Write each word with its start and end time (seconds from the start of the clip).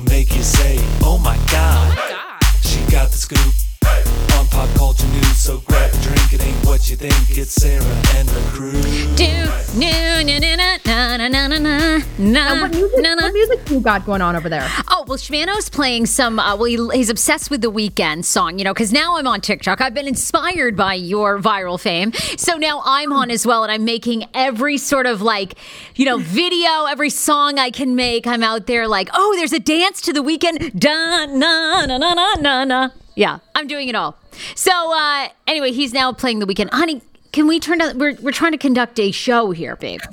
Make 0.00 0.34
you 0.36 0.42
say, 0.42 0.76
oh, 1.02 1.18
oh 1.18 1.18
my 1.18 1.36
god. 1.50 1.96
She 2.62 2.80
got 2.90 3.10
the 3.10 3.16
scoop 3.16 3.67
drink. 6.78 6.88
What 6.90 6.90
you 6.90 6.96
think. 6.96 7.38
It's 7.38 7.52
Sarah 7.52 7.82
and 8.16 8.28
the 8.28 8.40
crew. 8.50 8.72
Do 9.16 9.78
no 9.78 10.22
no 10.22 10.38
no 10.38 10.56
no 10.56 10.76
no 10.86 11.16
no 11.16 11.28
no 11.28 11.46
no 11.46 11.58
no 11.58 11.98
Now, 12.18 12.62
what 12.62 12.70
music, 12.70 12.98
no 12.98 13.14
no. 13.14 13.22
what 13.22 13.32
music 13.32 13.70
you 13.70 13.80
got 13.80 14.06
going 14.06 14.22
on 14.22 14.34
over 14.36 14.48
there? 14.48 14.66
Oh 14.88 15.04
well, 15.06 15.18
Shmano's 15.18 15.68
playing 15.68 16.06
some. 16.06 16.38
Uh, 16.38 16.56
well, 16.56 16.64
he, 16.64 16.96
he's 16.96 17.10
obsessed 17.10 17.50
with 17.50 17.60
the 17.60 17.70
Weeknd 17.70 18.24
song, 18.24 18.58
you 18.58 18.64
know, 18.64 18.72
because 18.72 18.92
now 18.92 19.16
I'm 19.16 19.26
on 19.26 19.40
TikTok. 19.40 19.80
I've 19.80 19.94
been 19.94 20.08
inspired 20.08 20.76
by 20.76 20.94
your 20.94 21.38
viral 21.38 21.78
fame, 21.78 22.12
so 22.36 22.56
now 22.56 22.82
I'm 22.84 23.12
on 23.12 23.30
as 23.30 23.46
well, 23.46 23.62
and 23.62 23.72
I'm 23.72 23.84
making 23.84 24.24
every 24.34 24.78
sort 24.78 25.06
of 25.06 25.20
like, 25.22 25.54
you 25.96 26.04
know, 26.04 26.18
video, 26.18 26.86
every 26.86 27.10
song 27.10 27.58
I 27.58 27.70
can 27.70 27.94
make. 27.94 28.26
I'm 28.26 28.42
out 28.42 28.66
there 28.66 28.88
like, 28.88 29.10
oh, 29.14 29.34
there's 29.36 29.52
a 29.52 29.60
dance 29.60 30.00
to 30.02 30.12
the 30.12 30.20
Weeknd. 30.22 30.78
Da 30.78 31.26
na 31.26 31.86
na 31.86 31.98
na 31.98 32.14
na 32.14 32.34
na 32.34 32.64
na. 32.64 32.88
Yeah, 33.14 33.38
I'm 33.54 33.66
doing 33.66 33.88
it 33.88 33.94
all. 33.94 34.16
So 34.54 34.70
uh, 34.96 35.28
anyway, 35.46 35.72
he's 35.72 35.92
now 35.92 36.12
playing 36.12 36.38
the 36.38 36.46
Weeknd. 36.46 36.70
Honey, 36.70 37.02
can 37.32 37.46
we 37.46 37.60
turn 37.60 37.78
down? 37.78 37.98
We're 37.98 38.14
we're 38.20 38.32
trying 38.32 38.52
to 38.52 38.58
conduct 38.58 38.98
a 38.98 39.10
show 39.10 39.50
here, 39.50 39.76
babe. 39.76 40.00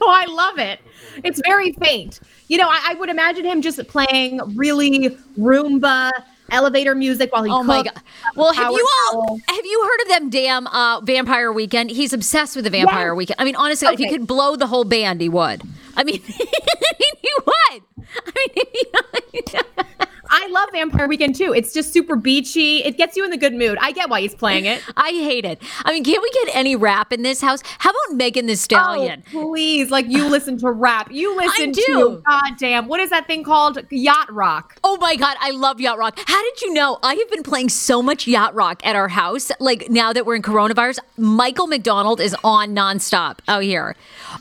No, 0.00 0.08
I 0.08 0.26
love 0.26 0.58
it. 0.58 0.80
It's 1.22 1.40
very 1.46 1.72
faint. 1.74 2.18
You 2.48 2.58
know, 2.58 2.68
I, 2.68 2.80
I 2.90 2.94
would 2.94 3.08
imagine 3.08 3.44
him 3.44 3.62
just 3.62 3.86
playing 3.86 4.40
really 4.56 5.10
Roomba 5.38 6.10
elevator 6.50 6.94
music 6.96 7.32
while 7.32 7.44
he 7.44 7.50
Oh 7.50 7.62
my 7.62 7.82
cooks, 7.84 7.94
god! 7.94 8.02
Well, 8.34 8.52
have 8.52 8.72
you 8.72 8.86
all 9.12 9.26
towel. 9.26 9.40
have 9.46 9.64
you 9.64 9.82
heard 9.84 10.02
of 10.02 10.08
them 10.08 10.30
damn 10.30 10.66
uh, 10.66 11.00
Vampire 11.02 11.52
Weekend? 11.52 11.90
He's 11.90 12.12
obsessed 12.12 12.56
with 12.56 12.64
the 12.64 12.70
Vampire 12.70 13.12
Yes. 13.12 13.16
Weekend. 13.16 13.40
I 13.40 13.44
mean, 13.44 13.54
honestly, 13.56 13.86
if 13.88 13.98
he 14.00 14.08
could 14.08 14.26
blow 14.26 14.56
the 14.56 14.66
whole 14.66 14.84
band, 14.84 15.20
he 15.20 15.28
would. 15.28 15.62
I 15.96 16.02
mean, 16.02 16.20
I 16.28 16.92
mean, 17.00 17.14
he 17.20 17.30
would. 17.46 17.82
I 18.26 19.20
mean, 19.32 19.44
I 20.32 20.46
love 20.48 20.70
Vampire 20.72 21.06
Weekend 21.06 21.36
too. 21.36 21.52
It's 21.52 21.74
just 21.74 21.92
super 21.92 22.16
beachy. 22.16 22.82
It 22.82 22.96
gets 22.96 23.18
you 23.18 23.24
in 23.24 23.30
the 23.30 23.36
good 23.36 23.52
mood. 23.52 23.76
I 23.80 23.92
get 23.92 24.08
why 24.08 24.22
he's 24.22 24.34
playing 24.34 24.64
it. 24.64 24.82
I 24.96 25.10
hate 25.10 25.44
it. 25.44 25.62
I 25.84 25.92
mean, 25.92 26.02
can't 26.02 26.22
we 26.22 26.30
get 26.30 26.56
any 26.56 26.74
rap 26.74 27.12
in 27.12 27.22
this 27.22 27.42
house? 27.42 27.62
How 27.78 27.90
about 27.90 28.16
Megan 28.16 28.46
Thee 28.46 28.54
Stallion? 28.54 29.22
Oh, 29.28 29.50
please. 29.50 29.90
Like 29.90 30.08
you 30.08 30.26
listen 30.28 30.56
to 30.58 30.70
rap. 30.70 31.10
You 31.12 31.36
listen 31.36 31.72
do. 31.72 31.82
to 31.82 32.22
goddamn. 32.26 32.88
What 32.88 33.00
is 33.00 33.10
that 33.10 33.26
thing 33.26 33.44
called? 33.44 33.78
Yacht 33.90 34.32
rock. 34.32 34.78
Oh 34.82 34.96
my 34.96 35.16
God, 35.16 35.36
I 35.40 35.50
love 35.50 35.80
Yacht 35.80 35.98
Rock. 35.98 36.18
How 36.26 36.42
did 36.42 36.62
you 36.62 36.72
know? 36.72 36.98
I 37.02 37.14
have 37.14 37.30
been 37.30 37.42
playing 37.42 37.68
so 37.68 38.02
much 38.02 38.26
Yacht 38.26 38.54
Rock 38.54 38.84
at 38.86 38.96
our 38.96 39.08
house. 39.08 39.52
Like 39.60 39.90
now 39.90 40.14
that 40.14 40.24
we're 40.24 40.36
in 40.36 40.42
coronavirus, 40.42 40.98
Michael 41.18 41.66
McDonald 41.66 42.20
is 42.20 42.34
on 42.42 42.74
nonstop 42.74 43.40
out 43.48 43.62
here. 43.62 43.96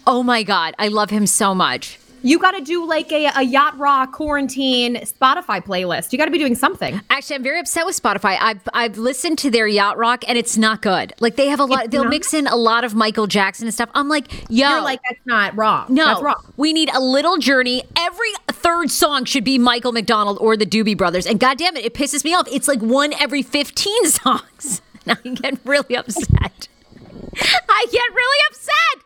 Oh 0.07 0.23
my 0.23 0.43
God, 0.43 0.73
I 0.79 0.87
love 0.87 1.09
him 1.09 1.27
so 1.27 1.53
much. 1.53 1.99
You 2.23 2.39
got 2.39 2.51
to 2.51 2.61
do 2.61 2.85
like 2.85 3.11
a, 3.11 3.31
a 3.35 3.41
yacht 3.43 3.77
rock 3.77 4.11
quarantine 4.11 4.95
Spotify 4.97 5.63
playlist. 5.63 6.11
You 6.11 6.17
got 6.17 6.25
to 6.25 6.31
be 6.31 6.37
doing 6.37 6.55
something. 6.55 7.01
Actually, 7.09 7.37
I'm 7.37 7.43
very 7.43 7.59
upset 7.59 7.85
with 7.85 8.01
Spotify. 8.01 8.37
I've 8.39 8.61
I've 8.73 8.97
listened 8.97 9.37
to 9.39 9.49
their 9.51 9.67
yacht 9.67 9.97
rock 9.97 10.23
and 10.27 10.37
it's 10.37 10.57
not 10.57 10.81
good. 10.81 11.13
Like 11.19 11.35
they 11.35 11.47
have 11.47 11.59
a 11.59 11.65
lot. 11.65 11.85
It's 11.85 11.91
they'll 11.91 12.03
not? 12.03 12.09
mix 12.09 12.33
in 12.33 12.47
a 12.47 12.55
lot 12.55 12.83
of 12.83 12.93
Michael 12.95 13.27
Jackson 13.27 13.65
and 13.67 13.73
stuff. 13.73 13.89
I'm 13.93 14.07
like, 14.09 14.31
yo, 14.49 14.69
You're 14.69 14.81
like, 14.81 14.99
that's 15.09 15.25
not 15.25 15.55
wrong. 15.55 15.87
no, 15.89 16.21
That's 16.21 16.45
we 16.57 16.73
need 16.73 16.89
a 16.93 16.99
little 17.01 17.37
journey. 17.37 17.83
Every 17.97 18.31
third 18.49 18.91
song 18.91 19.25
should 19.25 19.43
be 19.43 19.57
Michael 19.57 19.91
McDonald 19.91 20.37
or 20.39 20.55
the 20.55 20.65
Doobie 20.65 20.97
Brothers. 20.97 21.25
And 21.25 21.39
goddamn 21.39 21.75
it, 21.77 21.85
it 21.85 21.93
pisses 21.93 22.23
me 22.23 22.33
off. 22.33 22.47
It's 22.51 22.67
like 22.67 22.81
one 22.81 23.13
every 23.13 23.41
15 23.41 24.05
songs. 24.07 24.81
And 25.07 25.17
I 25.25 25.29
get 25.51 25.59
really 25.65 25.95
upset. 25.95 26.67
I 27.37 27.85
get 27.91 28.13
really 28.13 28.37
upset. 28.49 29.03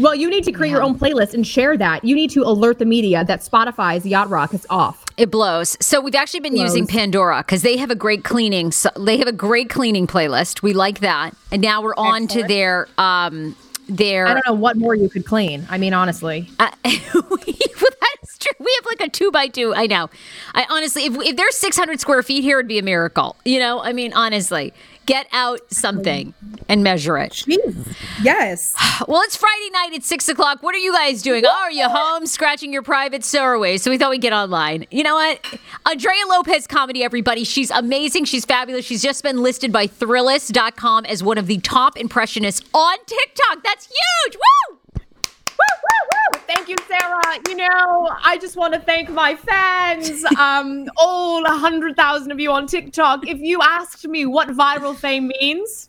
Well, 0.00 0.14
you 0.14 0.30
need 0.30 0.44
to 0.44 0.52
create 0.52 0.70
your 0.70 0.82
own 0.82 0.98
playlist 0.98 1.34
and 1.34 1.46
share 1.46 1.76
that. 1.76 2.04
You 2.04 2.14
need 2.14 2.30
to 2.30 2.42
alert 2.42 2.78
the 2.78 2.86
media 2.86 3.22
that 3.24 3.40
Spotify's 3.40 4.06
yacht 4.06 4.30
rock 4.30 4.54
is 4.54 4.66
off. 4.70 5.04
It 5.18 5.30
blows. 5.30 5.76
So 5.80 6.00
we've 6.00 6.14
actually 6.14 6.40
been 6.40 6.56
using 6.56 6.86
Pandora 6.86 7.44
because 7.44 7.60
they 7.60 7.76
have 7.76 7.90
a 7.90 7.94
great 7.94 8.24
cleaning. 8.24 8.72
So 8.72 8.88
they 8.98 9.18
have 9.18 9.28
a 9.28 9.32
great 9.32 9.68
cleaning 9.68 10.06
playlist. 10.06 10.62
We 10.62 10.72
like 10.72 11.00
that. 11.00 11.34
And 11.52 11.60
now 11.60 11.82
we're 11.82 11.94
on 11.96 12.26
to 12.28 12.42
their 12.42 12.88
um 12.96 13.54
their. 13.90 14.26
I 14.26 14.32
don't 14.32 14.46
know 14.46 14.54
what 14.54 14.78
more 14.78 14.94
you 14.94 15.10
could 15.10 15.26
clean. 15.26 15.66
I 15.68 15.76
mean, 15.76 15.92
honestly. 15.92 16.48
Uh, 16.58 16.70
we, 16.84 17.58
that's 18.00 18.38
true. 18.38 18.52
We 18.58 18.74
have 18.78 18.86
like 18.86 19.08
a 19.08 19.10
two 19.10 19.30
by 19.30 19.48
two. 19.48 19.74
I 19.74 19.86
know. 19.86 20.08
I 20.54 20.66
honestly, 20.70 21.04
if, 21.04 21.14
if 21.20 21.36
there's 21.36 21.56
600 21.56 22.00
square 22.00 22.22
feet 22.22 22.42
here, 22.42 22.60
it'd 22.60 22.68
be 22.68 22.78
a 22.78 22.82
miracle. 22.82 23.36
You 23.44 23.58
know, 23.58 23.82
I 23.82 23.92
mean, 23.92 24.12
honestly, 24.14 24.72
get 25.06 25.26
out 25.32 25.60
something 25.72 26.34
and 26.68 26.82
measure 26.84 27.18
it. 27.18 27.32
Jeez. 27.32 27.96
Yes. 28.22 28.74
Well, 29.08 29.22
it's 29.22 29.36
Friday 29.36 29.70
night 29.72 29.90
at 29.94 30.04
six 30.04 30.28
o'clock. 30.28 30.62
What 30.62 30.74
are 30.74 30.78
you 30.78 30.92
guys 30.92 31.22
doing? 31.22 31.44
Oh, 31.46 31.50
are 31.62 31.70
you 31.72 31.88
home 31.88 32.26
scratching 32.26 32.72
your 32.72 32.82
private 32.82 33.24
stowaways? 33.24 33.82
So 33.82 33.90
we 33.90 33.98
thought 33.98 34.10
we'd 34.10 34.20
get 34.20 34.32
online. 34.32 34.86
You 34.90 35.02
know 35.02 35.14
what? 35.14 35.44
Andrea 35.86 36.26
Lopez 36.28 36.66
comedy, 36.66 37.02
everybody. 37.02 37.44
She's 37.44 37.70
amazing. 37.70 38.26
She's 38.26 38.44
fabulous. 38.44 38.84
She's 38.84 39.02
just 39.02 39.22
been 39.22 39.42
listed 39.42 39.72
by 39.72 39.86
Thrillist.com 39.86 41.06
as 41.06 41.22
one 41.22 41.38
of 41.38 41.46
the 41.46 41.58
top 41.58 41.96
impressionists 41.98 42.68
on 42.74 42.96
TikTok. 43.06 43.64
That's 43.64 43.86
huge. 43.86 44.36
Woo, 44.36 44.76
woo, 44.98 45.56
woo. 45.58 46.09
Thank 46.46 46.68
you, 46.68 46.76
Sarah. 46.88 47.38
You 47.48 47.56
know, 47.56 48.10
I 48.24 48.38
just 48.40 48.56
want 48.56 48.74
to 48.74 48.80
thank 48.80 49.08
my 49.10 49.34
fans, 49.34 50.24
um, 50.38 50.88
all 50.96 51.42
100,000 51.42 52.30
of 52.32 52.40
you 52.40 52.50
on 52.50 52.66
TikTok. 52.66 53.26
If 53.26 53.38
you 53.38 53.60
asked 53.62 54.06
me 54.06 54.26
what 54.26 54.48
viral 54.48 54.96
fame 54.96 55.28
means, 55.40 55.88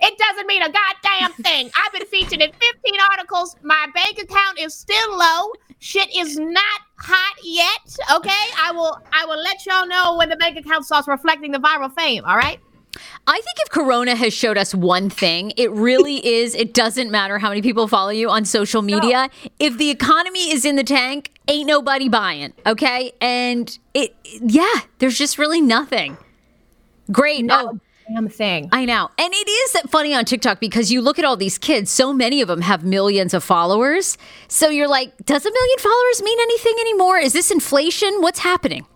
it 0.00 0.18
doesn't 0.18 0.46
mean 0.46 0.62
a 0.62 0.70
goddamn 0.70 1.32
thing. 1.42 1.70
I've 1.84 1.92
been 1.92 2.06
featured 2.06 2.42
in 2.42 2.50
15 2.52 3.00
articles. 3.10 3.56
My 3.62 3.86
bank 3.94 4.18
account 4.18 4.58
is 4.58 4.74
still 4.74 5.16
low. 5.16 5.52
Shit 5.78 6.14
is 6.16 6.38
not 6.38 6.80
hot 6.98 7.36
yet. 7.42 7.96
Okay, 8.16 8.44
I 8.62 8.72
will. 8.72 8.98
I 9.12 9.26
will 9.26 9.42
let 9.42 9.64
y'all 9.66 9.86
know 9.86 10.16
when 10.16 10.28
the 10.28 10.36
bank 10.36 10.56
account 10.56 10.84
starts 10.84 11.06
reflecting 11.08 11.52
the 11.52 11.58
viral 11.58 11.92
fame. 11.94 12.24
All 12.24 12.36
right. 12.36 12.58
I 13.26 13.34
think 13.34 13.56
if 13.60 13.70
Corona 13.70 14.14
has 14.14 14.32
showed 14.32 14.58
us 14.58 14.74
one 14.74 15.10
thing, 15.10 15.52
it 15.56 15.70
really 15.70 16.26
is 16.40 16.54
it 16.54 16.74
doesn't 16.74 17.10
matter 17.10 17.38
how 17.38 17.48
many 17.48 17.62
people 17.62 17.88
follow 17.88 18.10
you 18.10 18.30
on 18.30 18.44
social 18.44 18.82
media. 18.82 19.30
If 19.58 19.78
the 19.78 19.90
economy 19.90 20.52
is 20.52 20.64
in 20.64 20.76
the 20.76 20.84
tank, 20.84 21.32
ain't 21.48 21.66
nobody 21.66 22.08
buying, 22.08 22.52
okay? 22.66 23.12
And 23.20 23.76
it 23.94 24.14
yeah, 24.40 24.80
there's 24.98 25.18
just 25.18 25.38
really 25.38 25.60
nothing. 25.60 26.16
Great. 27.12 27.44
Not 27.44 27.66
oh, 27.66 27.80
damn 28.08 28.28
thing. 28.28 28.68
I 28.72 28.84
know. 28.84 29.10
And 29.18 29.32
it 29.32 29.48
is 29.48 29.90
funny 29.90 30.14
on 30.14 30.24
TikTok 30.24 30.60
because 30.60 30.90
you 30.90 31.00
look 31.00 31.18
at 31.18 31.24
all 31.24 31.36
these 31.36 31.58
kids, 31.58 31.90
so 31.90 32.12
many 32.12 32.40
of 32.40 32.48
them 32.48 32.62
have 32.62 32.84
millions 32.84 33.34
of 33.34 33.44
followers. 33.44 34.18
So 34.48 34.68
you're 34.68 34.88
like, 34.88 35.16
does 35.24 35.46
a 35.46 35.50
million 35.50 35.78
followers 35.78 36.22
mean 36.22 36.38
anything 36.40 36.74
anymore? 36.80 37.18
Is 37.18 37.32
this 37.32 37.50
inflation? 37.50 38.20
What's 38.20 38.40
happening? 38.40 38.86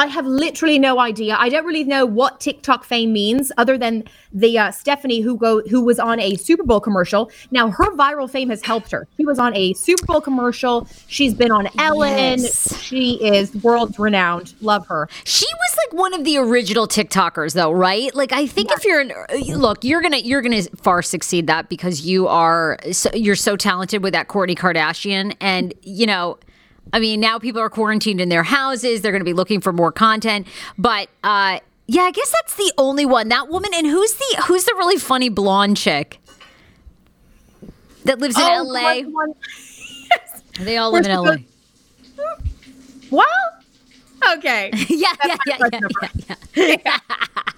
I 0.00 0.06
have 0.06 0.26
literally 0.26 0.78
no 0.78 0.98
idea. 0.98 1.36
I 1.38 1.50
don't 1.50 1.66
really 1.66 1.84
know 1.84 2.06
what 2.06 2.40
TikTok 2.40 2.84
fame 2.84 3.12
means, 3.12 3.52
other 3.58 3.76
than 3.76 4.04
the 4.32 4.58
uh, 4.58 4.70
Stephanie 4.70 5.20
who 5.20 5.36
go 5.36 5.60
who 5.68 5.84
was 5.84 5.98
on 5.98 6.18
a 6.18 6.36
Super 6.36 6.62
Bowl 6.62 6.80
commercial. 6.80 7.30
Now 7.50 7.68
her 7.68 7.94
viral 7.96 8.30
fame 8.30 8.48
has 8.48 8.64
helped 8.64 8.90
her. 8.92 9.06
She 9.18 9.26
was 9.26 9.38
on 9.38 9.54
a 9.54 9.74
Super 9.74 10.06
Bowl 10.06 10.22
commercial. 10.22 10.88
She's 11.06 11.34
been 11.34 11.50
on 11.50 11.68
Ellen. 11.78 12.38
Yes. 12.38 12.80
She 12.80 13.22
is 13.22 13.54
world 13.56 13.98
renowned. 13.98 14.54
Love 14.62 14.86
her. 14.86 15.06
She 15.24 15.44
was 15.44 15.76
like 15.84 16.00
one 16.00 16.14
of 16.14 16.24
the 16.24 16.38
original 16.38 16.88
TikTokers, 16.88 17.52
though, 17.52 17.70
right? 17.70 18.14
Like, 18.14 18.32
I 18.32 18.46
think 18.46 18.70
if 18.72 18.86
you're 18.86 19.00
an 19.00 19.12
look, 19.54 19.84
you're 19.84 20.00
gonna 20.00 20.16
you're 20.16 20.40
gonna 20.40 20.62
far 20.76 21.02
succeed 21.02 21.46
that 21.48 21.68
because 21.68 22.06
you 22.06 22.26
are 22.26 22.78
so, 22.90 23.10
you're 23.12 23.36
so 23.36 23.54
talented 23.54 24.02
with 24.02 24.14
that 24.14 24.28
Kourtney 24.28 24.56
Kardashian, 24.56 25.36
and 25.42 25.74
you 25.82 26.06
know, 26.06 26.38
I 26.92 26.98
mean, 27.00 27.20
now 27.20 27.38
people 27.38 27.60
are 27.60 27.70
quarantined 27.70 28.20
in 28.20 28.28
their 28.28 28.42
houses. 28.42 29.02
They're 29.02 29.12
gonna 29.12 29.24
be 29.24 29.32
looking 29.32 29.60
for 29.60 29.72
more 29.72 29.92
content, 29.92 30.46
but 30.78 31.08
uh, 31.24 31.60
yeah, 31.86 32.02
I 32.02 32.10
guess 32.10 32.30
that's 32.30 32.54
the 32.56 32.72
only 32.78 33.06
one. 33.06 33.28
That 33.28 33.48
woman, 33.48 33.70
and 33.74 33.86
who's 33.86 34.14
the 34.14 34.42
who's 34.46 34.64
the 34.64 34.74
really 34.76 34.96
funny 34.96 35.28
blonde 35.28 35.76
chick 35.76 36.18
that 38.04 38.18
lives 38.18 38.36
in 38.36 38.42
Oh, 38.44 38.52
L.A. 38.76 39.02
one- 39.04 39.34
They 40.60 40.76
all 40.76 40.92
live 40.92 41.04
in 41.04 41.10
L.A. 41.10 41.36
the- 41.36 41.44
Well, 43.10 43.26
okay. 44.36 44.70
yeah, 44.88 45.12
That's 45.22 45.38
yeah, 45.46 45.56
yeah, 45.60 45.68
yeah, 45.72 46.36
yeah, 46.54 46.76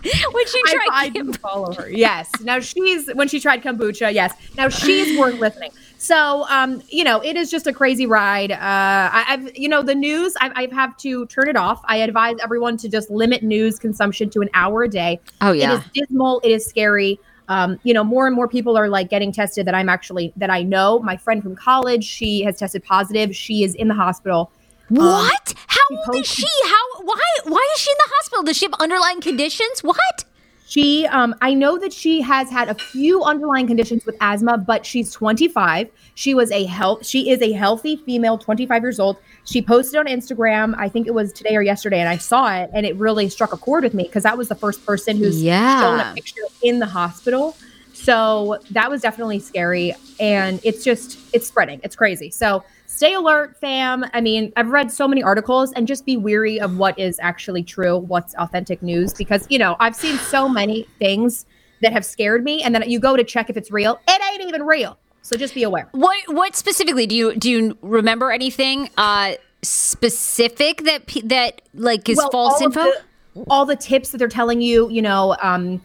yeah. 0.05 0.13
when 0.33 0.47
she 0.47 0.63
tried 0.65 0.89
I 0.93 1.09
do 1.09 1.33
follow 1.35 1.73
her. 1.75 1.91
Yes. 1.91 2.31
Now 2.43 2.61
she's 2.61 3.09
when 3.15 3.29
she 3.29 3.41
tried 3.41 3.63
kombucha. 3.63 4.13
Yes. 4.13 4.35
Now 4.57 4.69
she's 4.69 5.19
worth 5.19 5.39
listening. 5.41 5.71
So, 6.03 6.45
um, 6.49 6.83
you 6.89 7.05
know, 7.05 7.21
it 7.21 7.37
is 7.37 7.49
just 7.49 7.69
a 7.69 7.73
crazy 7.73 8.07
ride. 8.07 8.51
Uh, 8.51 8.57
I, 8.61 9.25
I've, 9.29 9.57
you 9.57 9.69
know, 9.69 9.85
the 9.85 9.95
news. 9.95 10.35
I, 10.41 10.51
I 10.57 10.75
have 10.75 10.97
to 10.97 11.27
turn 11.27 11.49
it 11.49 11.55
off. 11.55 11.81
I 11.85 11.99
advise 11.99 12.39
everyone 12.43 12.77
to 12.79 12.89
just 12.89 13.09
limit 13.09 13.45
news 13.45 13.79
consumption 13.79 14.29
to 14.31 14.41
an 14.41 14.51
hour 14.53 14.83
a 14.83 14.89
day. 14.89 15.21
Oh, 15.41 15.53
yeah. 15.53 15.75
It 15.75 15.79
is 15.79 16.09
dismal. 16.09 16.41
It 16.43 16.51
is 16.51 16.67
scary. 16.67 17.21
Um, 17.47 17.79
you 17.85 17.95
know, 17.95 18.03
more 18.03 18.27
and 18.27 18.35
more 18.35 18.49
people 18.49 18.77
are 18.77 18.89
like 18.89 19.11
getting 19.11 19.31
tested 19.31 19.65
that 19.69 19.77
I'm 19.77 19.89
actually 19.89 20.33
that 20.37 20.51
I 20.51 20.65
know. 20.65 20.99
My 20.99 21.17
friend 21.17 21.41
from 21.41 21.55
college, 21.55 22.03
she 22.03 22.43
has 22.43 22.57
tested 22.57 22.83
positive. 22.83 23.37
She 23.37 23.63
is 23.63 23.77
in 23.77 23.87
the 23.87 23.95
hospital. 23.95 24.51
What? 24.89 25.55
How 25.69 25.81
old 25.89 26.17
is 26.17 26.27
she? 26.27 26.49
How? 26.65 27.03
Why? 27.05 27.23
Why 27.45 27.69
is 27.75 27.81
she 27.81 27.91
in 27.93 27.97
the 27.99 28.13
hospital? 28.17 28.43
Does 28.43 28.57
she 28.57 28.67
have 28.67 28.75
underlying 28.81 29.21
conditions? 29.21 29.85
What? 29.85 30.25
She, 30.73 31.07
um, 31.09 31.35
I 31.43 31.53
know 31.53 31.77
that 31.77 31.93
she 31.93 32.23
has 32.23 32.49
had 32.49 32.71
a 32.71 32.75
few 32.75 33.23
underlying 33.23 33.67
conditions 33.67 34.07
with 34.07 34.17
asthma, 34.23 34.57
but 34.57 34.87
she's 34.87 35.13
25. 35.13 35.91
She 36.15 36.33
was 36.33 36.51
a 36.51 36.65
health. 36.65 37.05
She 37.07 37.29
is 37.29 37.43
a 37.43 37.53
healthy 37.53 37.97
female, 37.97 38.39
25 38.39 38.81
years 38.83 38.99
old. 38.99 39.19
She 39.45 39.61
posted 39.61 39.99
on 40.01 40.07
Instagram. 40.07 40.75
I 40.79 40.89
think 40.89 41.07
it 41.07 41.13
was 41.13 41.31
today 41.31 41.57
or 41.57 41.61
yesterday, 41.61 42.01
and 42.01 42.09
I 42.09 42.17
saw 42.17 42.51
it, 42.55 42.71
and 42.73 42.87
it 42.87 42.97
really 42.97 43.29
struck 43.29 43.53
a 43.53 43.59
chord 43.59 43.85
with 43.85 43.93
me 43.93 44.05
because 44.05 44.23
that 44.23 44.39
was 44.39 44.49
the 44.49 44.55
first 44.55 44.87
person 44.87 45.19
who's 45.19 45.43
Yeah. 45.43 45.79
shown 45.83 46.01
a 46.01 46.15
picture 46.15 46.41
in 46.63 46.79
the 46.79 46.87
hospital. 46.87 47.55
So 48.03 48.59
that 48.71 48.91
was 48.91 49.01
definitely 49.01 49.39
scary, 49.39 49.95
and 50.19 50.61
it's 50.65 50.83
just 50.85 51.19
it's 51.33 51.47
spreading. 51.47 51.81
It's 51.85 51.95
crazy. 51.95 52.31
So 52.31 52.65
stay 52.87 53.15
alert, 53.15 53.57
fam. 53.61 54.05
I 54.13 54.21
mean, 54.21 54.53
I've 54.57 54.71
read 54.71 54.91
so 54.91 55.07
many 55.07 55.23
articles, 55.23 55.73
and 55.73 55.87
just 55.87 56.05
be 56.05 56.17
weary 56.17 56.61
of 56.61 56.77
what 56.79 56.99
is 56.99 57.19
actually 57.21 57.63
true, 57.63 57.99
what's 57.99 58.35
authentic 58.35 58.83
news, 58.83 59.13
because 59.15 59.47
you 59.51 59.59
know 59.59 59.77
I've 59.79 59.95
seen 59.95 60.17
so 60.19 60.49
many 60.49 60.83
things 60.99 61.47
that 61.81 61.93
have 61.93 62.05
scared 62.05 62.43
me, 62.43 62.63
and 62.63 62.75
then 62.75 62.89
you 62.91 62.99
go 62.99 63.17
to 63.17 63.23
check 63.25 63.49
if 63.51 63.57
it's 63.57 63.71
real. 63.71 64.01
It 64.09 64.21
ain't 64.33 64.49
even 64.49 64.63
real. 64.65 64.99
So 65.23 65.37
just 65.37 65.55
be 65.55 65.63
aware. 65.63 65.89
What? 65.93 66.19
What 66.27 66.57
specifically 66.57 67.07
do 67.07 67.15
you 67.15 67.37
do? 67.37 67.51
You 67.51 67.79
remember 67.83 68.33
anything 68.33 68.91
uh, 68.97 69.35
specific 69.63 70.83
that 70.85 71.07
that 71.25 71.63
like 71.75 72.09
is 72.09 72.17
Well, 72.19 72.31
false 72.31 72.61
info? 72.61 72.83
the- 72.83 73.45
all 73.49 73.65
the 73.65 73.77
tips 73.77 74.11
that 74.11 74.19
they're 74.19 74.29
telling 74.29 74.61
you, 74.61 74.91
you 74.91 75.01
know, 75.01 75.35
um, 75.41 75.81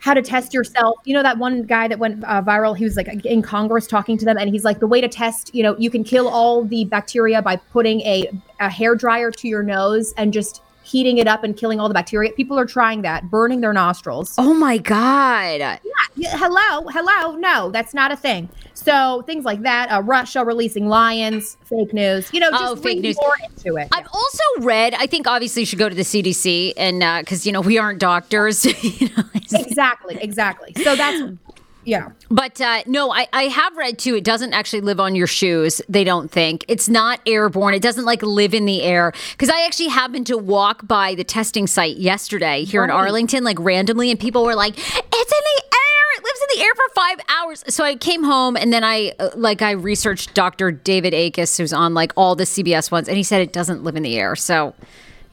how 0.00 0.14
to 0.14 0.22
test 0.22 0.52
yourself. 0.52 0.98
You 1.04 1.14
know 1.14 1.22
that 1.22 1.38
one 1.38 1.62
guy 1.62 1.86
that 1.86 1.98
went 1.98 2.24
uh, 2.24 2.42
viral. 2.42 2.76
He 2.76 2.84
was 2.84 2.96
like 2.96 3.08
in 3.24 3.42
Congress 3.42 3.86
talking 3.86 4.18
to 4.18 4.24
them, 4.24 4.36
and 4.36 4.50
he's 4.50 4.64
like, 4.64 4.80
the 4.80 4.86
way 4.86 5.00
to 5.00 5.08
test, 5.08 5.54
you 5.54 5.62
know, 5.62 5.76
you 5.78 5.90
can 5.90 6.02
kill 6.02 6.28
all 6.28 6.64
the 6.64 6.84
bacteria 6.86 7.40
by 7.40 7.56
putting 7.56 8.00
a 8.00 8.28
a 8.58 8.68
hair 8.68 8.94
dryer 8.94 9.30
to 9.30 9.48
your 9.48 9.62
nose 9.62 10.12
and 10.16 10.32
just 10.32 10.62
heating 10.82 11.18
it 11.18 11.28
up 11.28 11.44
and 11.44 11.56
killing 11.56 11.78
all 11.78 11.86
the 11.86 11.94
bacteria. 11.94 12.32
People 12.32 12.58
are 12.58 12.66
trying 12.66 13.02
that, 13.02 13.30
burning 13.30 13.60
their 13.60 13.72
nostrils. 13.72 14.34
oh 14.38 14.54
my 14.54 14.78
god! 14.78 15.78
Yeah, 16.16 16.36
hello, 16.36 16.88
hello. 16.88 17.36
No, 17.36 17.70
that's 17.70 17.94
not 17.94 18.10
a 18.10 18.16
thing. 18.16 18.48
So 18.84 19.22
things 19.22 19.44
like 19.44 19.62
that. 19.62 19.90
Uh, 19.90 20.02
Russia 20.02 20.44
releasing 20.44 20.88
lions, 20.88 21.56
fake 21.64 21.92
news. 21.92 22.32
You 22.32 22.40
know, 22.40 22.50
just 22.50 22.64
Oh, 22.64 22.76
fake 22.76 23.00
news. 23.00 23.16
more 23.20 23.36
into 23.44 23.76
it. 23.76 23.88
I've 23.92 24.08
also 24.12 24.42
read. 24.60 24.94
I 24.94 25.06
think 25.06 25.26
obviously 25.26 25.62
you 25.62 25.66
should 25.66 25.78
go 25.78 25.88
to 25.88 25.94
the 25.94 26.02
CDC 26.02 26.72
and 26.76 27.00
because 27.24 27.46
you 27.46 27.52
know 27.52 27.60
we 27.60 27.78
aren't 27.78 27.98
doctors. 27.98 28.64
you 29.00 29.08
know, 29.16 29.22
exactly, 29.34 30.16
exactly. 30.20 30.72
So 30.82 30.96
that's 30.96 31.32
yeah. 31.84 32.10
But 32.30 32.60
uh, 32.60 32.82
no, 32.86 33.10
I, 33.10 33.26
I 33.32 33.44
have 33.44 33.76
read 33.76 33.98
too. 33.98 34.14
It 34.14 34.24
doesn't 34.24 34.52
actually 34.52 34.82
live 34.82 35.00
on 35.00 35.14
your 35.14 35.26
shoes. 35.26 35.80
They 35.88 36.04
don't 36.04 36.30
think 36.30 36.64
it's 36.68 36.88
not 36.88 37.20
airborne. 37.26 37.74
It 37.74 37.82
doesn't 37.82 38.04
like 38.04 38.22
live 38.22 38.54
in 38.54 38.64
the 38.66 38.82
air. 38.82 39.12
Because 39.32 39.48
I 39.48 39.64
actually 39.64 39.88
happened 39.88 40.26
to 40.28 40.36
walk 40.36 40.86
by 40.86 41.14
the 41.14 41.24
testing 41.24 41.66
site 41.66 41.96
yesterday 41.96 42.64
here 42.64 42.84
in 42.84 42.90
Arlington, 42.90 43.44
like 43.44 43.58
randomly, 43.58 44.10
and 44.10 44.20
people 44.20 44.44
were 44.44 44.54
like, 44.54 44.78
"It's 44.78 44.88
in 44.92 44.98
the 45.12 45.62
air! 45.64 45.89
It 46.16 46.24
lives 46.24 46.40
in 46.42 46.58
the 46.58 46.64
air 46.64 46.74
for 46.74 46.94
five 46.94 47.18
hours. 47.28 47.64
So 47.68 47.84
I 47.84 47.94
came 47.94 48.24
home 48.24 48.56
and 48.56 48.72
then 48.72 48.84
I 48.84 49.12
uh, 49.18 49.30
like 49.36 49.62
I 49.62 49.72
researched 49.72 50.34
Dr. 50.34 50.70
David 50.72 51.14
Agus, 51.14 51.56
who's 51.56 51.72
on 51.72 51.94
like 51.94 52.12
all 52.16 52.34
the 52.36 52.44
CBS 52.44 52.90
ones, 52.90 53.08
and 53.08 53.16
he 53.16 53.22
said 53.22 53.40
it 53.42 53.52
doesn't 53.52 53.84
live 53.84 53.96
in 53.96 54.02
the 54.02 54.18
air. 54.18 54.34
So, 54.36 54.74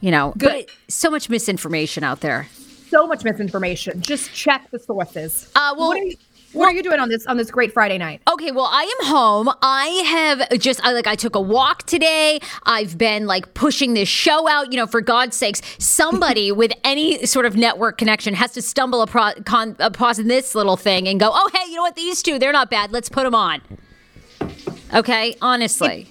you 0.00 0.10
know, 0.10 0.32
Good. 0.38 0.66
but 0.66 0.70
so 0.92 1.10
much 1.10 1.28
misinformation 1.28 2.04
out 2.04 2.20
there. 2.20 2.48
So 2.90 3.06
much 3.06 3.22
misinformation. 3.24 4.00
Just 4.00 4.32
check 4.32 4.70
the 4.70 4.78
sources. 4.78 5.50
Uh, 5.54 5.74
well- 5.76 5.96
you, 5.96 6.14
what 6.52 6.66
are 6.66 6.72
you 6.72 6.82
doing 6.82 6.98
on 6.98 7.10
this 7.10 7.26
on 7.26 7.36
this 7.36 7.50
great 7.50 7.72
Friday 7.72 7.98
night? 7.98 8.22
Okay, 8.26 8.52
well, 8.52 8.68
I 8.70 8.82
am 8.82 9.06
home. 9.06 9.50
I 9.60 9.86
have 10.06 10.58
just 10.58 10.82
I, 10.84 10.92
like 10.92 11.06
I 11.06 11.14
took 11.14 11.34
a 11.34 11.40
walk 11.40 11.82
today. 11.82 12.40
I've 12.64 12.96
been 12.96 13.26
like 13.26 13.52
pushing 13.52 13.92
this 13.94 14.08
show 14.08 14.48
out. 14.48 14.72
You 14.72 14.78
know, 14.78 14.86
for 14.86 15.00
God's 15.00 15.36
sakes, 15.36 15.60
somebody 15.78 16.50
with 16.58 16.72
any 16.84 17.26
sort 17.26 17.44
of 17.44 17.56
network 17.56 17.98
connection 17.98 18.34
has 18.34 18.52
to 18.52 18.62
stumble 18.62 19.02
upon, 19.02 19.34
upon 19.78 20.26
this 20.26 20.54
little 20.54 20.76
thing 20.76 21.06
and 21.06 21.20
go, 21.20 21.30
"Oh, 21.32 21.50
hey, 21.52 21.70
you 21.70 21.76
know 21.76 21.82
what? 21.82 21.96
These 21.96 22.22
two, 22.22 22.38
they're 22.38 22.52
not 22.52 22.70
bad. 22.70 22.92
Let's 22.92 23.08
put 23.08 23.24
them 23.24 23.34
on." 23.34 23.60
Okay, 24.94 25.36
honestly. 25.42 26.06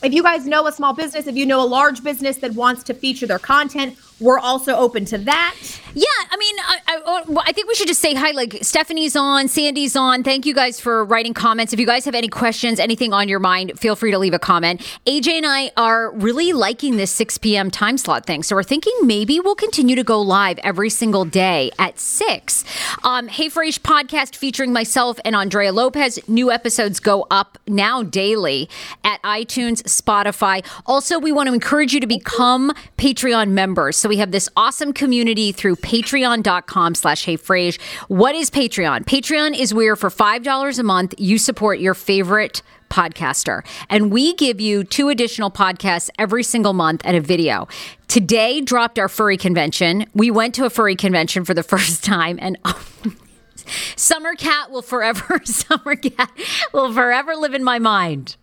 If 0.00 0.12
you 0.12 0.22
guys 0.22 0.46
know 0.46 0.68
a 0.68 0.72
small 0.72 0.92
business, 0.92 1.26
if 1.26 1.34
you 1.34 1.44
know 1.44 1.60
a 1.60 1.66
large 1.66 2.04
business 2.04 2.36
that 2.38 2.52
wants 2.52 2.84
to 2.84 2.94
feature 2.94 3.26
their 3.26 3.40
content, 3.40 3.98
we're 4.20 4.38
also 4.38 4.74
open 4.76 5.04
to 5.06 5.18
that. 5.18 5.54
Yeah, 5.94 6.04
I 6.30 6.36
mean, 6.36 6.56
I, 6.60 6.78
I, 6.86 7.42
I 7.46 7.52
think 7.52 7.66
we 7.68 7.74
should 7.74 7.88
just 7.88 8.00
say 8.00 8.14
hi. 8.14 8.32
Like 8.32 8.58
Stephanie's 8.62 9.16
on, 9.16 9.48
Sandy's 9.48 9.96
on. 9.96 10.22
Thank 10.22 10.44
you 10.44 10.54
guys 10.54 10.78
for 10.80 11.04
writing 11.04 11.34
comments. 11.34 11.72
If 11.72 11.80
you 11.80 11.86
guys 11.86 12.04
have 12.04 12.14
any 12.14 12.28
questions, 12.28 12.78
anything 12.78 13.12
on 13.12 13.28
your 13.28 13.38
mind, 13.38 13.78
feel 13.78 13.96
free 13.96 14.10
to 14.10 14.18
leave 14.18 14.34
a 14.34 14.38
comment. 14.38 14.80
AJ 15.06 15.38
and 15.38 15.46
I 15.46 15.70
are 15.76 16.12
really 16.12 16.52
liking 16.52 16.96
this 16.96 17.10
6 17.12 17.38
p.m. 17.38 17.70
time 17.70 17.96
slot 17.96 18.26
thing, 18.26 18.42
so 18.42 18.54
we're 18.54 18.62
thinking 18.62 18.92
maybe 19.02 19.40
we'll 19.40 19.54
continue 19.54 19.96
to 19.96 20.04
go 20.04 20.20
live 20.20 20.58
every 20.58 20.90
single 20.90 21.24
day 21.24 21.70
at 21.78 21.98
six. 21.98 22.64
Um, 23.02 23.28
hey 23.28 23.48
Frase 23.48 23.78
podcast 23.78 24.36
featuring 24.36 24.72
myself 24.72 25.18
and 25.24 25.34
Andrea 25.34 25.72
Lopez. 25.72 26.18
New 26.28 26.50
episodes 26.50 27.00
go 27.00 27.26
up 27.30 27.58
now 27.66 28.02
daily 28.02 28.68
at 29.04 29.22
iTunes, 29.22 29.82
Spotify. 29.84 30.64
Also, 30.86 31.18
we 31.18 31.32
want 31.32 31.48
to 31.48 31.54
encourage 31.54 31.92
you 31.92 32.00
to 32.00 32.06
become 32.06 32.72
Patreon 32.98 33.50
members. 33.50 33.96
So 33.96 34.07
we 34.08 34.16
have 34.18 34.30
this 34.30 34.48
awesome 34.56 34.92
community 34.92 35.52
through 35.52 35.76
patreon.com 35.76 36.94
slash 36.94 37.24
heyfrase. 37.24 37.80
What 38.08 38.34
is 38.34 38.50
Patreon? 38.50 39.04
Patreon 39.04 39.58
is 39.58 39.72
where 39.74 39.96
for 39.96 40.10
$5 40.10 40.78
a 40.78 40.82
month 40.82 41.14
you 41.18 41.38
support 41.38 41.78
your 41.78 41.94
favorite 41.94 42.62
podcaster. 42.90 43.64
And 43.88 44.10
we 44.10 44.34
give 44.34 44.60
you 44.60 44.82
two 44.84 45.08
additional 45.08 45.50
podcasts 45.50 46.10
every 46.18 46.42
single 46.42 46.72
month 46.72 47.02
and 47.04 47.16
a 47.16 47.20
video. 47.20 47.68
Today 48.08 48.60
dropped 48.60 48.98
our 48.98 49.08
furry 49.08 49.36
convention. 49.36 50.06
We 50.14 50.30
went 50.30 50.54
to 50.54 50.64
a 50.64 50.70
furry 50.70 50.96
convention 50.96 51.44
for 51.44 51.54
the 51.54 51.62
first 51.74 52.02
time 52.02 52.38
and 52.40 52.58
oh, 52.64 52.82
Summer 53.96 54.34
Cat 54.34 54.70
will 54.70 54.82
forever 54.82 55.40
Summer 55.44 55.96
Cat 55.96 56.30
will 56.72 56.92
forever 56.92 57.36
live 57.36 57.54
in 57.54 57.62
my 57.62 57.78
mind. 57.78 58.36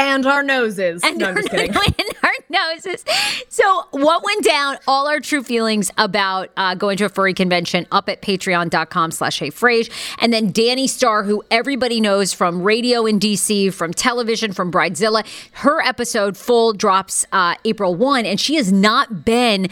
And 0.00 0.24
our 0.26 0.42
noses. 0.42 1.02
And 1.04 1.18
no, 1.18 1.28
I'm 1.28 1.36
our, 1.36 1.42
just 1.42 1.50
kidding. 1.54 1.74
and 1.74 2.08
our 2.22 2.32
noses. 2.48 3.04
So, 3.48 3.84
what 3.90 4.24
went 4.24 4.44
down? 4.44 4.78
All 4.88 5.06
our 5.08 5.20
true 5.20 5.42
feelings 5.42 5.90
about 5.98 6.50
uh, 6.56 6.74
going 6.74 6.96
to 6.98 7.04
a 7.04 7.08
furry 7.08 7.34
convention 7.34 7.86
up 7.92 8.08
at 8.08 8.22
patreon.com 8.22 9.10
slash 9.10 9.38
Hey 9.38 9.50
heyfrase. 9.50 9.90
And 10.20 10.32
then 10.32 10.52
Danni 10.52 10.88
Starr, 10.88 11.24
who 11.24 11.42
everybody 11.50 12.00
knows 12.00 12.32
from 12.32 12.62
radio 12.62 13.04
in 13.04 13.18
DC, 13.20 13.72
from 13.74 13.92
television, 13.92 14.52
from 14.52 14.72
Bridezilla, 14.72 15.26
her 15.52 15.80
episode 15.82 16.36
full 16.36 16.72
drops 16.72 17.26
uh, 17.32 17.56
April 17.64 17.94
1, 17.94 18.24
and 18.24 18.40
she 18.40 18.54
has 18.54 18.72
not 18.72 19.24
been 19.24 19.68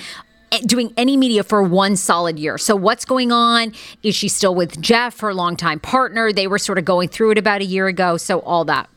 doing 0.65 0.93
any 0.97 1.17
media 1.17 1.43
for 1.43 1.63
one 1.63 1.97
solid 1.97 2.39
year. 2.39 2.59
So 2.59 2.75
what's 2.75 3.05
going 3.05 3.33
on? 3.33 3.73
Is 4.03 4.15
she 4.15 4.29
still 4.29 4.55
with 4.55 4.81
Jeff, 4.81 5.21
her 5.21 5.35
longtime 5.35 5.81
partner? 5.81 6.33
They 6.33 6.47
were 6.47 6.59
sort 6.59 6.79
of 6.79 6.85
going 6.85 7.09
through 7.09 7.33
it 7.33 7.39
about 7.39 7.61
a 7.61 7.67
year 7.67 7.87
ago. 7.87 8.17
So 8.17 8.41
all 8.41 8.65
that. 8.67 8.89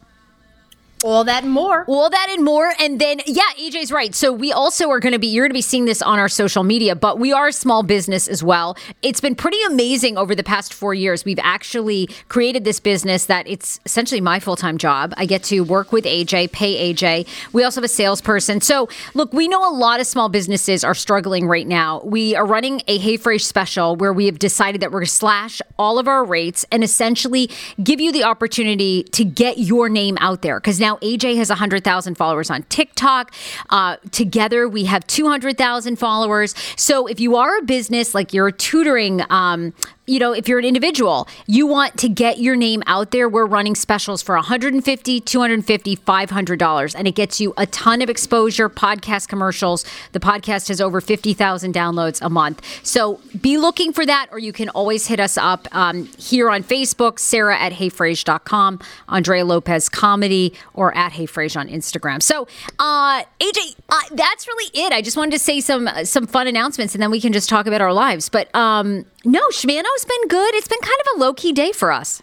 All 1.03 1.24
that 1.24 1.43
and 1.43 1.51
more. 1.51 1.84
All 1.88 2.10
that 2.10 2.27
and 2.29 2.43
more. 2.43 2.74
And 2.79 3.00
then, 3.00 3.22
yeah, 3.25 3.41
AJ's 3.60 3.91
right. 3.91 4.13
So 4.13 4.31
we 4.31 4.51
also 4.51 4.89
are 4.89 5.00
going 5.00 5.13
to 5.13 5.20
be, 5.20 5.27
you're 5.27 5.46
going 5.46 5.51
to 5.51 5.53
be 5.53 5.62
seeing 5.62 5.86
this 5.86 6.01
on 6.01 6.20
our 6.20 6.29
social 6.29 6.63
media, 6.63 6.96
but 6.96 7.17
we 7.17 7.34
are 7.34 7.48
a 7.48 7.53
small 7.53 7.81
business 7.84 8.27
as 8.27 8.43
well. 8.43 8.77
It's 9.01 9.20
been 9.20 9.36
pretty 9.36 9.62
amazing 9.63 10.17
over 10.17 10.36
the 10.36 10.43
past 10.43 10.74
four 10.74 10.93
years. 10.93 11.25
We've 11.25 11.39
actually 11.41 12.08
created 12.27 12.63
this 12.63 12.79
business 12.79 13.25
that 13.25 13.48
it's 13.48 13.79
essentially 13.86 14.22
my 14.22 14.39
full 14.39 14.55
time 14.55 14.77
job. 14.77 15.13
I 15.17 15.25
get 15.25 15.43
to 15.46 15.62
work 15.62 15.91
with 15.91 16.05
AJ, 16.05 16.51
pay 16.51 16.93
AJ. 16.93 17.27
We 17.53 17.63
also 17.63 17.81
have 17.81 17.86
a 17.86 17.93
salesperson. 17.93 18.62
So, 18.62 18.88
look, 19.13 19.34
we 19.34 19.48
know 19.48 19.67
a 19.67 19.74
lot 19.74 20.00
of 20.00 20.08
small 20.08 20.29
businesses 20.29 20.84
are 20.84 20.96
struggling 20.96 21.48
right 21.48 21.67
now. 21.67 22.01
We 22.03 22.36
are 22.36 22.46
running 22.46 22.81
a 22.88 22.98
Hey 22.98 23.17
Frase 23.17 23.41
special 23.41 23.96
where 23.96 24.13
we 24.13 24.27
have 24.27 24.39
decided 24.39 24.81
that 24.81 24.91
we're 24.91 25.00
going 25.00 25.08
to 25.08 25.12
slash 25.12 25.62
all 25.79 25.98
of 25.98 26.08
our 26.08 26.24
rates 26.24 26.65
and 26.72 26.84
essentially 26.84 27.50
give 27.84 28.00
you 28.00 28.12
the 28.12 28.24
opportunity 28.24 29.03
to 29.03 29.25
get 29.25 29.58
your 29.58 29.89
name 29.89 30.17
out 30.20 30.41
there. 30.41 30.60
Because 30.60 30.79
now 30.79 30.90
AJ 30.98 31.38
has 31.38 31.50
100,000 31.50 32.15
followers 32.15 32.50
on 32.50 32.63
TikTok. 32.63 33.33
Uh, 33.69 33.98
together, 34.12 34.67
we 34.67 34.86
have 34.86 35.05
200,000 35.07 35.98
followers. 35.98 36.55
So 36.75 37.07
if 37.07 37.19
you 37.19 37.36
are 37.36 37.57
a 37.57 37.62
business, 37.62 38.13
like 38.13 38.33
you're 38.33 38.48
a 38.48 38.51
tutoring, 38.51 39.24
um, 39.29 39.74
you 40.12 40.20
know, 40.20 40.34
if 40.34 40.48
you're 40.48 40.60
an 40.60 40.65
individual, 40.65 41.27
you 41.48 41.65
want 41.65 41.98
to 42.00 42.10
get 42.10 42.39
your 42.39 42.58
name 42.58 42.84
out 42.86 43.12
there, 43.12 43.30
we're 43.30 43.46
running 43.46 43.75
specials 43.75 44.22
for 44.22 44.36
150, 44.36 45.22
250, 45.22 45.96
500 45.96 46.60
dollars 46.60 46.94
and 46.94 47.08
it 47.08 47.15
gets 47.15 47.39
you 47.39 47.53
a 47.56 47.65
ton 47.68 48.01
of 48.01 48.10
exposure, 48.10 48.70
podcast 48.70 49.30
commercials. 49.30 49.86
The 50.12 50.20
podcast 50.20 50.68
has 50.68 50.82
over 50.82 51.00
50,000 51.00 51.74
downloads 51.74 52.20
a 52.22 52.30
month. 52.30 52.62
So 52.84 53.22
be 53.39 53.58
looking 53.58 53.94
for 53.94 54.06
that 54.06 54.27
or 54.32 54.39
you 54.39 54.51
can 54.51 54.68
always 54.70 55.08
hit 55.08 55.20
us 55.22 55.38
up 55.38 55.68
um, 55.72 56.06
here 56.18 56.50
on 56.50 56.63
Facebook, 56.63 57.18
Sarah 57.18 57.58
at 57.58 57.72
heyfrase.com, 57.72 58.80
Andrea 59.08 59.46
Lopez 59.46 59.88
Comedy 59.88 60.53
or 60.74 60.96
at 60.96 61.13
heyfrase 61.13 61.58
on 61.58 61.70
Instagram. 61.70 62.22
So, 62.22 62.48
uh, 62.80 63.24
AJ, 63.39 63.75
uh, 63.88 64.00
that's 64.12 64.46
really 64.46 64.70
it. 64.74 64.91
I 64.91 65.01
just 65.01 65.15
wanted 65.15 65.32
to 65.32 65.39
say 65.39 65.62
some 65.62 65.88
some 66.03 66.27
fun 66.27 66.48
announcements 66.48 66.94
and 66.94 67.01
then 67.01 67.12
we 67.12 67.22
can 67.22 67.32
just 67.32 67.48
talk 67.48 67.65
about 67.65 67.80
our 67.80 67.94
lives. 67.94 68.27
But 68.27 68.53
um, 68.53 69.06
no, 69.23 69.47
Shmano's 69.49 70.05
been 70.05 70.27
good. 70.27 70.55
It's 70.55 70.67
been 70.67 70.79
kind 70.81 70.97
of 71.01 71.17
a 71.17 71.19
low 71.19 71.33
key 71.33 71.51
day 71.51 71.71
for 71.71 71.91
us. 71.91 72.21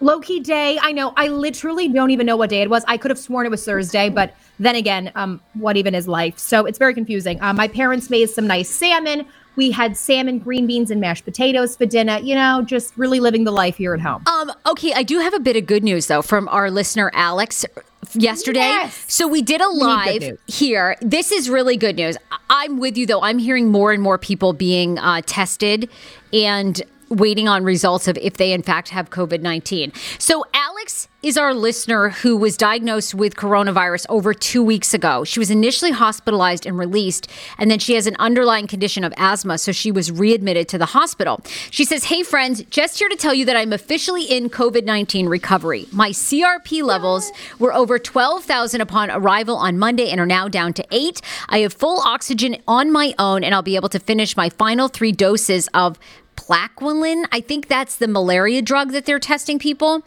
Low 0.00 0.20
key 0.20 0.40
day. 0.40 0.78
I 0.80 0.92
know. 0.92 1.12
I 1.16 1.28
literally 1.28 1.86
don't 1.88 2.10
even 2.10 2.24
know 2.24 2.36
what 2.36 2.48
day 2.48 2.62
it 2.62 2.70
was. 2.70 2.82
I 2.88 2.96
could 2.96 3.10
have 3.10 3.18
sworn 3.18 3.44
it 3.44 3.50
was 3.50 3.64
Thursday, 3.64 4.08
but 4.08 4.34
then 4.58 4.74
again, 4.74 5.12
um, 5.14 5.42
what 5.54 5.76
even 5.76 5.94
is 5.94 6.08
life? 6.08 6.38
So 6.38 6.64
it's 6.64 6.78
very 6.78 6.94
confusing. 6.94 7.40
Uh, 7.42 7.52
my 7.52 7.68
parents 7.68 8.08
made 8.08 8.30
some 8.30 8.46
nice 8.46 8.70
salmon. 8.70 9.26
We 9.60 9.72
had 9.72 9.94
salmon, 9.94 10.38
green 10.38 10.66
beans, 10.66 10.90
and 10.90 11.02
mashed 11.02 11.26
potatoes 11.26 11.76
for 11.76 11.84
dinner. 11.84 12.18
You 12.18 12.34
know, 12.34 12.62
just 12.62 12.96
really 12.96 13.20
living 13.20 13.44
the 13.44 13.50
life 13.50 13.76
here 13.76 13.92
at 13.92 14.00
home. 14.00 14.22
Um, 14.26 14.50
okay, 14.64 14.94
I 14.94 15.02
do 15.02 15.18
have 15.18 15.34
a 15.34 15.38
bit 15.38 15.54
of 15.54 15.66
good 15.66 15.84
news 15.84 16.06
though 16.06 16.22
from 16.22 16.48
our 16.48 16.70
listener 16.70 17.10
Alex 17.12 17.66
yesterday. 18.14 18.60
Yes. 18.60 19.04
So 19.06 19.28
we 19.28 19.42
did 19.42 19.60
a 19.60 19.68
live 19.68 20.38
here. 20.46 20.96
This 21.02 21.30
is 21.30 21.50
really 21.50 21.76
good 21.76 21.96
news. 21.96 22.16
I'm 22.48 22.78
with 22.78 22.96
you 22.96 23.04
though. 23.04 23.20
I'm 23.20 23.36
hearing 23.38 23.68
more 23.68 23.92
and 23.92 24.02
more 24.02 24.16
people 24.16 24.54
being 24.54 24.98
uh, 24.98 25.20
tested 25.26 25.90
and 26.32 26.80
waiting 27.10 27.46
on 27.46 27.62
results 27.62 28.08
of 28.08 28.16
if 28.16 28.38
they 28.38 28.54
in 28.54 28.62
fact 28.62 28.88
have 28.88 29.10
COVID 29.10 29.42
19. 29.42 29.92
So 30.18 30.46
Alex 30.54 31.06
is 31.22 31.36
our 31.36 31.52
listener 31.52 32.08
who 32.08 32.34
was 32.34 32.56
diagnosed 32.56 33.14
with 33.14 33.36
coronavirus 33.36 34.06
over 34.08 34.32
two 34.32 34.62
weeks 34.62 34.94
ago. 34.94 35.22
She 35.22 35.38
was 35.38 35.50
initially 35.50 35.90
hospitalized 35.90 36.64
and 36.64 36.78
released, 36.78 37.30
and 37.58 37.70
then 37.70 37.78
she 37.78 37.94
has 37.94 38.06
an 38.06 38.16
underlying 38.18 38.66
condition 38.66 39.04
of 39.04 39.12
asthma, 39.18 39.58
so 39.58 39.70
she 39.70 39.92
was 39.92 40.10
readmitted 40.10 40.66
to 40.68 40.78
the 40.78 40.86
hospital. 40.86 41.42
She 41.70 41.84
says, 41.84 42.04
Hey, 42.04 42.22
friends, 42.22 42.62
just 42.70 42.98
here 42.98 43.08
to 43.10 43.16
tell 43.16 43.34
you 43.34 43.44
that 43.44 43.56
I'm 43.56 43.72
officially 43.72 44.24
in 44.24 44.48
COVID 44.48 44.84
19 44.84 45.26
recovery. 45.28 45.86
My 45.92 46.10
CRP 46.10 46.82
levels 46.82 47.30
were 47.58 47.74
over 47.74 47.98
12,000 47.98 48.80
upon 48.80 49.10
arrival 49.10 49.56
on 49.56 49.78
Monday 49.78 50.10
and 50.10 50.20
are 50.20 50.26
now 50.26 50.48
down 50.48 50.72
to 50.72 50.86
eight. 50.90 51.20
I 51.50 51.58
have 51.58 51.74
full 51.74 52.00
oxygen 52.00 52.56
on 52.66 52.90
my 52.90 53.14
own, 53.18 53.44
and 53.44 53.54
I'll 53.54 53.62
be 53.62 53.76
able 53.76 53.90
to 53.90 53.98
finish 53.98 54.38
my 54.38 54.48
final 54.48 54.88
three 54.88 55.12
doses 55.12 55.68
of 55.74 55.98
Plaquenil. 56.36 57.26
I 57.30 57.40
think 57.42 57.68
that's 57.68 57.96
the 57.96 58.08
malaria 58.08 58.62
drug 58.62 58.92
that 58.92 59.04
they're 59.04 59.18
testing 59.18 59.58
people. 59.58 60.02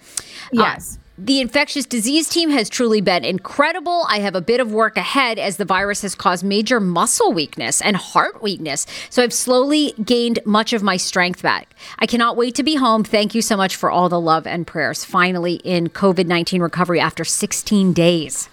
Yes. 0.52 0.98
Uh, 0.98 1.03
the 1.18 1.40
infectious 1.40 1.86
disease 1.86 2.28
team 2.28 2.50
has 2.50 2.70
truly 2.70 3.00
been 3.00 3.24
incredible. 3.24 4.06
I 4.10 4.20
have 4.20 4.34
a 4.34 4.42
bit 4.42 4.60
of 4.60 4.72
work 4.72 4.98
ahead 4.98 5.38
as 5.38 5.58
the 5.58 5.66
virus 5.66 6.02
has 6.02 6.16
caused 6.16 6.44
major 6.44 6.80
muscle 6.80 7.32
weakness 7.32 7.82
and 7.82 7.96
heart 7.96 8.42
weakness. 8.42 8.88
So 9.12 9.22
I've 9.22 9.34
slowly 9.34 9.94
gained 10.04 10.40
much 10.44 10.74
of 10.74 10.82
my 10.82 10.98
strength 10.98 11.44
back. 11.44 11.76
I 12.00 12.08
cannot 12.08 12.36
wait 12.36 12.56
to 12.56 12.64
be 12.64 12.76
home. 12.76 13.04
Thank 13.04 13.36
you 13.36 13.44
so 13.44 13.56
much 13.56 13.76
for 13.76 13.92
all 13.92 14.10
the 14.10 14.20
love 14.20 14.48
and 14.48 14.66
prayers. 14.66 15.06
Finally 15.06 15.56
in 15.64 15.90
COVID 15.90 16.26
19 16.26 16.62
recovery 16.62 17.00
after 17.00 17.24
16 17.24 17.94
days. 17.94 18.50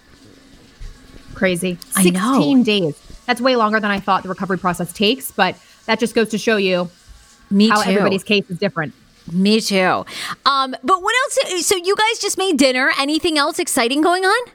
Crazy. 1.35 1.79
I 1.97 2.03
16 2.03 2.63
days. 2.63 3.23
That's 3.25 3.41
way 3.41 3.57
longer 3.57 3.81
than 3.81 3.91
I 3.91 4.01
thought 4.01 4.23
the 4.23 4.29
recovery 4.29 4.59
process 4.59 4.93
takes, 4.93 5.31
but 5.33 5.57
that 5.87 5.99
just 5.99 6.15
goes 6.15 6.29
to 6.31 6.39
show 6.39 6.59
you 6.59 6.91
Me 7.51 7.69
how 7.69 7.83
too. 7.83 7.91
everybody's 7.91 8.25
case 8.25 8.51
is 8.51 8.59
different. 8.59 8.93
Me 9.33 9.61
too. 9.61 10.05
Um, 10.47 10.75
but 10.83 11.03
what 11.03 11.15
else? 11.25 11.67
So 11.67 11.77
you 11.77 11.95
guys 11.97 12.19
just 12.21 12.37
made 12.39 12.57
dinner. 12.57 12.91
Anything 12.99 13.39
else 13.39 13.59
exciting 13.59 14.01
going 14.03 14.25
on? 14.25 14.49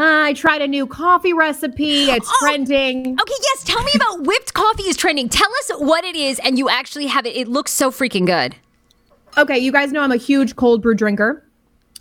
I 0.00 0.32
tried 0.34 0.62
a 0.62 0.68
new 0.68 0.86
coffee 0.86 1.32
recipe. 1.32 2.04
It's 2.10 2.28
Oh. 2.30 2.36
trending. 2.40 3.18
Okay, 3.20 3.34
yes, 3.42 3.64
tell 3.64 3.82
me 3.82 3.90
about 3.96 4.22
whipped 4.22 4.54
coffee 4.54 4.84
is 4.84 4.96
trending. 4.96 5.28
Tell 5.28 5.50
us 5.58 5.70
what 5.78 6.04
it 6.04 6.14
is 6.14 6.38
and 6.40 6.56
you 6.56 6.68
actually 6.68 7.06
have 7.06 7.26
it. 7.26 7.36
It 7.36 7.48
looks 7.48 7.72
so 7.72 7.90
freaking 7.90 8.24
good. 8.26 8.54
Okay, 9.36 9.58
you 9.58 9.72
guys 9.72 9.90
know 9.92 10.00
I'm 10.00 10.12
a 10.12 10.16
huge 10.16 10.54
cold 10.56 10.82
brew 10.82 10.94
drinker. 10.94 11.44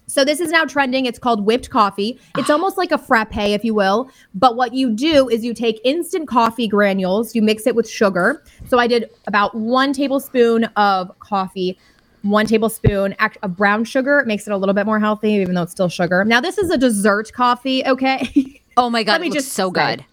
So 0.10 0.24
this 0.24 0.40
is 0.40 0.52
now 0.52 0.64
trending. 0.64 1.06
It's 1.06 1.20
called 1.20 1.46
whipped 1.46 1.70
coffee. 1.70 2.18
It's 2.38 2.50
almost 2.50 2.78
like 2.78 2.92
a 2.92 2.98
frappe, 2.98 3.36
if 3.38 3.66
you 3.66 3.74
will. 3.74 4.10
But 4.34 4.56
what 4.56 4.74
you 4.74 4.90
do 4.90 5.28
is 5.28 5.44
you 5.44 5.54
take 5.54 5.82
instant 5.84 6.30
coffee 6.30 6.68
granules, 6.68 7.36
you 7.36 7.42
mix 7.42 7.68
it 7.68 7.76
with 7.76 7.90
sugar. 7.90 8.42
So 8.68 8.80
I 8.80 8.88
did 8.88 9.10
about 9.28 9.54
one 9.54 9.92
tablespoon 9.92 10.64
of 10.78 11.12
coffee, 11.20 11.78
one 12.22 12.46
tablespoon 12.46 13.16
of 13.44 13.58
brown 13.58 13.84
sugar. 13.84 14.20
It 14.20 14.28
makes 14.28 14.48
it 14.48 14.52
a 14.52 14.58
little 14.58 14.74
bit 14.74 14.86
more 14.86 15.00
healthy, 15.00 15.34
even 15.34 15.56
though 15.56 15.64
it's 15.64 15.74
still 15.74 15.90
sugar. 15.90 16.24
Now 16.24 16.40
this 16.40 16.58
is 16.58 16.70
a 16.70 16.78
dessert 16.78 17.32
coffee, 17.34 17.86
okay? 17.86 18.62
Oh 18.80 18.92
my 18.92 19.02
god, 19.02 19.14
Let 19.14 19.22
me 19.22 19.32
just 19.32 19.54
so 19.54 19.74
say. 19.74 19.96
good. 19.96 20.06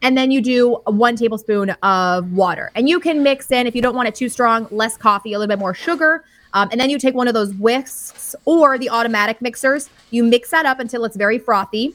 and 0.00 0.16
then 0.16 0.30
you 0.30 0.40
do 0.40 0.74
one 0.86 1.16
tablespoon 1.16 1.70
of 1.82 2.30
water 2.30 2.70
and 2.76 2.88
you 2.88 3.00
can 3.00 3.24
mix 3.24 3.50
in 3.50 3.66
if 3.66 3.74
you 3.74 3.82
don't 3.82 3.96
want 3.96 4.06
it 4.06 4.14
too 4.14 4.28
strong 4.28 4.68
less 4.70 4.96
coffee 4.96 5.32
a 5.32 5.38
little 5.40 5.52
bit 5.52 5.58
more 5.58 5.74
sugar 5.74 6.24
um, 6.52 6.68
and 6.70 6.80
then 6.80 6.90
you 6.90 6.98
take 7.00 7.16
one 7.16 7.26
of 7.26 7.34
those 7.34 7.52
whisks 7.54 8.12
or 8.44 8.78
the 8.78 8.90
automatic 8.90 9.40
mixers. 9.40 9.90
You 10.10 10.24
mix 10.24 10.50
that 10.50 10.66
up 10.66 10.80
until 10.80 11.04
it's 11.04 11.16
very 11.16 11.38
frothy. 11.38 11.94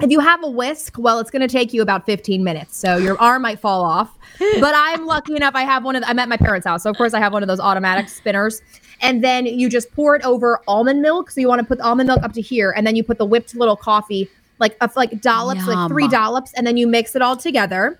If 0.00 0.10
you 0.10 0.20
have 0.20 0.44
a 0.44 0.48
whisk 0.48 0.96
well 0.96 1.18
it's 1.18 1.30
going 1.30 1.46
to 1.46 1.48
take 1.48 1.72
you 1.72 1.82
about 1.82 2.06
15 2.06 2.44
minutes 2.44 2.76
so 2.76 2.98
your 2.98 3.20
arm 3.20 3.42
might 3.42 3.58
fall 3.58 3.84
off. 3.84 4.16
But 4.60 4.72
i'm 4.76 5.06
lucky 5.06 5.34
enough 5.34 5.56
i 5.56 5.62
have 5.62 5.84
one 5.84 5.96
of 5.96 6.02
the, 6.02 6.08
i'm 6.08 6.18
at 6.20 6.28
my 6.28 6.36
parents 6.36 6.66
house 6.66 6.84
so 6.84 6.90
of 6.90 6.96
course 6.96 7.12
i 7.14 7.18
have 7.18 7.32
one 7.32 7.42
of 7.42 7.48
those 7.48 7.60
automatic 7.60 8.08
spinners. 8.08 8.62
And 9.00 9.22
then 9.22 9.46
you 9.46 9.68
just 9.68 9.92
pour 9.92 10.16
it 10.16 10.24
over 10.24 10.60
almond 10.66 11.02
milk 11.02 11.30
so 11.30 11.40
you 11.40 11.48
want 11.48 11.60
to 11.60 11.66
put 11.66 11.78
the 11.78 11.84
almond 11.84 12.08
milk 12.08 12.22
up 12.22 12.32
to 12.34 12.40
here 12.40 12.72
and 12.76 12.86
then 12.86 12.94
you 12.96 13.02
put 13.02 13.18
the 13.18 13.24
whipped 13.24 13.54
little 13.54 13.76
coffee 13.76 14.28
like 14.58 14.76
like 14.96 15.20
dollops 15.20 15.66
like 15.66 15.88
three 15.88 16.08
dollops 16.08 16.52
and 16.54 16.66
then 16.66 16.76
you 16.76 16.86
mix 16.86 17.14
it 17.16 17.22
all 17.22 17.36
together. 17.36 17.98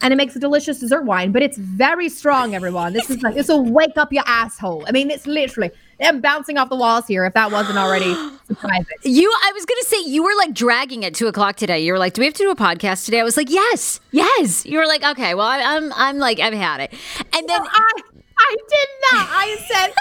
And 0.00 0.12
it 0.12 0.16
makes 0.16 0.36
a 0.36 0.38
delicious 0.38 0.78
dessert 0.78 1.04
wine 1.04 1.32
but 1.32 1.42
it's 1.42 1.58
very 1.58 2.08
strong 2.08 2.54
everyone. 2.54 2.92
This 2.92 3.10
is 3.10 3.22
like 3.22 3.34
this 3.34 3.48
will 3.48 3.64
wake 3.64 3.96
up 3.96 4.12
your 4.12 4.24
asshole. 4.26 4.84
I 4.86 4.92
mean 4.92 5.10
it's 5.10 5.26
literally 5.26 5.70
i'm 6.02 6.20
bouncing 6.20 6.56
off 6.58 6.68
the 6.68 6.76
walls 6.76 7.06
here 7.06 7.24
if 7.24 7.34
that 7.34 7.50
wasn't 7.50 7.76
already 7.78 8.14
surprising 8.46 8.86
You, 9.02 9.30
I 9.44 9.52
was 9.52 9.64
gonna 9.64 9.82
say 9.82 10.02
you 10.02 10.22
were 10.22 10.34
like 10.36 10.54
dragging 10.54 11.04
at 11.04 11.14
two 11.14 11.26
o'clock 11.26 11.56
today. 11.56 11.80
You 11.80 11.92
were 11.92 11.98
like, 11.98 12.14
"Do 12.14 12.20
we 12.22 12.26
have 12.26 12.34
to 12.34 12.42
do 12.42 12.50
a 12.50 12.56
podcast 12.56 13.04
today?" 13.04 13.20
I 13.20 13.22
was 13.24 13.36
like, 13.36 13.50
"Yes, 13.50 14.00
yes." 14.10 14.64
You 14.64 14.78
were 14.78 14.86
like, 14.86 15.02
"Okay, 15.04 15.34
well, 15.34 15.46
I, 15.46 15.60
I'm, 15.60 15.92
I'm 15.94 16.18
like, 16.18 16.40
I've 16.40 16.54
had 16.54 16.80
it." 16.80 16.92
And 17.34 17.48
then 17.48 17.60
I 17.60 17.90
I 18.38 18.56
did 18.68 18.88
not. 19.12 19.28
I 19.30 19.56
said 19.68 19.92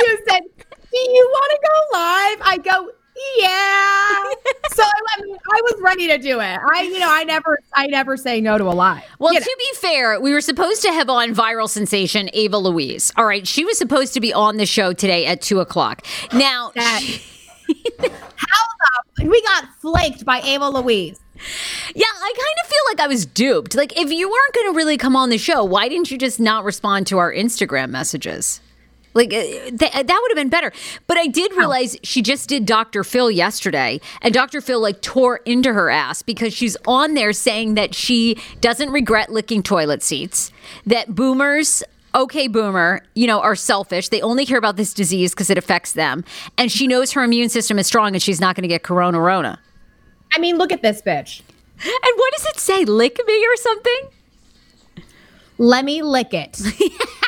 you 0.00 0.18
said, 0.28 0.42
"Do 0.68 0.98
you 0.98 1.28
want 1.30 1.50
to 1.52 1.58
go 1.68 1.98
live?" 1.98 2.38
I 2.42 2.58
go, 2.58 2.90
"Yeah." 3.38 3.48
so 4.74 4.82
I 4.82 5.22
mean, 5.22 5.36
I 5.36 5.60
was 5.62 5.74
ready 5.82 6.06
to 6.08 6.18
do 6.18 6.40
it. 6.40 6.58
I 6.74 6.82
you 6.82 6.98
know, 6.98 7.10
I 7.10 7.24
never 7.24 7.58
I 7.74 7.86
never 7.86 8.16
say 8.16 8.40
no 8.40 8.58
to 8.58 8.64
a 8.64 8.72
lie 8.74 9.04
Well, 9.18 9.32
You 9.32 9.40
know. 9.40 9.44
to 9.44 9.56
be 9.58 9.76
fair, 9.76 10.20
we 10.20 10.32
were 10.32 10.40
supposed 10.40 10.82
to 10.82 10.92
have 10.92 11.08
on 11.10 11.34
viral 11.34 11.68
sensation 11.68 12.30
Ava 12.32 12.58
Louise. 12.58 13.12
All 13.16 13.24
right, 13.26 13.46
she 13.46 13.64
was 13.64 13.76
supposed 13.78 14.14
to 14.14 14.20
be 14.20 14.32
on 14.32 14.56
the 14.56 14.66
show 14.66 14.92
today 14.92 15.26
at 15.26 15.40
two 15.42 15.60
o'clock. 15.60 16.06
Now, 16.32 16.72
That- 16.74 17.00
she- 17.02 17.22
how 18.00 19.02
the 19.18 19.28
we 19.28 19.42
got 19.42 19.64
flaked 19.80 20.24
by 20.24 20.40
Ava 20.40 20.68
Louise. 20.68 21.18
yeah, 21.94 22.04
I 22.06 22.32
kind 22.36 22.56
of 22.64 22.68
feel 22.70 22.80
like 22.88 23.00
I 23.00 23.06
was 23.06 23.24
duped. 23.26 23.74
Like, 23.74 23.98
if 23.98 24.10
you 24.10 24.28
weren't 24.28 24.54
going 24.54 24.72
to 24.72 24.76
really 24.76 24.96
come 24.96 25.16
on 25.16 25.28
the 25.30 25.38
show, 25.38 25.64
why 25.64 25.88
didn't 25.88 26.10
you 26.10 26.18
just 26.18 26.38
not 26.40 26.64
respond 26.64 27.06
to 27.08 27.18
our 27.18 27.32
Instagram 27.32 27.90
messages? 27.90 28.60
Like 29.14 29.32
uh, 29.32 29.40
th- 29.40 29.78
that 29.78 30.18
would 30.22 30.30
have 30.30 30.36
been 30.36 30.48
better. 30.48 30.72
But 31.06 31.16
I 31.18 31.26
did 31.26 31.52
realize 31.52 31.96
she 32.02 32.22
just 32.22 32.48
did 32.48 32.66
Dr. 32.66 33.04
Phil 33.04 33.30
yesterday, 33.30 34.00
and 34.22 34.32
Dr. 34.32 34.60
Phil 34.60 34.80
like 34.80 35.02
tore 35.02 35.36
into 35.44 35.72
her 35.72 35.90
ass 35.90 36.22
because 36.22 36.54
she's 36.54 36.76
on 36.86 37.14
there 37.14 37.32
saying 37.32 37.74
that 37.74 37.94
she 37.94 38.38
doesn't 38.60 38.90
regret 38.90 39.30
licking 39.30 39.62
toilet 39.62 40.02
seats, 40.02 40.50
that 40.86 41.14
boomers. 41.14 41.82
Okay, 42.14 42.46
boomer, 42.46 43.00
you 43.14 43.26
know, 43.26 43.40
are 43.40 43.56
selfish. 43.56 44.10
They 44.10 44.20
only 44.20 44.44
care 44.44 44.58
about 44.58 44.76
this 44.76 44.92
disease 44.92 45.30
because 45.32 45.48
it 45.48 45.56
affects 45.56 45.94
them. 45.94 46.26
And 46.58 46.70
she 46.70 46.86
knows 46.86 47.12
her 47.12 47.22
immune 47.24 47.48
system 47.48 47.78
is 47.78 47.86
strong 47.86 48.12
and 48.12 48.22
she's 48.22 48.38
not 48.38 48.54
going 48.54 48.64
to 48.64 48.68
get 48.68 48.82
corona 48.82 49.18
rona. 49.18 49.58
I 50.34 50.38
mean, 50.38 50.58
look 50.58 50.72
at 50.72 50.82
this 50.82 51.00
bitch. 51.00 51.40
And 51.82 52.12
what 52.16 52.32
does 52.36 52.46
it 52.46 52.58
say? 52.58 52.84
Lick 52.84 53.18
me 53.26 53.46
or 53.46 53.56
something? 53.56 54.08
Let 55.56 55.86
me 55.86 56.02
lick 56.02 56.34
it. 56.34 56.60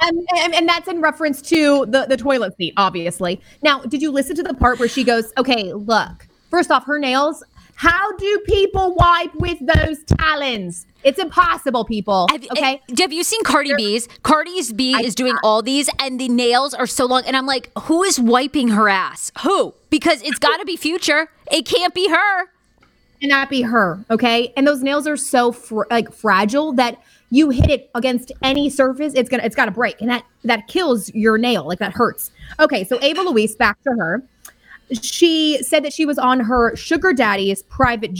And, 0.00 0.26
and, 0.36 0.54
and 0.54 0.68
that's 0.68 0.88
in 0.88 1.00
reference 1.00 1.40
to 1.42 1.86
the, 1.86 2.06
the 2.08 2.16
toilet 2.16 2.56
seat, 2.56 2.74
obviously. 2.76 3.40
Now, 3.62 3.80
did 3.80 4.02
you 4.02 4.10
listen 4.10 4.36
to 4.36 4.42
the 4.42 4.54
part 4.54 4.78
where 4.78 4.88
she 4.88 5.04
goes, 5.04 5.32
okay, 5.38 5.72
look, 5.72 6.26
first 6.50 6.70
off, 6.70 6.84
her 6.86 6.98
nails, 6.98 7.42
how 7.76 8.12
do 8.16 8.42
people 8.46 8.94
wipe 8.94 9.34
with 9.34 9.58
those 9.60 10.02
talons? 10.04 10.86
It's 11.02 11.18
impossible, 11.18 11.84
people. 11.84 12.28
Have, 12.30 12.46
okay. 12.52 12.80
Have 12.98 13.12
you 13.12 13.24
seen 13.24 13.42
Cardi 13.42 13.74
B's? 13.74 14.08
Cardi's 14.22 14.72
B 14.72 14.94
is 14.94 15.14
doing 15.14 15.36
all 15.42 15.60
these, 15.60 15.90
and 15.98 16.18
the 16.20 16.28
nails 16.28 16.72
are 16.72 16.86
so 16.86 17.04
long. 17.04 17.24
And 17.26 17.36
I'm 17.36 17.46
like, 17.46 17.70
who 17.80 18.02
is 18.02 18.18
wiping 18.18 18.68
her 18.68 18.88
ass? 18.88 19.32
Who? 19.42 19.74
Because 19.90 20.22
it's 20.22 20.38
got 20.38 20.58
to 20.58 20.64
be 20.64 20.76
Future. 20.76 21.28
It 21.50 21.66
can't 21.66 21.92
be 21.94 22.08
her. 22.08 22.46
cannot 23.20 23.50
be 23.50 23.62
her. 23.62 24.04
Okay. 24.10 24.52
And 24.56 24.66
those 24.66 24.82
nails 24.82 25.06
are 25.06 25.16
so 25.16 25.52
fr- 25.52 25.82
like 25.90 26.12
fragile 26.12 26.72
that 26.74 27.02
you 27.34 27.50
hit 27.50 27.70
it 27.70 27.90
against 27.94 28.32
any 28.42 28.70
surface, 28.70 29.12
it's 29.14 29.28
gonna 29.28 29.42
it's 29.42 29.56
gotta 29.56 29.70
break. 29.70 30.00
And 30.00 30.10
that 30.10 30.24
that 30.44 30.68
kills 30.68 31.12
your 31.14 31.38
nail. 31.38 31.66
Like 31.66 31.78
that 31.78 31.92
hurts. 31.92 32.30
Okay, 32.60 32.84
so 32.84 32.98
Ava 33.02 33.22
Louise, 33.22 33.56
back 33.56 33.82
to 33.82 33.90
her. 33.90 34.22
She 35.02 35.62
said 35.62 35.84
that 35.84 35.92
she 35.92 36.06
was 36.06 36.18
on 36.18 36.40
her 36.40 36.76
sugar 36.76 37.12
daddy's 37.12 37.62
private 37.64 38.16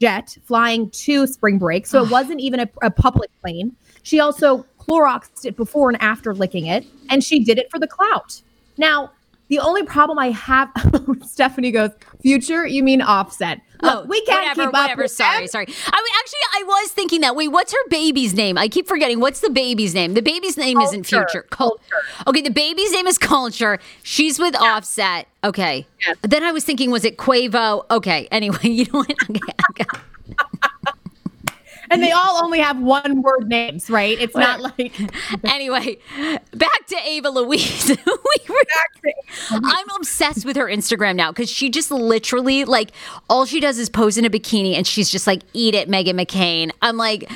jet 0.00 0.36
flying 0.44 0.90
to 0.90 1.26
spring 1.26 1.58
break. 1.58 1.86
So 1.86 2.04
it 2.04 2.10
wasn't 2.10 2.40
even 2.40 2.60
a, 2.60 2.68
a 2.82 2.90
public 2.90 3.30
plane. 3.40 3.74
She 4.02 4.20
also 4.20 4.66
Cloroxed 4.88 5.44
it 5.44 5.54
before 5.56 5.90
and 5.90 6.00
after 6.00 6.34
licking 6.34 6.66
it, 6.66 6.86
and 7.10 7.22
she 7.22 7.44
did 7.44 7.58
it 7.58 7.70
for 7.70 7.78
the 7.78 7.86
clout. 7.86 8.40
Now, 8.78 9.12
the 9.48 9.58
only 9.60 9.82
problem 9.82 10.18
I 10.18 10.30
have, 10.30 10.70
Stephanie 11.26 11.70
goes, 11.70 11.90
"Future? 12.22 12.66
You 12.66 12.82
mean 12.82 13.00
Offset? 13.02 13.60
Look, 13.80 14.08
we 14.08 14.20
can't 14.24 14.38
Oh, 14.38 14.42
whatever, 14.42 14.60
keep 14.60 14.66
up 14.68 14.72
whatever. 14.72 15.08
sorry, 15.08 15.38
them. 15.40 15.48
sorry. 15.48 15.66
I 15.68 16.18
actually, 16.20 16.38
I 16.56 16.62
was 16.66 16.90
thinking 16.90 17.20
that. 17.20 17.36
Wait, 17.36 17.48
what's 17.48 17.72
her 17.72 17.88
baby's 17.88 18.34
name? 18.34 18.58
I 18.58 18.66
keep 18.68 18.88
forgetting. 18.88 19.20
What's 19.20 19.38
the 19.40 19.50
baby's 19.50 19.94
name? 19.94 20.14
The 20.14 20.22
baby's 20.22 20.56
name 20.56 20.80
isn't 20.80 21.02
Kulture. 21.04 21.30
Future. 21.30 21.42
Cul- 21.50 21.78
Okay, 22.26 22.40
the 22.42 22.50
baby's 22.50 22.92
name 22.92 23.06
is 23.06 23.18
Kulture. 23.18 23.78
She's 24.02 24.38
with 24.40 24.56
Offset. 24.56 25.28
Okay. 25.44 25.86
Then 26.22 26.42
I 26.42 26.50
was 26.50 26.64
thinking, 26.64 26.90
was 26.90 27.04
it 27.04 27.16
Quavo? 27.18 27.84
Okay. 27.90 28.26
Anyway, 28.32 28.58
you 28.62 28.84
know 28.92 28.98
what? 29.00 29.12
Okay. 29.30 29.40
okay. 29.70 29.84
And 31.90 32.02
they 32.02 32.12
all 32.12 32.44
only 32.44 32.60
have 32.60 32.80
one 32.80 33.22
word 33.22 33.48
names, 33.48 33.88
right? 33.88 34.18
It's 34.20 34.34
not 34.34 34.60
like 34.60 34.98
anyway, 35.44 35.98
back 36.52 36.86
to 36.88 36.96
Ava 37.04 37.30
Louise. 37.30 37.88
we 38.06 38.38
were, 38.48 38.62
I'm 39.50 39.86
obsessed 39.96 40.44
with 40.44 40.56
her 40.56 40.66
Instagram 40.66 41.16
now 41.16 41.30
because 41.30 41.50
she 41.50 41.70
just 41.70 41.90
literally 41.90 42.64
like 42.64 42.90
all 43.28 43.46
she 43.46 43.60
does 43.60 43.78
is 43.78 43.88
pose 43.88 44.18
in 44.18 44.24
a 44.24 44.30
bikini 44.30 44.74
and 44.74 44.86
she's 44.86 45.10
just 45.10 45.26
like, 45.26 45.42
"Eat 45.52 45.74
it, 45.74 45.88
Meghan 45.88 46.20
McCain." 46.20 46.70
I'm 46.82 46.96
like, 46.96 47.30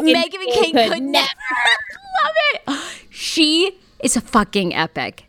Meghan, 0.00 0.30
McCain 0.34 0.90
could, 0.90 1.02
never 1.02 1.28
love 2.22 2.34
it. 2.68 2.80
She 3.10 3.78
is 4.02 4.16
a 4.16 4.20
fucking 4.20 4.74
epic. 4.74 5.24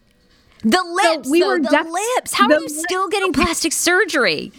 The 0.64 0.84
lips, 0.84 1.30
we 1.30 1.42
though, 1.42 1.50
were 1.50 1.60
the 1.60 1.70
def- 1.70 1.88
lips. 1.88 2.34
How 2.34 2.48
the 2.48 2.56
are 2.56 2.62
you 2.62 2.70
still 2.70 3.08
getting 3.10 3.34
plastic 3.34 3.72
surgery? 3.72 4.52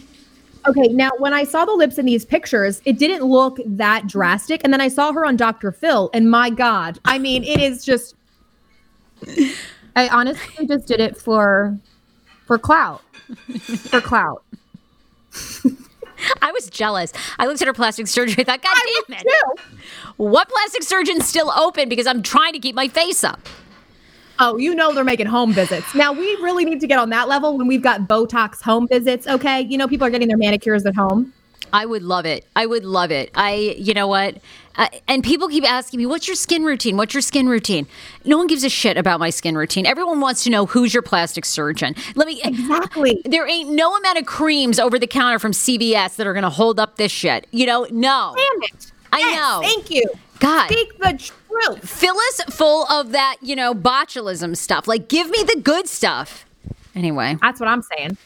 Okay, 0.67 0.87
now 0.89 1.11
when 1.17 1.33
I 1.33 1.43
saw 1.45 1.63
the 1.65 1.73
lips 1.73 1.97
in 1.97 2.05
these 2.05 2.25
pictures, 2.25 2.81
it 2.85 2.97
didn't 2.99 3.23
look 3.23 3.57
that 3.65 4.07
drastic. 4.07 4.61
And 4.63 4.73
then 4.73 4.81
I 4.81 4.89
saw 4.89 5.13
her 5.13 5.25
on 5.25 5.37
Dr. 5.37 5.71
Phil, 5.71 6.09
and 6.13 6.29
my 6.29 6.49
God, 6.49 6.99
I 7.05 7.19
mean, 7.19 7.43
it 7.43 7.61
is 7.61 7.85
just. 7.85 8.15
I 9.95 10.09
honestly 10.09 10.67
just 10.67 10.85
did 10.85 10.99
it 10.99 11.17
for, 11.17 11.77
for 12.45 12.59
clout, 12.59 13.01
for 13.89 13.99
clout. 13.99 14.43
I 16.41 16.51
was 16.51 16.69
jealous. 16.69 17.13
I 17.39 17.45
looked 17.45 17.61
at 17.61 17.67
her 17.67 17.73
plastic 17.73 18.07
surgery. 18.07 18.35
I 18.39 18.43
thought, 18.43 18.61
God 18.61 18.75
I 18.75 19.01
damn 19.07 19.17
it. 19.19 19.23
too. 19.23 19.63
What 20.17 20.49
plastic 20.49 20.83
surgeon's 20.83 21.27
still 21.27 21.51
open 21.51 21.89
because 21.89 22.07
I'm 22.07 22.21
trying 22.21 22.53
to 22.53 22.59
keep 22.59 22.75
my 22.75 22.87
face 22.87 23.23
up? 23.23 23.39
Oh, 24.39 24.57
you 24.57 24.75
know 24.75 24.93
they're 24.93 25.03
making 25.03 25.27
home 25.27 25.51
visits. 25.53 25.93
Now 25.95 26.13
we 26.13 26.25
really 26.37 26.63
need 26.65 26.79
to 26.81 26.87
get 26.87 26.99
on 26.99 27.09
that 27.09 27.27
level 27.27 27.57
when 27.57 27.67
we've 27.67 27.81
got 27.81 28.01
Botox 28.01 28.61
home 28.61 28.87
visits. 28.87 29.27
Okay, 29.27 29.61
you 29.61 29.77
know 29.77 29.87
people 29.87 30.05
are 30.05 30.11
getting 30.11 30.27
their 30.27 30.37
manicures 30.37 30.85
at 30.85 30.95
home. 30.95 31.33
I 31.73 31.85
would 31.85 32.03
love 32.03 32.25
it. 32.25 32.45
I 32.55 32.65
would 32.65 32.85
love 32.85 33.11
it. 33.11 33.29
I, 33.35 33.75
you 33.77 33.93
know 33.93 34.07
what? 34.07 34.37
Uh, 34.77 34.87
and 35.07 35.21
people 35.21 35.49
keep 35.49 35.69
asking 35.69 35.97
me, 35.97 36.05
what's 36.05 36.25
your 36.27 36.35
skin 36.35 36.63
routine? 36.63 36.95
What's 36.95 37.13
your 37.13 37.21
skin 37.21 37.49
routine? 37.49 37.87
No 38.23 38.37
one 38.37 38.47
gives 38.47 38.63
a 38.63 38.69
shit 38.69 38.95
about 38.95 39.19
my 39.19 39.29
skin 39.31 39.57
routine. 39.57 39.85
Everyone 39.85 40.21
wants 40.21 40.43
to 40.45 40.49
know 40.49 40.65
who's 40.65 40.93
your 40.93 41.03
plastic 41.03 41.43
surgeon. 41.43 41.93
Let 42.15 42.27
me. 42.27 42.39
Exactly. 42.43 43.21
There 43.25 43.47
ain't 43.47 43.71
no 43.71 43.97
amount 43.97 44.17
of 44.17 44.25
creams 44.25 44.79
over 44.79 44.97
the 44.97 45.07
counter 45.07 45.39
from 45.39 45.51
CVS 45.51 46.15
that 46.15 46.25
are 46.27 46.33
going 46.33 46.43
to 46.43 46.49
hold 46.49 46.79
up 46.79 46.95
this 46.95 47.11
shit. 47.11 47.47
You 47.51 47.65
know, 47.65 47.87
no. 47.91 48.35
Damn 48.37 48.63
it! 48.63 48.91
I 49.11 49.19
Yes, 49.19 49.37
know. 49.37 49.61
Thank 49.61 49.91
you. 49.91 50.05
God. 50.39 50.71
Speak 50.71 50.97
the 50.99 51.17
truth. 51.17 51.89
Fill 51.89 52.15
us 52.15 52.41
full 52.49 52.85
of 52.87 53.11
that, 53.11 53.37
you 53.41 53.55
know, 53.55 53.73
botulism 53.73 54.55
stuff. 54.55 54.87
Like, 54.87 55.09
give 55.09 55.29
me 55.29 55.43
the 55.43 55.59
good 55.61 55.87
stuff. 55.87 56.45
Anyway. 56.95 57.37
That's 57.41 57.59
what 57.59 57.69
I'm 57.69 57.81
saying. 57.81 58.17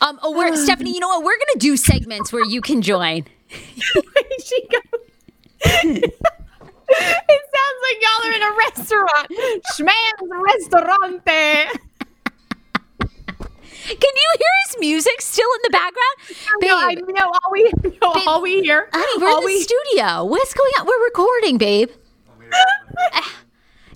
Um, 0.00 0.18
oh, 0.22 0.36
we're, 0.36 0.54
Stephanie, 0.64 0.92
you 0.92 1.00
know 1.00 1.08
what? 1.08 1.24
We're 1.24 1.38
gonna 1.38 1.58
do 1.58 1.76
segments 1.76 2.32
where 2.32 2.44
you 2.44 2.60
can 2.60 2.82
join. 2.82 3.24
she 3.48 4.68
goes. 4.68 5.00
it 6.88 7.42
sounds 7.54 7.80
like 7.82 7.98
y'all 8.02 8.22
are 8.24 8.34
in 8.34 8.42
a 8.42 8.56
restaurant. 8.56 9.28
Schman's 9.72 10.30
restaurante. 10.30 11.80
Can 13.86 13.96
you 14.00 14.30
hear 14.38 14.54
his 14.66 14.76
music 14.80 15.20
still 15.20 15.48
in 15.54 15.60
the 15.64 15.70
background? 15.70 16.16
No, 16.62 16.76
I 16.76 16.94
know 16.94 17.26
all 17.26 17.52
we 17.52 17.64
know, 18.02 18.22
all 18.26 18.42
we 18.42 18.60
hear. 18.62 18.88
honey, 18.92 19.22
we're 19.22 19.28
all 19.28 19.38
in 19.38 19.44
the 19.44 19.46
we 19.46 19.60
studio. 19.60 20.24
What's 20.24 20.54
going 20.54 20.72
on? 20.80 20.86
We're 20.86 21.04
recording, 21.04 21.58
babe. 21.58 21.90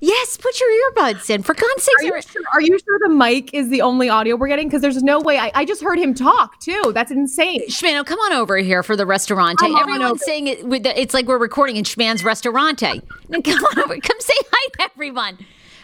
Yes, 0.02 0.38
put 0.38 0.58
your 0.58 0.70
earbuds 0.70 1.28
in. 1.28 1.42
For 1.42 1.54
God's 1.54 1.82
sakes, 1.82 2.02
Are 2.02 2.04
you, 2.04 2.22
sure, 2.22 2.42
are 2.54 2.62
you 2.62 2.78
sure 2.78 2.98
the 3.00 3.10
mic 3.10 3.52
is 3.52 3.68
the 3.68 3.82
only 3.82 4.08
audio 4.08 4.34
we're 4.34 4.48
getting? 4.48 4.66
Because 4.66 4.80
there's 4.80 5.02
no 5.02 5.20
way. 5.20 5.38
I, 5.38 5.52
I 5.54 5.64
just 5.66 5.82
heard 5.82 5.98
him 5.98 6.14
talk 6.14 6.58
too. 6.60 6.92
That's 6.94 7.10
insane. 7.10 7.68
Shmano, 7.68 8.04
come 8.04 8.18
on 8.20 8.32
over 8.32 8.56
here 8.56 8.82
for 8.82 8.96
the 8.96 9.04
restaurante. 9.04 9.58
Come 9.58 9.76
Everyone's 9.76 10.24
saying 10.24 10.46
it 10.46 10.66
with 10.66 10.84
the, 10.84 10.98
it's 10.98 11.12
like 11.12 11.26
we're 11.26 11.38
recording 11.38 11.76
in 11.76 11.84
Schman's 11.84 12.24
restaurante. 12.24 13.02
Now 13.28 13.40
come 13.44 13.62
on 13.62 13.78
over. 13.78 13.98
Come 14.00 14.20
say 14.20 14.34
hi 14.50 14.68
to 14.78 14.90
everyone. 14.94 15.38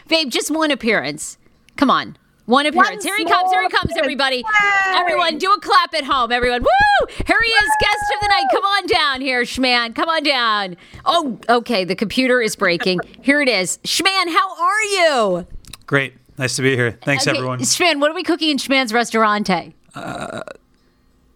Babe, 0.09 0.31
just 0.31 0.51
one 0.51 0.71
appearance. 0.71 1.37
Come 1.77 1.91
on. 1.91 2.17
One 2.47 2.67
appearance. 2.67 3.05
here 3.05 3.17
he 3.17 3.25
comes. 3.25 3.51
Here 3.53 3.63
he 3.63 3.69
comes, 3.69 3.93
everybody. 3.97 4.41
appearance. 4.41 4.97
Everyone, 5.01 5.39
do 5.39 5.53
a 5.53 5.61
clap 5.61 5.93
at 5.95 6.05
home. 6.05 6.31
Everyone. 6.33 6.63
Woo! 6.63 7.07
Here 7.27 7.39
he 7.43 7.51
is, 7.51 7.71
guest 7.81 7.97
of 8.15 8.21
the 8.23 8.29
night. 8.29 8.45
Come 8.53 8.65
on 8.65 8.87
down 8.87 9.21
here, 9.21 9.43
Schman. 9.43 9.95
Come 9.95 10.09
on 10.09 10.23
down. 10.23 10.77
Oh, 11.05 11.39
okay. 11.49 11.85
The 11.85 11.97
computer 11.97 12.41
is 12.41 12.55
breaking. 12.57 13.01
Here 13.23 13.41
it 13.41 13.49
is. 13.49 13.79
Schman, 13.85 14.29
how 14.33 14.57
are 14.63 14.83
you? 14.83 15.47
Great. 15.87 16.15
Nice 16.39 16.57
to 16.57 16.63
be 16.63 16.77
here. 16.77 16.99
Thanks, 17.03 17.27
Okay, 17.27 17.37
everyone. 17.37 17.59
Schman, 17.61 17.99
what 18.01 18.11
are 18.11 18.15
we 18.15 18.23
cooking 18.23 18.51
in 18.51 18.59
Schman's 18.59 18.93
restaurante? 18.93 19.75
Uh, 19.95 20.43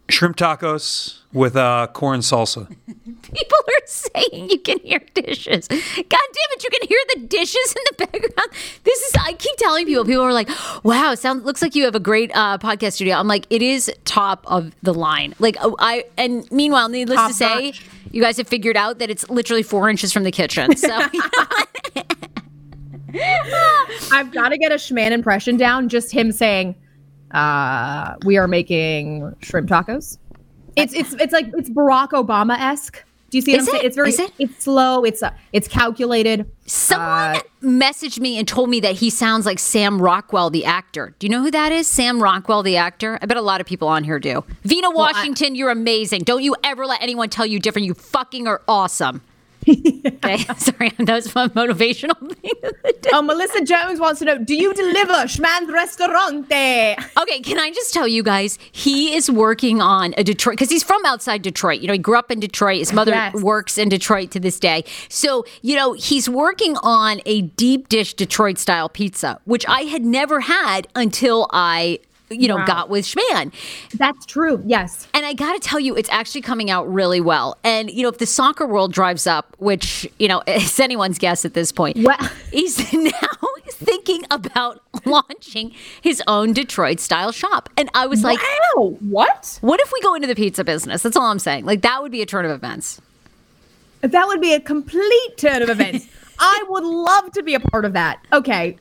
shrimp 0.08 0.36
tacos 0.36 1.19
with 1.32 1.56
uh, 1.56 1.86
corn 1.92 2.20
salsa. 2.20 2.68
People 3.22 3.58
are 3.68 3.86
saying 3.86 4.50
you 4.50 4.58
can 4.58 4.78
hear 4.80 5.00
dishes. 5.14 5.68
God 5.68 5.76
damn 5.78 6.50
it, 6.52 6.64
you 6.64 6.70
can 6.70 6.88
hear 6.88 6.98
the 7.14 7.20
dishes 7.26 7.74
in 7.76 7.82
the 7.90 8.06
background. 8.06 8.50
This 8.84 9.00
is 9.00 9.14
I 9.20 9.34
keep 9.34 9.56
telling 9.56 9.86
people, 9.86 10.04
people 10.04 10.22
are 10.22 10.32
like, 10.32 10.48
wow, 10.84 11.14
sounds 11.14 11.44
looks 11.44 11.62
like 11.62 11.74
you 11.74 11.84
have 11.84 11.94
a 11.94 12.00
great 12.00 12.30
uh, 12.34 12.58
podcast 12.58 12.94
studio. 12.94 13.16
I'm 13.16 13.28
like, 13.28 13.46
it 13.50 13.62
is 13.62 13.92
top 14.04 14.44
of 14.50 14.72
the 14.82 14.92
line. 14.94 15.34
Like 15.38 15.56
oh, 15.60 15.76
I 15.78 16.04
and 16.16 16.50
meanwhile, 16.50 16.88
needless 16.88 17.16
Top 17.18 17.28
to 17.30 17.34
say, 17.34 17.66
notch. 17.66 17.86
you 18.10 18.22
guys 18.22 18.36
have 18.36 18.48
figured 18.48 18.76
out 18.76 18.98
that 18.98 19.10
it's 19.10 19.28
literally 19.30 19.62
four 19.62 19.88
inches 19.88 20.12
from 20.12 20.24
the 20.24 20.32
kitchen. 20.32 20.76
So 20.76 20.88
I've 24.12 24.32
got 24.32 24.50
to 24.50 24.58
get 24.58 24.72
a 24.72 24.76
Schman 24.76 25.10
impression 25.12 25.56
down. 25.56 25.88
Just 25.88 26.12
him 26.12 26.32
saying, 26.32 26.74
uh, 27.32 28.14
"We 28.24 28.36
are 28.38 28.48
making 28.48 29.34
shrimp 29.40 29.68
tacos." 29.68 30.18
It's 30.76 30.92
it's 30.94 31.14
it's 31.14 31.32
like 31.32 31.50
it's 31.56 31.70
Barack 31.70 32.10
Obama 32.10 32.58
esque. 32.58 33.04
Do 33.30 33.38
you 33.38 33.42
see 33.42 33.52
what 33.52 33.60
Is 33.60 33.68
I'm 33.68 33.72
saying? 33.74 33.86
It's 33.86 33.96
very 33.96 34.08
Is 34.08 34.18
it? 34.18 34.32
it's 34.40 34.64
slow. 34.64 35.04
It's 35.04 35.22
uh, 35.22 35.30
it's 35.52 35.68
calculated. 35.68 36.50
someone 36.66 37.36
Uh, 37.36 37.40
messaged 37.62 38.18
me 38.18 38.36
and 38.38 38.48
told 38.48 38.68
me 38.68 38.80
that 38.80 38.96
he 38.96 39.08
sounds 39.08 39.46
like 39.46 39.60
Sam 39.60 40.02
Rockwell, 40.02 40.50
the 40.50 40.64
actor. 40.64 41.14
Do 41.20 41.26
you 41.28 41.30
know 41.30 41.40
who 41.40 41.50
that 41.52 41.70
is? 41.70 41.86
Sam 41.86 42.20
Rockwell, 42.20 42.64
the 42.64 42.76
actor. 42.76 43.18
I 43.22 43.26
bet 43.26 43.36
a 43.36 43.42
lot 43.42 43.60
of 43.60 43.68
people 43.68 43.86
on 43.86 44.02
here 44.02 44.18
do. 44.18 44.42
Vina 44.64 44.90
Washington, 44.90 45.54
you're 45.54 45.70
amazing. 45.70 46.22
Don't 46.24 46.42
you 46.42 46.56
ever 46.64 46.86
let 46.86 47.00
anyone 47.02 47.28
tell 47.28 47.46
you 47.46 47.60
different. 47.60 47.86
You 47.86 47.94
fucking 47.94 48.48
are 48.48 48.62
awesome. 48.66 49.20
okay, 49.68 50.38
sorry, 50.58 50.90
that 50.98 51.14
was 51.14 51.34
my 51.34 51.48
motivational 51.48 52.18
thing. 52.34 52.52
of 52.62 52.72
the 52.82 52.92
day. 53.00 53.10
Oh, 53.12 53.22
Melissa 53.22 53.62
Jones 53.64 54.00
wants 54.00 54.20
to 54.20 54.24
know: 54.24 54.38
Do 54.38 54.54
you 54.54 54.72
deliver 54.74 55.12
Schman's 55.26 55.70
Restaurante? 55.70 56.96
Okay, 57.20 57.40
can 57.40 57.58
I 57.58 57.70
just 57.70 57.92
tell 57.92 58.08
you 58.08 58.22
guys, 58.22 58.58
he 58.72 59.14
is 59.14 59.30
working 59.30 59.80
on 59.80 60.14
a 60.16 60.24
Detroit 60.24 60.54
because 60.56 60.70
he's 60.70 60.82
from 60.82 61.04
outside 61.04 61.42
Detroit. 61.42 61.80
You 61.80 61.88
know, 61.88 61.92
he 61.92 61.98
grew 61.98 62.18
up 62.18 62.30
in 62.30 62.40
Detroit. 62.40 62.78
His 62.78 62.92
mother 62.92 63.12
Yes. 63.12 63.34
works 63.34 63.76
in 63.78 63.88
Detroit 63.88 64.30
to 64.32 64.40
this 64.40 64.58
day. 64.58 64.84
So, 65.08 65.44
you 65.62 65.76
know, 65.76 65.92
he's 65.92 66.28
working 66.28 66.76
on 66.82 67.20
a 67.26 67.42
deep 67.42 67.88
dish 67.88 68.14
Detroit 68.14 68.58
style 68.58 68.88
pizza, 68.88 69.40
which 69.44 69.64
I 69.68 69.82
had 69.82 70.04
never 70.04 70.40
had 70.40 70.88
until 70.94 71.48
I, 71.52 71.98
you 72.30 72.46
know, 72.48 72.56
Wow. 72.56 72.66
got 72.66 72.88
with 72.88 73.04
Schman. 73.04 73.52
That's 73.94 74.24
true. 74.24 74.62
Yes. 74.64 75.08
And 75.12 75.26
I 75.26 75.32
got 75.34 75.54
to 75.54 75.58
tell 75.60 75.80
you, 75.80 75.96
it's 75.96 76.08
actually 76.10 76.42
coming 76.42 76.70
out 76.70 76.90
really 76.92 77.20
well. 77.20 77.58
And, 77.64 77.90
you 77.90 78.02
know, 78.02 78.08
if 78.08 78.18
the 78.18 78.26
soccer 78.26 78.66
world 78.66 78.92
drives 78.92 79.26
up, 79.26 79.56
which, 79.58 80.08
you 80.18 80.28
know, 80.28 80.42
it's 80.46 80.78
anyone's 80.78 81.18
guess 81.18 81.44
at 81.44 81.54
this 81.54 81.72
point, 81.72 81.96
Well- 81.98 82.16
he's 82.52 82.92
now 82.92 83.10
thinking 83.68 84.22
about 84.30 84.80
launching 85.06 85.72
his 86.02 86.22
own 86.26 86.52
Detroit 86.52 87.00
style 87.00 87.32
shop. 87.32 87.68
And 87.76 87.88
I 87.94 88.06
was 88.06 88.22
like, 88.22 88.38
wow. 88.76 88.96
What? 89.00 89.58
what 89.62 89.80
if 89.80 89.90
we 89.92 90.00
go 90.02 90.14
into 90.14 90.28
the 90.28 90.34
pizza 90.34 90.62
business? 90.64 91.02
That's 91.02 91.16
all 91.16 91.26
I'm 91.26 91.38
saying. 91.38 91.64
Like, 91.64 91.82
that 91.82 92.02
would 92.02 92.12
be 92.12 92.20
a 92.22 92.26
turn 92.26 92.44
of 92.44 92.50
events. 92.50 93.00
That 94.02 94.26
would 94.28 94.40
be 94.40 94.54
a 94.54 94.60
complete 94.60 95.36
turn 95.36 95.62
of 95.62 95.68
events. 95.68 96.06
I 96.38 96.64
would 96.68 96.84
love 96.84 97.32
to 97.32 97.42
be 97.42 97.54
a 97.54 97.60
part 97.60 97.84
of 97.84 97.92
that. 97.94 98.24
Okay. 98.32 98.76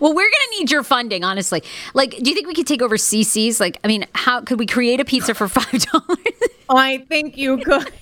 Well, 0.00 0.12
we're 0.14 0.22
going 0.22 0.32
to 0.50 0.56
need 0.58 0.70
your 0.70 0.82
funding, 0.82 1.24
honestly. 1.24 1.62
Like, 1.94 2.16
do 2.18 2.30
you 2.30 2.34
think 2.34 2.46
we 2.46 2.54
could 2.54 2.66
take 2.66 2.82
over 2.82 2.96
Cicis? 2.96 3.60
Like, 3.60 3.78
I 3.84 3.88
mean, 3.88 4.06
how 4.14 4.40
could 4.40 4.58
we 4.58 4.66
create 4.66 5.00
a 5.00 5.04
pizza 5.04 5.34
for 5.34 5.46
$5? 5.48 6.16
I 6.70 6.98
think 7.08 7.36
you 7.36 7.58
could 7.58 7.92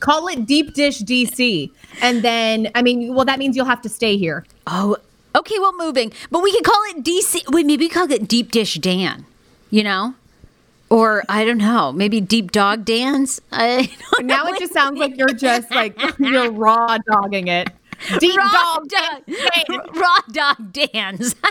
call 0.00 0.28
it 0.28 0.46
deep 0.46 0.74
dish 0.74 1.00
DC. 1.02 1.70
And 2.02 2.22
then, 2.22 2.70
I 2.74 2.82
mean, 2.82 3.14
well, 3.14 3.24
that 3.24 3.38
means 3.38 3.56
you'll 3.56 3.66
have 3.66 3.82
to 3.82 3.88
stay 3.88 4.16
here. 4.16 4.44
Oh, 4.66 4.96
okay. 5.36 5.58
Well, 5.58 5.76
moving, 5.76 6.12
but 6.30 6.42
we 6.42 6.52
could 6.52 6.64
call 6.64 6.82
it 6.90 7.04
DC. 7.04 7.42
Wait, 7.52 7.66
maybe 7.66 7.84
we 7.84 7.88
call 7.88 8.10
it 8.10 8.28
Deep 8.28 8.50
Dish 8.50 8.74
Dan. 8.74 9.26
You 9.72 9.84
know, 9.84 10.14
or 10.90 11.22
I 11.28 11.44
don't 11.44 11.58
know. 11.58 11.92
Maybe 11.92 12.20
Deep 12.20 12.50
Dog 12.50 12.84
Dan's. 12.84 13.40
I 13.52 13.88
don't 14.10 14.26
Now 14.26 14.46
it 14.46 14.58
just 14.58 14.72
sounds 14.72 14.98
like 14.98 15.16
you're 15.16 15.28
just 15.28 15.70
like 15.70 15.96
you're 16.18 16.50
raw 16.50 16.98
dogging 16.98 17.46
it. 17.48 17.68
Deep 18.18 18.36
raw 18.36 18.78
dog. 18.78 18.88
dog, 18.88 19.96
raw 19.96 20.18
dog 20.30 20.72
Dan's. 20.72 21.34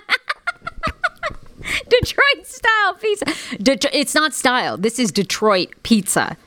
Detroit 1.89 2.45
style 2.45 2.93
pizza. 2.95 3.25
Det- 3.61 3.85
it's 3.93 4.15
not 4.15 4.33
style. 4.33 4.77
This 4.77 4.99
is 4.99 5.11
Detroit 5.11 5.69
pizza. 5.83 6.37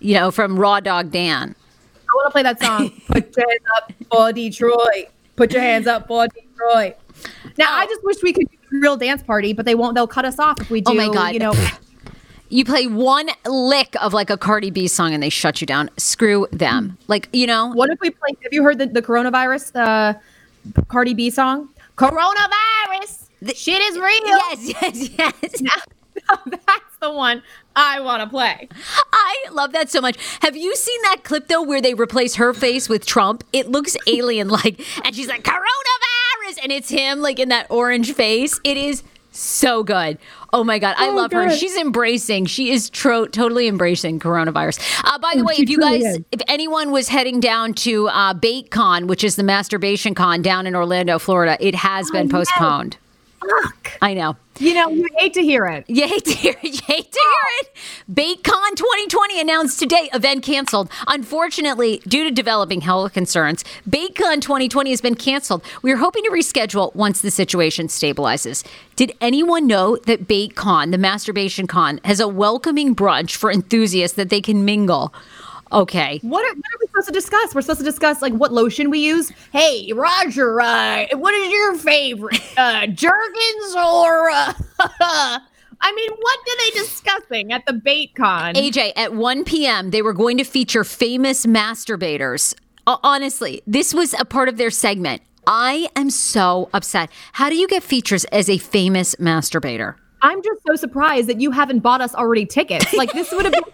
You 0.00 0.14
know, 0.14 0.30
from 0.30 0.58
Raw 0.58 0.80
Dog 0.80 1.10
Dan. 1.10 1.54
I 1.96 2.14
want 2.14 2.26
to 2.26 2.30
play 2.30 2.42
that 2.42 2.62
song. 2.62 2.90
Put 3.08 3.36
your 3.36 3.48
hands 3.48 3.62
up 3.76 3.92
for 4.10 4.32
Detroit. 4.32 5.08
Put 5.36 5.52
your 5.52 5.62
hands 5.62 5.86
up 5.86 6.06
for 6.06 6.26
Detroit. 6.28 6.96
Now, 7.56 7.66
oh. 7.68 7.74
I 7.74 7.86
just 7.86 8.04
wish 8.04 8.22
we 8.22 8.32
could 8.32 8.48
do 8.48 8.76
a 8.76 8.80
real 8.80 8.96
dance 8.96 9.22
party, 9.22 9.52
but 9.52 9.66
they 9.66 9.74
won't. 9.74 9.94
They'll 9.94 10.06
cut 10.06 10.24
us 10.24 10.38
off 10.38 10.60
if 10.60 10.70
we 10.70 10.80
do. 10.80 10.92
Oh 10.92 10.94
my 10.94 11.12
God. 11.12 11.32
You 11.32 11.40
know, 11.40 11.52
You 12.50 12.64
play 12.64 12.86
one 12.86 13.28
lick 13.46 13.94
of 14.00 14.14
like 14.14 14.30
a 14.30 14.36
Cardi 14.36 14.70
B 14.70 14.88
song 14.88 15.12
and 15.12 15.22
they 15.22 15.28
shut 15.28 15.60
you 15.60 15.66
down. 15.66 15.90
Screw 15.98 16.46
them. 16.50 16.96
Like, 17.06 17.28
you 17.32 17.46
know, 17.46 17.68
what 17.72 17.90
if 17.90 18.00
we 18.00 18.10
play? 18.10 18.30
Have 18.42 18.52
you 18.52 18.62
heard 18.62 18.78
the, 18.78 18.86
the 18.86 19.02
coronavirus 19.02 19.72
uh, 19.76 20.18
Cardi 20.88 21.14
B 21.14 21.30
song? 21.30 21.68
Coronavirus. 21.96 23.26
The 23.42 23.54
shit 23.54 23.80
is 23.82 23.98
real. 23.98 24.20
yes, 24.24 24.68
yes, 24.80 25.10
yes. 25.10 25.62
That's 26.46 26.96
the 27.00 27.12
one 27.12 27.42
I 27.76 28.00
want 28.00 28.22
to 28.22 28.28
play. 28.28 28.68
I 29.12 29.36
love 29.52 29.72
that 29.72 29.90
so 29.90 30.00
much. 30.00 30.16
Have 30.40 30.56
you 30.56 30.74
seen 30.74 31.00
that 31.02 31.18
clip 31.24 31.48
though 31.48 31.62
where 31.62 31.80
they 31.80 31.94
replace 31.94 32.36
her 32.36 32.52
face 32.54 32.88
with 32.88 33.06
Trump? 33.06 33.44
It 33.52 33.68
looks 33.68 33.96
alien 34.06 34.48
like, 34.48 34.80
and 35.04 35.14
she's 35.14 35.28
like 35.28 35.44
coronavirus, 35.44 36.58
and 36.62 36.72
it's 36.72 36.88
him 36.88 37.20
like 37.20 37.38
in 37.38 37.50
that 37.50 37.66
orange 37.70 38.12
face. 38.14 38.58
It 38.64 38.76
is 38.76 39.02
so 39.38 39.82
good. 39.82 40.18
Oh 40.52 40.64
my 40.64 40.78
god, 40.78 40.94
I 40.98 41.08
Oh, 41.08 41.14
love 41.14 41.32
her. 41.32 41.50
She's 41.50 41.76
embracing. 41.76 42.46
She 42.46 42.70
is 42.70 42.88
tro- 42.90 43.26
totally 43.26 43.68
embracing 43.68 44.18
coronavirus. 44.20 44.80
Uh, 45.04 45.18
by 45.18 45.34
the 45.36 45.44
way, 45.44 45.54
if 45.58 45.68
you 45.68 45.78
guys, 45.78 46.18
if 46.32 46.40
anyone 46.48 46.90
was 46.90 47.08
heading 47.08 47.40
down 47.40 47.74
to 47.74 48.08
uh, 48.08 48.34
BaitCon, 48.34 49.06
which 49.06 49.22
is 49.24 49.36
the 49.36 49.42
masturbation 49.42 50.14
con 50.14 50.42
down 50.42 50.66
in 50.66 50.74
Orlando, 50.74 51.18
Florida, 51.18 51.56
it 51.60 51.74
has 51.74 52.10
been 52.10 52.28
postponed. 52.28 52.96
Fuck. 53.40 53.92
I 54.02 54.14
know. 54.14 54.36
You 54.58 54.74
know, 54.74 54.88
you 54.88 55.06
hate 55.16 55.34
to 55.34 55.42
hear 55.42 55.66
it. 55.66 55.84
You 55.88 56.08
hate 56.08 56.24
to 56.24 56.32
hear 56.32 56.54
it. 56.62 56.68
You 56.68 56.80
hate 56.86 57.12
to 57.12 57.20
hear 57.20 57.60
it. 57.60 57.76
BaitCon 58.12 58.76
2020 58.76 59.40
announced 59.40 59.78
today, 59.78 60.08
event 60.12 60.42
canceled. 60.42 60.90
Unfortunately, 61.06 62.02
due 62.08 62.24
to 62.24 62.30
developing 62.30 62.80
health 62.80 63.12
concerns, 63.12 63.64
BaitCon 63.88 64.40
2020 64.40 64.90
has 64.90 65.00
been 65.00 65.14
canceled. 65.14 65.62
We 65.82 65.92
are 65.92 65.96
hoping 65.96 66.24
to 66.24 66.30
reschedule 66.30 66.94
once 66.96 67.20
the 67.20 67.30
situation 67.30 67.86
stabilizes. 67.86 68.64
Did 68.96 69.12
anyone 69.20 69.66
know 69.66 69.96
that 70.06 70.26
BaitCon, 70.26 70.90
the 70.90 70.98
masturbation 70.98 71.66
con, 71.68 72.00
has 72.04 72.18
a 72.18 72.26
welcoming 72.26 72.96
brunch 72.96 73.36
for 73.36 73.52
enthusiasts 73.52 74.16
that 74.16 74.30
they 74.30 74.40
can 74.40 74.64
mingle? 74.64 75.14
Okay. 75.72 76.18
What 76.22 76.44
are, 76.44 76.54
what 76.54 76.64
are 76.64 76.78
we 76.80 76.86
supposed 76.86 77.06
to 77.08 77.12
discuss? 77.12 77.54
We're 77.54 77.62
supposed 77.62 77.80
to 77.80 77.84
discuss 77.84 78.22
like 78.22 78.32
what 78.32 78.52
lotion 78.52 78.90
we 78.90 79.00
use. 79.00 79.30
Hey, 79.52 79.92
Roger, 79.92 80.60
uh, 80.60 81.06
what 81.12 81.34
is 81.34 81.52
your 81.52 81.74
favorite? 81.76 82.40
Uh, 82.58 82.88
Jergens 82.88 83.76
or? 83.76 84.30
Uh, 84.30 84.52
I 85.80 85.92
mean, 85.94 86.10
what 86.10 86.38
are 86.40 86.56
they 86.64 86.78
discussing 86.80 87.52
at 87.52 87.64
the 87.66 87.72
bait 87.72 88.16
con? 88.16 88.54
AJ, 88.54 88.94
at 88.96 89.14
1 89.14 89.44
p.m., 89.44 89.90
they 89.90 90.02
were 90.02 90.12
going 90.12 90.38
to 90.38 90.44
feature 90.44 90.82
famous 90.82 91.46
masturbators. 91.46 92.54
Honestly, 92.86 93.62
this 93.64 93.94
was 93.94 94.12
a 94.14 94.24
part 94.24 94.48
of 94.48 94.56
their 94.56 94.70
segment. 94.70 95.22
I 95.46 95.88
am 95.94 96.10
so 96.10 96.68
upset. 96.74 97.10
How 97.32 97.48
do 97.48 97.54
you 97.54 97.68
get 97.68 97.84
features 97.84 98.24
as 98.24 98.50
a 98.50 98.58
famous 98.58 99.14
masturbator? 99.16 99.94
I'm 100.20 100.42
just 100.42 100.60
so 100.66 100.74
surprised 100.74 101.28
that 101.28 101.40
you 101.40 101.52
haven't 101.52 101.80
bought 101.80 102.00
us 102.00 102.14
already 102.14 102.44
tickets. 102.44 102.92
Like 102.92 103.12
this 103.12 103.30
would 103.32 103.44
have 103.44 103.54
been. 103.54 103.62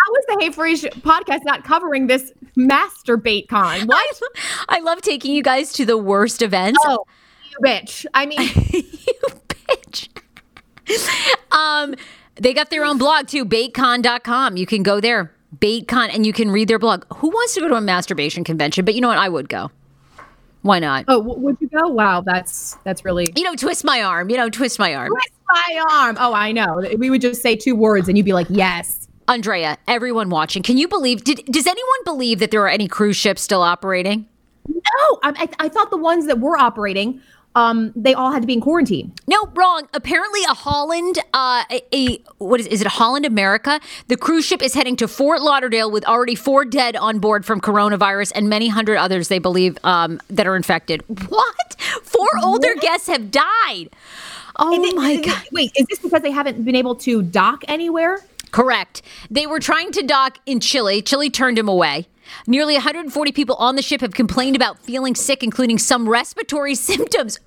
How 0.00 0.14
is 0.14 0.26
the 0.26 0.36
Hey 0.40 0.90
podcast 1.00 1.40
not 1.44 1.64
covering 1.64 2.06
this 2.06 2.32
masturbate 2.56 3.48
con? 3.48 3.86
What? 3.86 4.20
I 4.68 4.80
love 4.80 5.02
taking 5.02 5.34
you 5.34 5.42
guys 5.42 5.72
to 5.74 5.84
the 5.84 5.98
worst 5.98 6.42
events. 6.42 6.80
Oh, 6.84 7.04
you 7.50 7.58
bitch. 7.62 8.06
I 8.14 8.26
mean, 8.26 8.40
you 8.70 9.14
bitch. 9.48 10.08
um, 11.52 11.94
they 12.36 12.54
got 12.54 12.70
their 12.70 12.84
own 12.84 12.98
blog 12.98 13.28
too, 13.28 13.44
baitcon.com. 13.44 14.56
You 14.56 14.66
can 14.66 14.82
go 14.82 15.00
there, 15.00 15.34
baitcon, 15.58 16.14
and 16.14 16.24
you 16.24 16.32
can 16.32 16.50
read 16.50 16.68
their 16.68 16.78
blog. 16.78 17.04
Who 17.16 17.28
wants 17.28 17.54
to 17.54 17.60
go 17.60 17.68
to 17.68 17.74
a 17.74 17.80
masturbation 17.80 18.44
convention? 18.44 18.84
But 18.84 18.94
you 18.94 19.00
know 19.00 19.08
what? 19.08 19.18
I 19.18 19.28
would 19.28 19.48
go. 19.48 19.70
Why 20.62 20.78
not? 20.78 21.06
oh, 21.08 21.20
would 21.20 21.56
you 21.60 21.68
go? 21.68 21.88
Wow, 21.88 22.22
that's 22.22 22.76
that's 22.84 23.04
really 23.04 23.26
You 23.36 23.44
know, 23.44 23.54
twist 23.54 23.84
my 23.84 24.02
arm. 24.02 24.30
You 24.30 24.36
know, 24.36 24.50
twist 24.50 24.78
my 24.78 24.94
arm. 24.94 25.08
twist 25.08 25.32
my 25.48 25.84
arm. 25.90 26.16
Oh, 26.20 26.34
I 26.34 26.52
know. 26.52 26.82
We 26.98 27.10
would 27.10 27.20
just 27.22 27.42
say 27.42 27.56
two 27.56 27.74
words 27.74 28.08
and 28.08 28.16
you'd 28.16 28.24
be 28.24 28.32
like, 28.34 28.46
yes. 28.50 29.08
Andrea, 29.30 29.78
everyone 29.86 30.28
watching, 30.28 30.60
can 30.60 30.76
you 30.76 30.88
believe? 30.88 31.22
Did 31.22 31.44
does 31.46 31.66
anyone 31.68 32.04
believe 32.04 32.40
that 32.40 32.50
there 32.50 32.62
are 32.62 32.68
any 32.68 32.88
cruise 32.88 33.16
ships 33.16 33.40
still 33.42 33.62
operating? 33.62 34.26
No, 34.68 35.18
I, 35.22 35.30
I, 35.36 35.48
I 35.66 35.68
thought 35.68 35.90
the 35.90 35.96
ones 35.96 36.26
that 36.26 36.40
were 36.40 36.56
operating, 36.58 37.20
um, 37.54 37.92
they 37.94 38.12
all 38.12 38.32
had 38.32 38.42
to 38.42 38.46
be 38.46 38.54
in 38.54 38.60
quarantine. 38.60 39.12
No, 39.28 39.46
wrong. 39.54 39.88
Apparently, 39.94 40.40
a 40.48 40.54
Holland, 40.54 41.20
uh, 41.32 41.62
a, 41.70 41.80
a 41.94 42.18
what 42.38 42.58
is 42.58 42.66
is 42.66 42.80
it? 42.80 42.88
A 42.88 42.90
Holland 42.90 43.24
America. 43.24 43.80
The 44.08 44.16
cruise 44.16 44.44
ship 44.44 44.62
is 44.62 44.74
heading 44.74 44.96
to 44.96 45.06
Fort 45.06 45.40
Lauderdale 45.42 45.92
with 45.92 46.04
already 46.06 46.34
four 46.34 46.64
dead 46.64 46.96
on 46.96 47.20
board 47.20 47.46
from 47.46 47.60
coronavirus 47.60 48.32
and 48.34 48.48
many 48.48 48.66
hundred 48.66 48.96
others 48.96 49.28
they 49.28 49.38
believe 49.38 49.78
um, 49.84 50.20
that 50.28 50.48
are 50.48 50.56
infected. 50.56 51.04
What? 51.28 51.76
Four 52.02 52.28
older 52.42 52.74
guests 52.80 53.06
have 53.06 53.30
died. 53.30 53.90
Oh 54.56 54.72
it- 54.84 54.96
my 54.96 55.12
it- 55.12 55.24
god! 55.24 55.42
Wait, 55.52 55.70
is 55.78 55.86
this 55.86 56.00
because 56.00 56.22
they 56.22 56.32
haven't 56.32 56.64
been 56.64 56.74
able 56.76 56.96
to 56.96 57.22
dock 57.22 57.62
anywhere? 57.68 58.24
Correct. 58.50 59.02
They 59.30 59.46
were 59.46 59.60
trying 59.60 59.92
to 59.92 60.02
dock 60.02 60.38
in 60.46 60.60
Chile. 60.60 61.02
Chile 61.02 61.30
turned 61.30 61.58
him 61.58 61.68
away. 61.68 62.08
Nearly 62.46 62.74
140 62.74 63.32
people 63.32 63.56
on 63.56 63.76
the 63.76 63.82
ship 63.82 64.00
have 64.00 64.14
complained 64.14 64.56
about 64.56 64.78
feeling 64.78 65.14
sick, 65.14 65.42
including 65.42 65.78
some 65.78 66.08
respiratory 66.08 66.74
symptoms. 66.90 67.38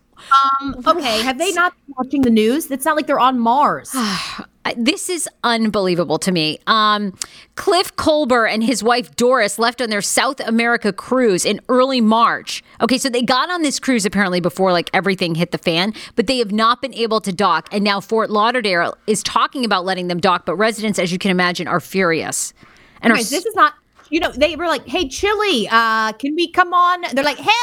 Um, 0.62 0.76
okay, 0.86 1.22
have 1.22 1.38
they 1.38 1.52
not 1.52 1.74
been 1.74 1.96
watching 1.98 2.22
the 2.22 2.30
news? 2.30 2.72
It's 2.72 2.86
not 2.86 2.96
like 2.96 3.08
they're 3.08 3.20
on 3.20 3.39
Mars. 3.39 3.94
This 4.78 5.10
is 5.10 5.28
unbelievable 5.43 6.17
to 6.19 6.32
me. 6.32 6.60
Um, 6.67 7.17
Cliff 7.56 7.95
Colber 7.95 8.45
and 8.52 8.63
his 8.63 8.82
wife 8.82 9.15
Doris 9.15 9.60
left 9.60 9.82
on 9.82 9.89
their 9.89 10.02
South 10.02 10.39
America 10.39 10.93
cruise 10.93 11.45
in 11.45 11.60
early 11.67 11.99
March. 11.99 12.63
Okay, 12.82 12.97
so 12.97 13.10
they 13.10 13.21
got 13.23 13.49
on 13.49 13.62
this 13.62 13.80
cruise 13.80 14.06
apparently 14.06 14.39
before 14.39 14.71
like 14.71 14.89
everything 14.93 15.36
hit 15.36 15.52
the 15.52 15.58
fan, 15.58 15.93
but 16.15 16.28
they 16.28 16.38
have 16.38 16.52
not 16.52 16.82
been 16.82 16.93
able 16.93 17.19
to 17.21 17.34
dock. 17.34 17.67
And 17.71 17.84
now 17.84 17.99
Fort 17.99 18.30
Lauderdale 18.30 18.95
is 19.06 19.21
talking 19.21 19.65
about 19.65 19.84
letting 19.84 20.08
them 20.08 20.19
dock, 20.19 20.45
but 20.45 20.56
residents, 20.56 20.97
as 20.97 21.12
you 21.12 21.19
can 21.19 21.32
imagine, 21.32 21.67
are 21.67 21.82
furious. 21.82 22.54
And 23.02 23.12
are 23.12 23.17
this 23.17 23.45
is 23.45 23.56
not. 23.56 23.73
You 24.10 24.19
know, 24.19 24.32
they 24.32 24.56
were 24.56 24.67
like, 24.67 24.88
"Hey, 24.88 25.08
Chile, 25.10 25.67
uh, 25.71 26.13
can 26.13 26.36
we 26.36 26.52
come 26.52 26.73
on?" 26.73 27.02
They're 27.13 27.23
like, 27.23 27.38
"Hell 27.38 27.54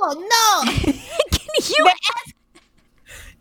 no, 0.00 0.20
no." 0.20 0.62
Can 1.56 1.74
you 1.78 1.90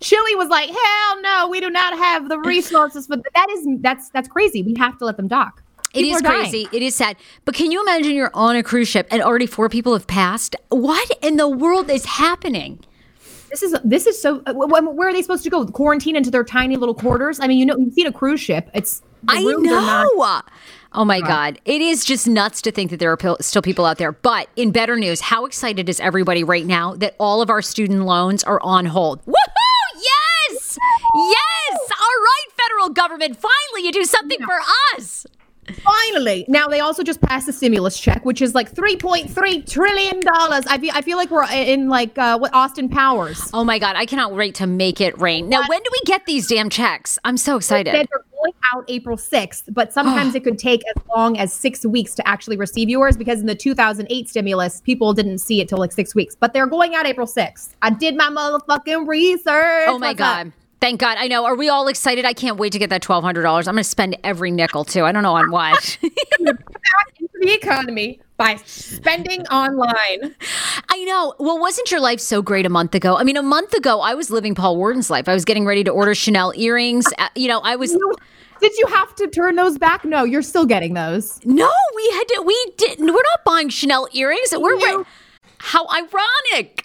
Chile 0.05 0.35
was 0.35 0.49
like, 0.49 0.69
"Hell 0.69 1.21
no, 1.21 1.47
we 1.49 1.59
do 1.59 1.69
not 1.69 1.97
have 1.97 2.29
the 2.29 2.37
resources 2.53 3.07
for 3.07 3.17
that." 3.17 3.47
Is 3.49 3.65
that's 3.79 4.09
that's 4.09 4.27
crazy. 4.27 4.61
We 4.61 4.75
have 4.77 4.97
to 4.99 5.05
let 5.05 5.17
them 5.17 5.27
dock. 5.27 5.63
It 5.93 6.01
People 6.01 6.15
is 6.17 6.21
are 6.21 6.23
dying. 6.25 6.41
crazy. 6.41 6.67
It 6.71 6.81
is 6.83 6.93
sad. 6.95 7.15
But 7.45 7.55
can 7.55 7.71
you 7.71 7.81
imagine 7.81 8.11
you're 8.11 8.29
on 8.33 8.55
a 8.55 8.61
cruise 8.63 8.87
ship 8.87 9.07
and 9.11 9.21
already 9.21 9.45
four 9.47 9.69
people 9.69 9.93
have 9.93 10.05
passed? 10.07 10.55
What 10.69 11.09
in 11.21 11.37
the 11.37 11.47
world 11.47 11.89
is 11.89 12.05
happening? 12.05 12.79
This 13.49 13.63
is 13.63 13.75
this 13.83 14.05
is 14.05 14.21
so. 14.21 14.41
Uh, 14.45 14.53
wh- 14.53 14.69
wh- 14.69 14.95
where 14.95 15.07
are 15.09 15.13
they 15.13 15.21
supposed 15.21 15.43
to 15.45 15.49
go? 15.49 15.65
Quarantine 15.65 16.15
into 16.15 16.29
their 16.29 16.43
tiny 16.43 16.75
little 16.75 16.95
quarters? 16.95 17.39
I 17.39 17.47
mean, 17.47 17.57
you 17.57 17.65
know, 17.65 17.77
you've 17.77 17.93
seen 17.93 18.05
a 18.07 18.11
cruise 18.11 18.41
ship. 18.41 18.69
It's 18.73 19.01
I 19.27 19.41
not- 19.41 19.61
know. 19.63 20.41
Oh 20.97 21.03
my 21.03 21.19
God. 21.19 21.59
It 21.65 21.81
is 21.81 22.05
just 22.05 22.25
nuts 22.27 22.61
to 22.61 22.71
think 22.71 22.89
that 22.91 22.99
there 22.99 23.11
are 23.11 23.37
still 23.41 23.61
people 23.61 23.85
out 23.85 23.97
there. 23.97 24.11
But 24.13 24.47
in 24.55 24.71
better 24.71 24.95
news, 24.95 25.19
how 25.19 25.45
excited 25.45 25.89
is 25.89 25.99
everybody 25.99 26.43
right 26.43 26.65
now 26.65 26.93
that 26.95 27.15
all 27.19 27.41
of 27.41 27.49
our 27.49 27.61
student 27.61 28.03
loans 28.05 28.43
are 28.45 28.61
on 28.61 28.85
hold? 28.85 29.19
Woohoo! 29.25 29.33
Yes! 31.15 31.79
All 31.91 32.17
right, 32.21 32.45
federal 32.67 32.89
government. 32.89 33.37
Finally, 33.37 33.85
you 33.85 33.91
do 33.91 34.03
something 34.03 34.39
for 34.41 34.59
us. 34.95 35.25
Finally. 35.83 36.45
Now 36.47 36.67
they 36.67 36.79
also 36.79 37.03
just 37.03 37.21
passed 37.21 37.47
the 37.47 37.53
stimulus 37.53 37.99
check, 37.99 38.23
which 38.23 38.41
is 38.41 38.53
like 38.53 38.69
three 38.69 38.95
point 38.95 39.29
three 39.29 39.61
trillion 39.61 40.19
dollars. 40.19 40.65
I 40.67 40.77
feel 40.77 40.91
I 40.93 41.01
feel 41.01 41.17
like 41.17 41.31
we're 41.31 41.49
in 41.51 41.89
like 41.89 42.17
uh, 42.17 42.37
what 42.37 42.53
Austin 42.53 42.89
Powers. 42.89 43.49
Oh 43.53 43.63
my 43.63 43.79
God. 43.79 43.95
I 43.95 44.05
cannot 44.05 44.33
wait 44.33 44.55
to 44.55 44.67
make 44.67 45.01
it 45.01 45.19
rain. 45.19 45.49
Now, 45.49 45.63
when 45.67 45.81
do 45.81 45.89
we 45.91 45.99
get 46.05 46.25
these 46.25 46.47
damn 46.47 46.69
checks? 46.69 47.17
I'm 47.23 47.37
so 47.37 47.57
excited. 47.57 47.91
Said 47.91 48.07
they're 48.11 48.25
going 48.31 48.53
out 48.73 48.85
April 48.87 49.17
6th, 49.17 49.73
but 49.73 49.91
sometimes 49.91 50.35
it 50.35 50.43
could 50.43 50.59
take 50.59 50.81
as 50.95 51.01
long 51.15 51.37
as 51.37 51.51
six 51.51 51.85
weeks 51.85 52.13
to 52.15 52.27
actually 52.27 52.57
receive 52.57 52.89
yours 52.89 53.17
because 53.17 53.39
in 53.39 53.47
the 53.47 53.55
2008 53.55 54.29
stimulus, 54.29 54.81
people 54.81 55.13
didn't 55.13 55.39
see 55.39 55.61
it 55.61 55.69
till 55.69 55.79
like 55.79 55.91
six 55.91 56.13
weeks. 56.13 56.35
But 56.35 56.53
they're 56.53 56.67
going 56.67 56.93
out 56.93 57.07
April 57.07 57.27
6th. 57.27 57.69
I 57.81 57.89
did 57.89 58.15
my 58.15 58.29
motherfucking 58.29 59.07
research. 59.07 59.87
Oh 59.87 59.97
my 59.97 60.09
What's 60.09 60.21
up? 60.21 60.47
Thank 60.85 60.99
God. 60.99 61.17
I 61.17 61.27
know. 61.27 61.45
Are 61.45 61.55
we 61.55 61.67
all 61.67 61.87
excited? 61.87 62.25
I 62.25 62.33
can't 62.33 62.57
wait 62.57 62.71
to 62.73 62.77
get 62.77 62.91
that 62.91 63.01
$1,200. 63.01 63.43
I'm 63.57 63.63
going 63.63 63.77
to 63.77 63.83
spend 63.83 64.15
every 64.23 64.51
nickel 64.51 64.85
too. 64.85 65.03
I 65.03 65.11
don't 65.11 65.23
know 65.23 65.33
on 65.33 65.49
what. 65.49 65.97
The 66.39 67.53
economy 67.53 68.21
by 68.37 68.57
spending 68.65 69.41
online. 69.47 70.35
I 70.89 71.03
know. 71.05 71.33
Well, 71.39 71.59
wasn't 71.59 71.89
your 71.91 71.99
life 71.99 72.19
so 72.19 72.41
great 72.43 72.65
a 72.67 72.69
month 72.69 72.93
ago? 72.95 73.17
I 73.17 73.23
mean, 73.23 73.35
a 73.35 73.41
month 73.43 73.73
ago, 73.73 73.99
I 74.01 74.13
was 74.13 74.29
living 74.29 74.53
Paul 74.55 74.77
Warden's 74.77 75.09
life. 75.09 75.27
I 75.27 75.33
was 75.33 75.43
getting 75.43 75.65
ready 75.65 75.83
to 75.85 75.91
order 75.91 76.13
Chanel 76.15 76.53
earrings. 76.55 77.05
Uh, 77.17 77.27
You 77.35 77.47
know, 77.47 77.59
I 77.61 77.75
was. 77.75 77.91
You- 77.91 78.15
Did 78.61 78.71
you 78.77 78.85
have 78.87 79.15
to 79.15 79.27
turn 79.27 79.55
those 79.55 79.77
back? 79.79 80.05
No, 80.05 80.23
you're 80.23 80.41
still 80.43 80.65
getting 80.65 80.93
those. 80.93 81.39
No, 81.45 81.69
we 81.95 82.09
had 82.13 82.23
to. 82.29 82.43
We 82.45 82.73
didn't. 82.77 83.07
We're 83.07 83.13
not 83.13 83.43
buying 83.43 83.69
Chanel 83.69 84.07
earrings. 84.13 84.49
We're. 84.55 84.75
You- 84.75 85.05
How 85.57 85.87
ironic. 85.87 86.84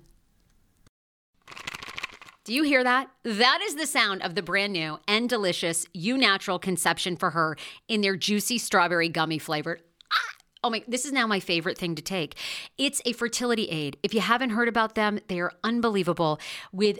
Do 2.51 2.55
you 2.55 2.63
hear 2.63 2.83
that? 2.83 3.09
That 3.23 3.61
is 3.63 3.75
the 3.75 3.87
sound 3.87 4.23
of 4.23 4.35
the 4.35 4.41
brand 4.41 4.73
new 4.73 4.99
and 5.07 5.29
delicious 5.29 5.85
Eu 5.93 6.17
Natural 6.17 6.59
Conception 6.59 7.15
for 7.15 7.29
Her 7.29 7.55
in 7.87 8.01
their 8.01 8.17
juicy 8.17 8.57
strawberry 8.57 9.07
gummy 9.07 9.39
flavored. 9.39 9.81
Ah! 10.11 10.35
Oh 10.65 10.69
my, 10.69 10.83
this 10.85 11.05
is 11.05 11.13
now 11.13 11.25
my 11.25 11.39
favorite 11.39 11.77
thing 11.77 11.95
to 11.95 12.01
take. 12.01 12.35
It's 12.77 13.01
a 13.05 13.13
fertility 13.13 13.69
aid. 13.69 13.95
If 14.03 14.13
you 14.13 14.19
haven't 14.19 14.49
heard 14.49 14.67
about 14.67 14.95
them, 14.95 15.21
they 15.29 15.39
are 15.39 15.53
unbelievable 15.63 16.41
with 16.73 16.99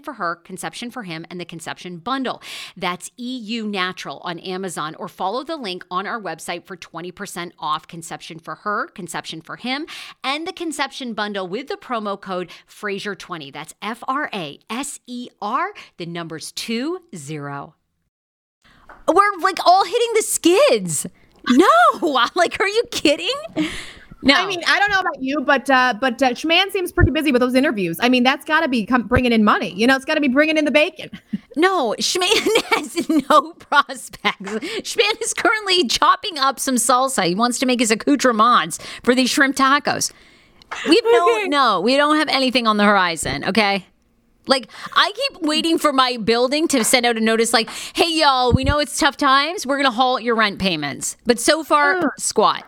for 0.00 0.14
her, 0.14 0.36
conception 0.36 0.90
for 0.90 1.04
him, 1.04 1.26
and 1.30 1.40
the 1.40 1.44
conception 1.44 1.98
bundle. 1.98 2.42
That's 2.76 3.10
EU 3.16 3.66
Natural 3.66 4.18
on 4.24 4.38
Amazon, 4.38 4.94
or 4.96 5.08
follow 5.08 5.44
the 5.44 5.56
link 5.56 5.84
on 5.90 6.06
our 6.06 6.20
website 6.20 6.64
for 6.64 6.76
20% 6.76 7.52
off 7.58 7.86
conception 7.86 8.38
for 8.38 8.56
her, 8.56 8.88
conception 8.88 9.40
for 9.40 9.56
him, 9.56 9.86
and 10.22 10.46
the 10.46 10.52
conception 10.52 11.14
bundle 11.14 11.46
with 11.46 11.68
the 11.68 11.76
promo 11.76 12.20
code 12.20 12.50
Fraser20. 12.68 13.52
That's 13.52 13.74
F 13.80 14.02
R 14.08 14.28
A 14.32 14.58
S 14.68 15.00
E 15.06 15.28
R, 15.40 15.72
the 15.96 16.06
numbers 16.06 16.52
two 16.52 17.00
zero. 17.14 17.74
We're 19.06 19.38
like 19.40 19.58
all 19.66 19.84
hitting 19.84 20.12
the 20.14 20.22
skids. 20.22 21.06
No, 21.48 21.66
like, 22.34 22.60
are 22.60 22.68
you 22.68 22.84
kidding? 22.90 23.28
No, 24.20 24.34
I 24.34 24.46
mean, 24.46 24.60
I 24.66 24.80
don't 24.80 24.90
know 24.90 24.98
about 24.98 25.22
you, 25.22 25.40
but 25.42 25.70
uh, 25.70 25.94
but 26.00 26.20
uh, 26.22 26.30
Schman 26.30 26.72
seems 26.72 26.90
pretty 26.90 27.12
busy 27.12 27.30
with 27.30 27.40
those 27.40 27.54
interviews. 27.54 27.98
I 28.02 28.08
mean, 28.08 28.24
that's 28.24 28.44
got 28.44 28.60
to 28.62 28.68
be 28.68 28.84
com- 28.84 29.06
bringing 29.06 29.30
in 29.30 29.44
money. 29.44 29.72
You 29.74 29.86
know, 29.86 29.94
it's 29.94 30.04
got 30.04 30.14
to 30.14 30.20
be 30.20 30.26
bringing 30.28 30.56
in 30.58 30.64
the 30.64 30.70
bacon. 30.70 31.10
No, 31.56 31.92
Schman 31.98 32.28
has 32.76 33.08
no 33.28 33.52
prospects. 33.54 34.38
Schman 34.84 35.20
is 35.22 35.34
currently 35.34 35.88
chopping 35.88 36.38
up 36.38 36.60
some 36.60 36.76
salsa. 36.76 37.26
He 37.26 37.34
wants 37.34 37.58
to 37.58 37.66
make 37.66 37.80
his 37.80 37.90
accoutrements 37.90 38.78
for 39.02 39.12
these 39.12 39.28
shrimp 39.28 39.56
tacos. 39.56 40.12
We 40.88 40.94
have 40.94 41.04
no, 41.04 41.32
Okay. 41.38 41.48
no, 41.48 41.80
we 41.80 41.96
don't 41.96 42.14
have 42.16 42.28
anything 42.28 42.68
on 42.68 42.76
the 42.76 42.84
horizon. 42.84 43.44
Okay. 43.44 43.84
Like 44.46 44.68
I 44.92 45.10
keep 45.16 45.42
waiting 45.42 45.78
for 45.78 45.92
my 45.92 46.16
building 46.18 46.68
to 46.68 46.84
send 46.84 47.04
out 47.06 47.16
a 47.16 47.20
notice 47.20 47.52
like, 47.52 47.68
"Hey 47.94 48.12
y'all, 48.20 48.52
we 48.52 48.62
know 48.62 48.78
it's 48.78 48.96
tough 48.96 49.16
times. 49.16 49.66
We're 49.66 49.78
going 49.78 49.90
to 49.90 49.96
halt 49.96 50.22
your 50.22 50.36
rent 50.36 50.60
payments." 50.60 51.16
But 51.26 51.40
so 51.40 51.64
far, 51.64 52.12
squat. 52.18 52.64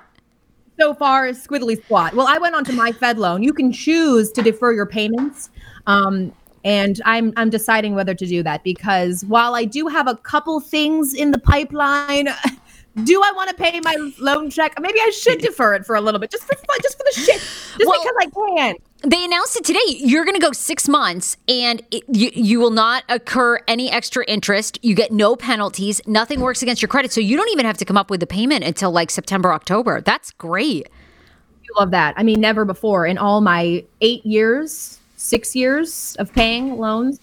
So 0.81 0.95
far 0.95 1.27
is 1.27 1.45
squiddly 1.47 1.83
squat. 1.85 2.15
Well, 2.15 2.27
I 2.27 2.39
went 2.39 2.55
on 2.55 2.65
to 2.65 2.73
my 2.73 2.91
Fed 2.91 3.19
loan. 3.19 3.43
You 3.43 3.53
can 3.53 3.71
choose 3.71 4.33
to 4.33 4.43
defer 4.43 4.73
your 4.73 4.87
payments. 4.87 5.51
Um, 5.87 6.33
and 6.65 7.01
I'm 7.05 7.33
I'm 7.37 7.51
deciding 7.51 7.95
whether 7.95 8.15
to 8.15 8.27
do 8.27 8.43
that 8.43 8.65
because 8.65 9.25
while 9.27 9.55
I 9.55 9.65
do 9.65 9.87
have 9.89 10.07
a 10.09 10.17
couple 10.17 10.61
things 10.61 11.15
in 11.15 11.31
the 11.31 11.39
pipeline, 11.39 12.29
do 13.05 13.23
I 13.23 13.33
want 13.33 13.51
to 13.51 13.57
pay 13.57 13.81
my 13.81 13.97
loan 14.19 14.51
check? 14.51 14.75
Maybe 14.81 14.99
I 15.01 15.11
should 15.11 15.39
defer 15.39 15.75
it 15.75 15.87
for 15.87 15.95
a 15.97 16.01
little 16.01 16.21
bit, 16.21 16.31
just 16.31 16.45
for 16.45 16.57
fun, 16.57 16.79
just 16.83 16.99
for 16.99 17.05
the 17.05 17.21
shit, 17.21 17.37
just 17.37 17.79
Well- 17.87 18.03
because 18.03 18.17
I 18.21 18.57
can. 18.67 18.77
They 19.03 19.25
announced 19.25 19.57
it 19.57 19.65
today. 19.65 19.81
You're 19.87 20.27
going 20.27 20.35
to 20.35 20.43
go 20.43 20.53
six 20.53 20.87
months, 20.87 21.39
and 21.49 21.83
it, 21.91 22.03
you 22.13 22.31
you 22.35 22.61
will 22.61 22.71
not 22.71 23.03
incur 23.09 23.59
any 23.67 23.91
extra 23.91 24.23
interest. 24.27 24.79
You 24.83 24.95
get 24.95 25.11
no 25.11 25.37
penalties. 25.37 26.03
Nothing 26.07 26.41
works 26.41 26.61
against 26.61 26.83
your 26.83 26.91
credit, 26.91 27.11
so 27.11 27.19
you 27.19 27.35
don't 27.35 27.49
even 27.49 27.65
have 27.65 27.79
to 27.79 27.87
come 27.87 27.97
up 27.97 28.11
with 28.11 28.21
the 28.21 28.27
payment 28.27 28.63
until 28.63 28.91
like 28.91 29.11
September, 29.11 29.55
October. 29.55 30.03
That's 30.03 30.33
great. 30.33 30.87
I 30.87 31.81
love 31.81 31.93
that. 31.93 32.13
I 32.19 32.23
mean, 32.23 32.41
never 32.43 32.67
before 32.67 33.07
in 33.07 33.17
all 33.17 33.41
my 33.41 33.83
eight 34.03 34.27
years, 34.27 34.99
six 35.17 35.57
years 35.57 36.15
of 36.19 36.31
paying 36.35 36.77
loans. 36.77 37.21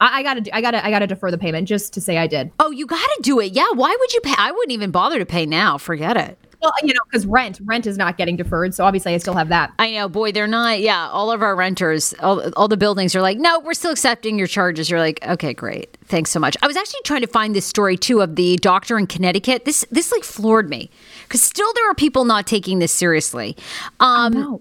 I, 0.00 0.18
I 0.18 0.22
gotta, 0.22 0.40
do, 0.40 0.50
I 0.52 0.60
gotta, 0.60 0.84
I 0.84 0.90
gotta 0.90 1.06
defer 1.06 1.30
the 1.30 1.38
payment 1.38 1.68
just 1.68 1.92
to 1.94 2.00
say 2.00 2.18
I 2.18 2.26
did. 2.26 2.50
Oh, 2.58 2.70
you 2.70 2.86
got 2.86 2.98
to 2.98 3.18
do 3.22 3.40
it. 3.40 3.52
Yeah. 3.52 3.70
Why 3.74 3.94
would 3.98 4.12
you 4.12 4.20
pay? 4.20 4.34
I 4.38 4.52
wouldn't 4.52 4.72
even 4.72 4.90
bother 4.90 5.18
to 5.18 5.26
pay 5.26 5.46
now. 5.46 5.78
Forget 5.78 6.16
it. 6.16 6.38
Well, 6.60 6.72
you 6.82 6.92
know, 6.92 7.00
because 7.08 7.24
rent, 7.24 7.60
rent 7.62 7.86
is 7.86 7.96
not 7.96 8.16
getting 8.18 8.34
deferred, 8.34 8.74
so 8.74 8.84
obviously 8.84 9.14
I 9.14 9.18
still 9.18 9.34
have 9.34 9.48
that. 9.50 9.72
I 9.78 9.92
know, 9.92 10.08
boy, 10.08 10.32
they're 10.32 10.48
not. 10.48 10.80
Yeah, 10.80 11.08
all 11.08 11.30
of 11.30 11.40
our 11.40 11.54
renters, 11.54 12.14
all, 12.18 12.52
all 12.54 12.66
the 12.66 12.76
buildings 12.76 13.14
are 13.14 13.22
like, 13.22 13.38
no, 13.38 13.60
we're 13.60 13.74
still 13.74 13.92
accepting 13.92 14.36
your 14.36 14.48
charges. 14.48 14.90
You're 14.90 14.98
like, 14.98 15.24
okay, 15.24 15.54
great, 15.54 15.96
thanks 16.06 16.32
so 16.32 16.40
much. 16.40 16.56
I 16.60 16.66
was 16.66 16.76
actually 16.76 17.02
trying 17.04 17.20
to 17.20 17.28
find 17.28 17.54
this 17.54 17.64
story 17.64 17.96
too 17.96 18.22
of 18.22 18.34
the 18.34 18.56
doctor 18.56 18.98
in 18.98 19.06
Connecticut. 19.06 19.66
This 19.66 19.86
this 19.92 20.10
like 20.10 20.24
floored 20.24 20.68
me 20.68 20.90
because 21.22 21.42
still 21.42 21.72
there 21.74 21.88
are 21.88 21.94
people 21.94 22.24
not 22.24 22.44
taking 22.48 22.80
this 22.80 22.90
seriously. 22.90 23.56
Um, 24.00 24.32
No. 24.32 24.60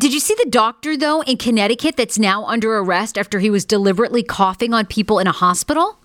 Did 0.00 0.14
you 0.14 0.20
see 0.20 0.34
the 0.42 0.48
doctor 0.48 0.96
though 0.96 1.20
in 1.24 1.36
Connecticut 1.36 1.98
that's 1.98 2.18
now 2.18 2.46
under 2.46 2.78
arrest 2.78 3.18
after 3.18 3.38
he 3.38 3.50
was 3.50 3.66
deliberately 3.66 4.22
coughing 4.22 4.72
on 4.72 4.86
people 4.86 5.18
in 5.18 5.26
a 5.26 5.32
hospital? 5.32 5.98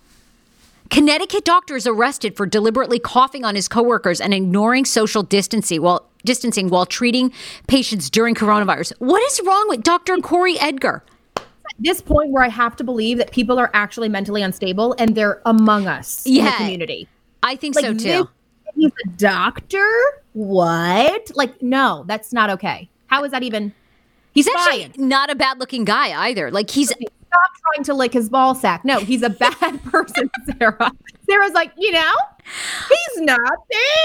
Connecticut 0.89 1.45
doctor 1.45 1.77
is 1.77 1.87
arrested 1.87 2.35
for 2.35 2.45
deliberately 2.45 2.99
coughing 2.99 3.45
on 3.45 3.55
his 3.55 3.69
coworkers 3.69 4.19
and 4.19 4.33
ignoring 4.33 4.83
social 4.83 5.23
distancing 5.23 5.81
while 5.81 6.09
distancing 6.25 6.67
while 6.67 6.85
treating 6.85 7.31
patients 7.69 8.09
during 8.09 8.35
coronavirus. 8.35 8.91
What 8.99 9.23
is 9.31 9.39
wrong 9.45 9.65
with 9.69 9.81
Dr. 9.81 10.17
Corey 10.17 10.59
Edgar? 10.59 11.01
At 11.37 11.43
this 11.79 12.01
point 12.01 12.31
where 12.31 12.43
I 12.43 12.49
have 12.49 12.75
to 12.75 12.83
believe 12.83 13.17
that 13.19 13.31
people 13.31 13.57
are 13.57 13.71
actually 13.73 14.09
mentally 14.09 14.41
unstable 14.41 14.93
and 14.99 15.15
they're 15.15 15.41
among 15.45 15.87
us 15.87 16.25
in 16.25 16.33
the 16.33 16.39
Yeah. 16.41 16.57
community. 16.57 17.07
I 17.43 17.55
think 17.55 17.75
so 17.79 17.93
too. 17.93 18.27
he's 18.75 18.91
a 19.05 19.09
doctor? 19.15 19.89
What? 20.33 21.31
Like, 21.33 21.61
no, 21.61 22.03
that's 22.07 22.33
not 22.33 22.49
okay. 22.49 22.89
How 23.07 23.23
is 23.23 23.31
that 23.31 23.41
even? 23.41 23.71
He's 24.35 24.47
actually 24.47 24.91
not 24.97 25.31
a 25.31 25.35
bad 25.35 25.59
looking 25.59 25.85
guy 25.85 26.27
either. 26.27 26.51
Like 26.51 26.69
he's 26.69 26.89
Stop 26.89 27.51
trying 27.73 27.83
to 27.85 27.93
lick 27.93 28.13
his 28.13 28.29
ball 28.29 28.55
sack. 28.55 28.85
No, 28.85 28.99
he's 28.99 29.21
a 29.23 29.29
bad 29.31 29.83
person, 29.85 30.29
Sarah. 30.45 30.91
Sarah's 31.27 31.51
like, 31.53 31.71
you 31.77 31.91
know, 31.91 32.13
He's 32.89 33.21
not 33.21 33.39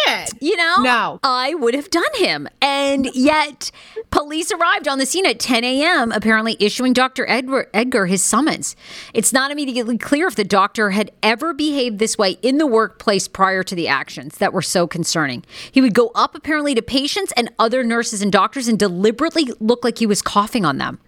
dead. 0.06 0.28
You 0.40 0.56
know, 0.56 0.76
No. 0.82 1.20
I 1.22 1.54
would 1.54 1.74
have 1.74 1.90
done 1.90 2.02
him. 2.14 2.48
And 2.62 3.14
yet, 3.14 3.70
police 4.10 4.50
arrived 4.50 4.88
on 4.88 4.98
the 4.98 5.06
scene 5.06 5.26
at 5.26 5.38
10 5.38 5.62
a.m., 5.62 6.10
apparently 6.12 6.56
issuing 6.58 6.92
Dr. 6.92 7.28
Edward, 7.28 7.68
Edgar 7.74 8.06
his 8.06 8.22
summons. 8.22 8.76
It's 9.12 9.32
not 9.32 9.50
immediately 9.50 9.98
clear 9.98 10.26
if 10.26 10.36
the 10.36 10.44
doctor 10.44 10.90
had 10.90 11.10
ever 11.22 11.52
behaved 11.52 11.98
this 11.98 12.16
way 12.16 12.38
in 12.42 12.58
the 12.58 12.66
workplace 12.66 13.28
prior 13.28 13.62
to 13.62 13.74
the 13.74 13.88
actions 13.88 14.38
that 14.38 14.52
were 14.52 14.62
so 14.62 14.86
concerning. 14.86 15.44
He 15.70 15.80
would 15.80 15.94
go 15.94 16.10
up, 16.14 16.34
apparently, 16.34 16.74
to 16.74 16.82
patients 16.82 17.32
and 17.36 17.50
other 17.58 17.84
nurses 17.84 18.22
and 18.22 18.32
doctors 18.32 18.68
and 18.68 18.78
deliberately 18.78 19.52
look 19.60 19.84
like 19.84 19.98
he 19.98 20.06
was 20.06 20.22
coughing 20.22 20.64
on 20.64 20.78
them. 20.78 20.98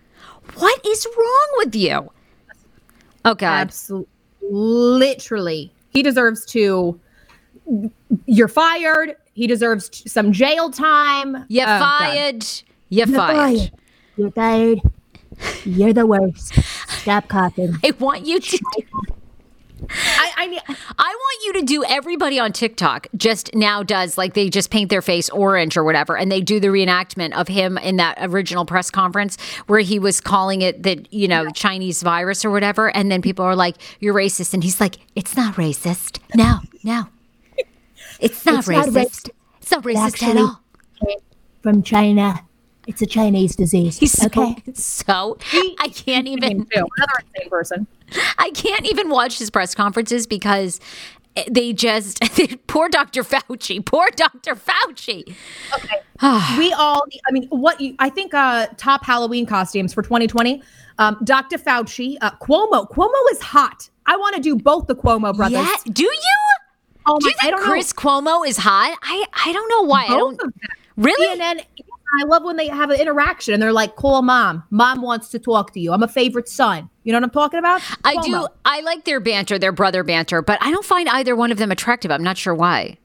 What 0.57 0.85
is 0.87 1.07
wrong 1.16 1.49
with 1.57 1.74
you? 1.74 2.11
Oh, 3.24 3.35
God. 3.35 3.61
Absolutely. 3.61 4.09
Literally. 4.51 5.72
He 5.91 6.03
deserves 6.03 6.45
to. 6.47 7.01
You're 8.27 8.49
fired. 8.49 9.17
He 9.35 9.47
deserves 9.47 10.11
some 10.11 10.33
jail 10.33 10.71
time. 10.71 11.45
You 11.49 11.63
Oh, 11.63 11.67
God. 11.67 11.79
fired. 11.81 12.45
you're 12.89 13.07
fired. 13.07 13.71
You're 14.17 14.31
tired. 14.31 14.81
You're 15.65 15.93
the 15.93 16.07
worst. 16.07 16.55
Stop 17.01 17.29
coughing. 17.29 17.77
I 17.83 17.93
want 17.99 18.27
you 18.27 18.39
to. 18.41 18.59
I, 19.91 20.31
I 20.37 20.49
mean, 20.49 20.61
I 20.69 20.75
want 21.19 21.45
you 21.45 21.53
to 21.55 21.63
do 21.63 21.83
everybody 21.85 22.39
on 22.39 22.53
TikTok 22.53 23.09
just 23.17 23.53
now 23.55 23.83
does 23.83 24.17
like 24.17 24.35
they 24.35 24.49
just 24.49 24.71
paint 24.71 24.91
their 24.91 25.03
face 25.03 25.29
orange 25.31 25.77
or 25.77 25.83
whatever 25.83 26.17
and 26.17 26.31
they 26.31 26.41
do 26.41 26.61
the 26.61 26.69
reenactment 26.69 27.33
of 27.33 27.49
him 27.49 27.77
in 27.79 27.97
that 27.97 28.17
original 28.21 28.65
press 28.65 28.93
conference 28.93 29.41
where 29.67 29.81
he 29.81 29.99
was 29.99 30.21
calling 30.21 30.63
it 30.63 30.85
the 30.85 31.05
you 31.11 31.27
know 31.27 31.51
Chinese 31.51 32.01
virus 32.01 32.45
or 32.45 32.51
whatever 32.53 32.95
and 32.95 33.11
then 33.11 33.21
people 33.23 33.45
are 33.45 33.57
like 33.57 33.75
you're 33.99 34.15
racist 34.15 34.55
and 34.55 34.63
he's 34.63 34.81
like 34.81 34.99
it's 35.17 35.37
not 35.37 35.55
racist. 35.57 36.21
No, 36.37 36.61
no. 36.85 37.07
It's 38.23 38.45
not 38.47 38.59
It's 38.61 38.68
not 38.68 38.87
racist. 38.87 38.93
racist. 38.95 39.31
It's 39.61 39.70
not 39.70 39.83
racist 39.85 39.97
at 39.97 40.12
Actually, 40.14 40.41
all. 40.43 40.62
From 41.62 41.83
China. 41.83 42.41
It's 42.89 43.01
a 43.01 43.07
Chinese 43.07 43.55
disease. 43.55 43.99
He's 43.99 44.12
so, 44.12 44.27
okay. 44.27 44.57
so 44.75 45.39
I 45.79 45.89
can't 45.95 46.27
even. 46.27 46.66
Another 46.75 47.12
insane 47.35 47.51
person. 47.51 47.87
I 48.39 48.51
can't 48.51 48.85
even 48.87 49.09
watch 49.09 49.39
his 49.39 49.51
press 49.51 49.75
conferences 49.75 50.27
because 50.27 50.81
they 51.51 51.73
just 51.73 52.20
poor 52.66 52.89
Dr. 52.89 53.23
Fauci, 53.23 53.85
poor 53.85 54.09
Dr. 54.16 54.55
Fauci. 54.57 55.35
Okay, 55.75 56.01
we 56.59 56.73
all 56.75 57.05
i 57.29 57.33
mean 57.33 57.47
what 57.49 57.81
you 57.81 57.95
i 57.99 58.09
think 58.11 58.35
uh 58.35 58.66
top 58.77 59.03
halloween 59.05 59.47
costumes 59.47 59.95
for 59.95 60.03
2020 60.03 60.62
um 60.99 61.16
dr 61.25 61.57
fauci 61.59 62.16
uh 62.20 62.31
cuomo 62.33 62.87
cuomo 62.91 63.31
is 63.33 63.41
hot 63.41 63.89
i 64.07 64.14
want 64.16 64.37
to 64.37 64.43
do 64.43 64.55
both 64.55 64.87
the 64.87 64.95
cuomo 64.95 65.35
brothers 65.35 65.66
Yeah, 65.66 65.93
do 65.93 66.05
you? 66.05 66.37
Oh 67.07 67.18
Do 67.18 67.28
you 67.28 67.34
think 67.40 67.57
Chris 67.61 67.92
Cuomo 67.92 68.46
is 68.46 68.57
hot? 68.57 68.96
I 69.03 69.24
I 69.46 69.53
don't 69.53 69.68
know 69.68 69.82
why. 69.88 70.05
I 70.05 70.16
don't 70.16 70.40
really. 70.96 71.26
and 71.32 71.40
then 71.40 71.61
i 72.20 72.24
love 72.26 72.44
when 72.44 72.57
they 72.57 72.68
have 72.68 72.90
an 72.90 73.00
interaction 73.00 73.55
and 73.55 73.62
they're 73.62 73.72
like 73.72 73.96
call 73.96 74.20
mom 74.20 74.62
mom 74.68 75.00
wants 75.00 75.30
to 75.30 75.38
talk 75.38 75.72
to 75.72 75.80
you 75.80 75.90
i'm 75.94 76.03
a 76.03 76.09
favorite 76.09 76.46
son 76.46 76.90
you 77.05 77.11
know 77.12 77.16
what 77.16 77.24
i'm 77.24 77.30
talking 77.30 77.59
about 77.59 77.80
I 78.05 78.16
do. 78.16 78.46
I 78.66 78.82
like 78.82 79.07
their 79.07 79.18
banter, 79.18 79.59
their 79.59 79.72
brother 79.72 80.05
banter, 80.05 80.42
but 80.42 80.59
I 80.62 80.70
don't 80.70 80.84
find 80.84 81.09
either 81.09 81.34
one 81.34 81.50
of 81.50 81.57
them 81.57 81.70
attractive. 81.72 82.11
I'm 82.11 82.22
not 82.22 82.36
sure 82.36 82.55
why. 82.55 82.98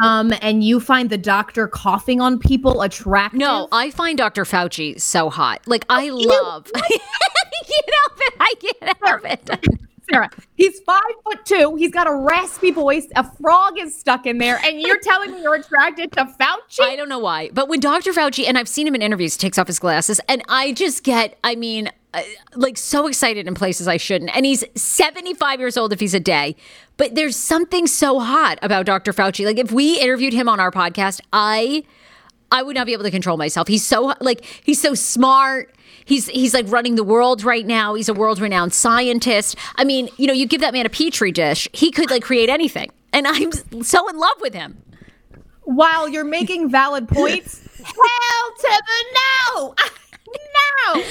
um 0.00 0.32
and 0.42 0.62
you 0.62 0.78
find 0.78 1.10
the 1.10 1.18
doctor 1.18 1.66
coughing 1.66 2.20
on 2.20 2.38
people 2.38 2.82
attractive 2.82 3.40
No, 3.40 3.66
I 3.72 3.90
find 3.90 4.16
Dr. 4.16 4.44
Fauci 4.44 5.00
so 5.00 5.28
hot. 5.28 5.62
Like 5.66 5.84
I 5.88 6.08
love. 6.10 6.70
I 6.76 6.80
can't 7.66 7.90
help 7.98 8.18
it. 8.18 8.34
I 8.38 8.54
can't 8.60 8.96
help 9.02 9.24
it. 9.24 9.78
Sarah, 10.10 10.30
he's 10.54 10.80
five 10.80 11.02
foot 11.24 11.44
two. 11.44 11.76
He's 11.76 11.90
got 11.90 12.06
a 12.06 12.14
raspy 12.14 12.70
voice. 12.70 13.06
A 13.16 13.24
frog 13.38 13.78
is 13.78 13.98
stuck 13.98 14.26
in 14.26 14.38
there, 14.38 14.58
and 14.64 14.80
you're 14.80 15.00
telling 15.00 15.32
me 15.32 15.42
you're 15.42 15.54
attracted 15.54 16.12
to 16.12 16.24
Fauci? 16.24 16.80
I 16.80 16.96
don't 16.96 17.08
know 17.08 17.18
why, 17.18 17.50
but 17.52 17.68
when 17.68 17.80
Dr. 17.80 18.12
Fauci 18.12 18.46
and 18.46 18.56
I've 18.56 18.68
seen 18.68 18.86
him 18.86 18.94
in 18.94 19.02
interviews, 19.02 19.36
takes 19.36 19.58
off 19.58 19.66
his 19.66 19.78
glasses, 19.78 20.20
and 20.28 20.42
I 20.48 20.72
just 20.72 21.02
get, 21.02 21.38
I 21.42 21.56
mean, 21.56 21.90
uh, 22.14 22.22
like 22.54 22.78
so 22.78 23.06
excited 23.06 23.46
in 23.46 23.54
places 23.54 23.86
I 23.86 23.98
shouldn't. 23.98 24.34
And 24.34 24.46
he's 24.46 24.64
75 24.74 25.60
years 25.60 25.76
old 25.76 25.92
if 25.92 26.00
he's 26.00 26.14
a 26.14 26.20
day, 26.20 26.56
but 26.96 27.14
there's 27.14 27.36
something 27.36 27.86
so 27.86 28.20
hot 28.20 28.58
about 28.62 28.86
Dr. 28.86 29.12
Fauci. 29.12 29.44
Like 29.44 29.58
if 29.58 29.70
we 29.70 30.00
interviewed 30.00 30.32
him 30.32 30.48
on 30.48 30.58
our 30.58 30.70
podcast, 30.70 31.20
I, 31.32 31.84
I 32.50 32.62
would 32.62 32.74
not 32.74 32.86
be 32.86 32.94
able 32.94 33.04
to 33.04 33.10
control 33.10 33.36
myself. 33.36 33.68
He's 33.68 33.84
so 33.84 34.14
like 34.20 34.44
he's 34.64 34.80
so 34.80 34.94
smart. 34.94 35.75
He's 36.06 36.28
he's 36.28 36.54
like 36.54 36.64
running 36.68 36.94
the 36.94 37.04
world 37.04 37.42
right 37.44 37.66
now. 37.66 37.94
He's 37.94 38.08
a 38.08 38.14
world 38.14 38.40
renowned 38.40 38.72
scientist. 38.72 39.56
I 39.74 39.84
mean, 39.84 40.08
you 40.16 40.26
know, 40.28 40.32
you 40.32 40.46
give 40.46 40.60
that 40.62 40.72
man 40.72 40.86
a 40.86 40.88
petri 40.88 41.32
dish, 41.32 41.68
he 41.72 41.90
could 41.90 42.10
like 42.10 42.22
create 42.22 42.48
anything. 42.48 42.90
And 43.12 43.26
I'm 43.26 43.52
so 43.82 44.08
in 44.08 44.16
love 44.16 44.40
with 44.40 44.54
him. 44.54 44.82
While 45.64 46.08
you're 46.08 46.24
making 46.24 46.70
valid 46.70 47.08
points, 47.08 47.60
hell 47.84 48.52
to 48.60 48.82
the 48.86 49.04
no! 49.14 49.74
no! 50.94 51.02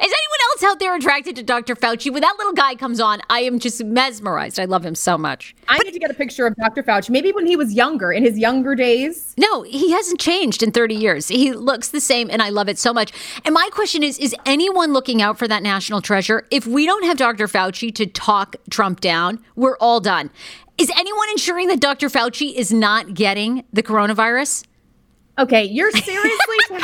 Is 0.00 0.12
anyone 0.12 0.38
else 0.50 0.64
out 0.64 0.80
there 0.80 0.94
attracted 0.96 1.36
to 1.36 1.42
Dr. 1.42 1.76
Fauci? 1.76 2.12
When 2.12 2.20
that 2.22 2.34
little 2.36 2.52
guy 2.52 2.74
comes 2.74 3.00
on, 3.00 3.20
I 3.30 3.40
am 3.40 3.60
just 3.60 3.82
mesmerized. 3.84 4.58
I 4.58 4.64
love 4.64 4.84
him 4.84 4.96
so 4.96 5.16
much. 5.16 5.54
I 5.68 5.78
need 5.78 5.92
to 5.92 5.98
get 6.00 6.10
a 6.10 6.14
picture 6.14 6.46
of 6.46 6.56
Dr. 6.56 6.82
Fauci. 6.82 7.10
Maybe 7.10 7.30
when 7.30 7.46
he 7.46 7.54
was 7.54 7.72
younger, 7.72 8.10
in 8.10 8.24
his 8.24 8.36
younger 8.36 8.74
days. 8.74 9.34
No, 9.38 9.62
he 9.62 9.92
hasn't 9.92 10.20
changed 10.20 10.64
in 10.64 10.72
30 10.72 10.96
years. 10.96 11.28
He 11.28 11.52
looks 11.52 11.88
the 11.90 12.00
same, 12.00 12.28
and 12.28 12.42
I 12.42 12.48
love 12.48 12.68
it 12.68 12.78
so 12.78 12.92
much. 12.92 13.12
And 13.44 13.54
my 13.54 13.68
question 13.72 14.02
is 14.02 14.18
Is 14.18 14.34
anyone 14.44 14.92
looking 14.92 15.22
out 15.22 15.38
for 15.38 15.46
that 15.46 15.62
national 15.62 16.00
treasure? 16.02 16.44
If 16.50 16.66
we 16.66 16.86
don't 16.86 17.04
have 17.04 17.16
Dr. 17.16 17.46
Fauci 17.46 17.94
to 17.94 18.06
talk 18.06 18.56
Trump 18.70 19.00
down, 19.00 19.38
we're 19.54 19.78
all 19.78 20.00
done. 20.00 20.30
Is 20.76 20.90
anyone 20.98 21.28
ensuring 21.30 21.68
that 21.68 21.78
Dr. 21.78 22.08
Fauci 22.08 22.52
is 22.52 22.72
not 22.72 23.14
getting 23.14 23.64
the 23.72 23.82
coronavirus? 23.82 24.64
Okay, 25.38 25.64
you're 25.64 25.90
seriously 25.92 26.56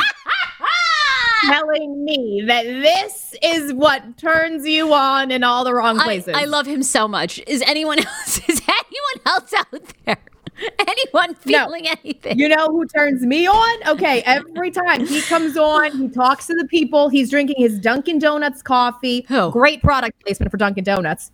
telling 1.45 2.03
me 2.05 2.43
that 2.47 2.63
this 2.63 3.35
is 3.43 3.73
what 3.73 4.17
turns 4.17 4.65
you 4.65 4.93
on 4.93 5.31
in 5.31 5.43
all 5.43 5.63
the 5.63 5.73
wrong 5.73 5.99
places. 5.99 6.33
I 6.35 6.45
love 6.45 6.65
him 6.67 6.83
so 6.83 7.07
much. 7.07 7.41
Is 7.47 7.61
anyone 7.67 7.99
else? 8.05 8.37
Is 8.49 8.61
anyone 8.61 9.25
else 9.25 9.53
out 9.53 9.93
there? 10.05 10.17
Anyone 10.79 11.29
No. 11.45 11.65
feeling 11.65 11.87
anything? 11.87 12.37
You 12.37 12.47
know 12.47 12.67
who 12.67 12.85
turns 12.85 13.23
me 13.23 13.47
on? 13.47 13.87
Okay, 13.87 14.21
every 14.27 14.69
time 14.69 15.07
he 15.07 15.19
comes 15.21 15.57
on, 15.57 15.91
he 15.97 16.07
talks 16.07 16.45
to 16.47 16.53
the 16.53 16.67
people. 16.67 17.09
He's 17.09 17.31
drinking 17.31 17.55
his 17.57 17.79
Dunkin' 17.79 18.19
Donuts 18.19 18.61
coffee. 18.61 19.25
Who? 19.27 19.49
Great 19.49 19.81
product 19.81 20.21
placement 20.23 20.51
for 20.51 20.57
Dunkin' 20.57 20.83
Donuts. 20.83 21.31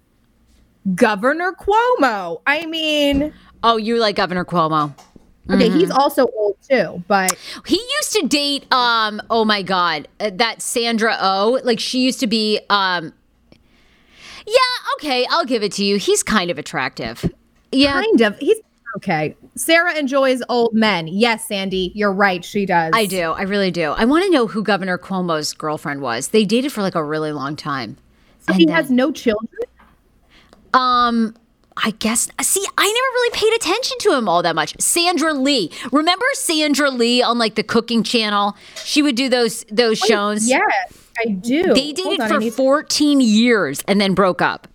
Governor 0.95 1.51
Cuomo. 1.59 2.41
I 2.47 2.65
mean, 2.67 3.33
oh, 3.63 3.75
you 3.75 3.97
like 3.97 4.15
Governor 4.15 4.45
Cuomo? 4.45 4.93
Okay, 5.49 5.69
Mm-hmm. 5.69 5.79
he's 5.79 5.91
also 5.91 6.27
old 6.35 6.57
too, 6.67 7.03
but 7.07 7.35
He 7.65 7.75
used 7.99 8.13
to 8.13 8.27
date. 8.27 8.71
Um. 8.73 9.21
Oh 9.29 9.45
my 9.45 9.61
God, 9.61 10.07
uh, 10.19 10.31
that 10.35 10.61
Sandra 10.61 11.17
O. 11.19 11.59
Like 11.63 11.79
she 11.79 11.99
used 12.01 12.19
to 12.21 12.27
be. 12.27 12.59
Um. 12.69 13.13
Yeah. 14.45 14.53
Okay, 14.97 15.25
I'll 15.29 15.45
give 15.45 15.63
it 15.63 15.71
to 15.73 15.83
you. 15.85 15.97
He's 15.97 16.23
kind 16.23 16.49
of 16.49 16.57
attractive. 16.57 17.31
Yeah. 17.71 17.93
kind 17.93 18.21
of. 18.21 18.37
He's 18.39 18.57
okay. 18.95 19.35
Sarah 19.55 19.95
enjoys 19.97 20.41
old 20.49 20.73
men. 20.73 21.07
Yes, 21.07 21.47
Sandy, 21.47 21.91
you're 21.95 22.13
right. 22.13 22.45
She 22.45 22.65
does. 22.65 22.91
I 22.95 23.05
do. 23.07 23.31
I 23.31 23.41
really 23.43 23.71
do. 23.71 23.91
I 23.91 24.05
want 24.05 24.23
to 24.23 24.31
know 24.31 24.47
who 24.47 24.63
Governor 24.63 24.97
Cuomo's 24.97 25.53
girlfriend 25.53 26.01
was. 26.01 26.29
They 26.29 26.45
dated 26.45 26.71
for 26.71 26.81
like 26.81 26.95
a 26.95 27.03
really 27.03 27.31
long 27.31 27.55
time. 27.55 27.97
So 28.47 28.53
he 28.53 28.69
has 28.71 28.89
no 28.89 29.11
children. 29.11 29.49
Um, 30.73 31.35
I 31.83 31.91
guess. 31.91 32.29
See, 32.41 32.65
I 32.77 32.85
never 32.85 32.91
really 32.91 33.31
paid 33.31 33.53
attention 33.55 33.97
to 33.99 34.13
him 34.13 34.27
all 34.27 34.41
that 34.43 34.55
much. 34.55 34.75
Sandra 34.79 35.33
Lee, 35.33 35.71
remember 35.91 36.25
Sandra 36.33 36.89
Lee 36.89 37.21
on 37.21 37.37
like 37.37 37.55
the 37.55 37.63
cooking 37.63 38.03
channel? 38.03 38.55
She 38.83 39.01
would 39.01 39.15
do 39.15 39.29
those 39.29 39.63
those 39.71 39.97
shows. 39.99 40.47
Yes, 40.47 40.63
I 41.19 41.29
do. 41.29 41.73
They 41.73 41.93
dated 41.93 42.21
on, 42.21 42.29
for 42.29 42.39
need- 42.39 42.53
14 42.53 43.21
years 43.21 43.83
and 43.87 44.01
then 44.01 44.13
broke 44.13 44.41
up. 44.41 44.67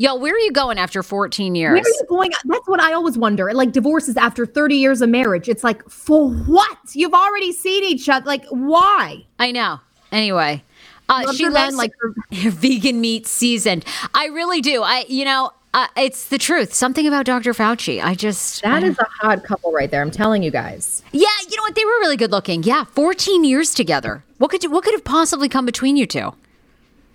Y'all, 0.00 0.20
where 0.20 0.32
are 0.32 0.38
you 0.38 0.52
going 0.52 0.78
after 0.78 1.02
14 1.02 1.56
years? 1.56 1.72
Where 1.72 1.80
are 1.80 1.88
you 1.88 2.04
going? 2.08 2.30
That's 2.44 2.68
what 2.68 2.78
I 2.80 2.92
always 2.92 3.18
wonder. 3.18 3.52
Like 3.52 3.72
divorces 3.72 4.16
after 4.16 4.46
30 4.46 4.76
years 4.76 5.00
of 5.02 5.08
marriage. 5.08 5.48
It's 5.48 5.64
like, 5.64 5.82
for 5.90 6.30
what? 6.30 6.78
You've 6.92 7.14
already 7.14 7.50
seen 7.50 7.82
each 7.82 8.08
other. 8.08 8.24
Like, 8.24 8.46
why? 8.50 9.26
I 9.40 9.50
know. 9.50 9.80
Anyway, 10.12 10.62
uh, 11.08 11.32
she 11.32 11.48
loves 11.48 11.74
like 11.74 11.90
her, 12.00 12.14
her 12.32 12.50
vegan 12.50 13.00
meat 13.00 13.26
seasoned. 13.26 13.84
I 14.14 14.26
really 14.26 14.60
do. 14.60 14.84
I, 14.84 15.04
you 15.08 15.24
know, 15.24 15.50
uh, 15.74 15.86
it's 15.96 16.28
the 16.28 16.38
truth. 16.38 16.72
Something 16.72 17.06
about 17.06 17.26
Dr. 17.26 17.52
Fauci. 17.52 18.02
I 18.02 18.14
just 18.14 18.62
That 18.62 18.82
is 18.82 18.98
a 18.98 19.04
hot 19.04 19.44
couple 19.44 19.72
right 19.72 19.90
there. 19.90 20.00
I'm 20.02 20.10
telling 20.10 20.42
you 20.42 20.50
guys. 20.50 21.02
Yeah, 21.12 21.26
you 21.48 21.56
know 21.56 21.62
what? 21.62 21.74
They 21.74 21.84
were 21.84 21.98
really 22.00 22.16
good 22.16 22.30
looking. 22.30 22.62
Yeah, 22.62 22.84
14 22.84 23.44
years 23.44 23.74
together. 23.74 24.24
What 24.38 24.50
could 24.50 24.62
you, 24.62 24.70
what 24.70 24.84
could 24.84 24.94
have 24.94 25.04
possibly 25.04 25.48
come 25.48 25.66
between 25.66 25.96
you 25.96 26.06
two? 26.06 26.32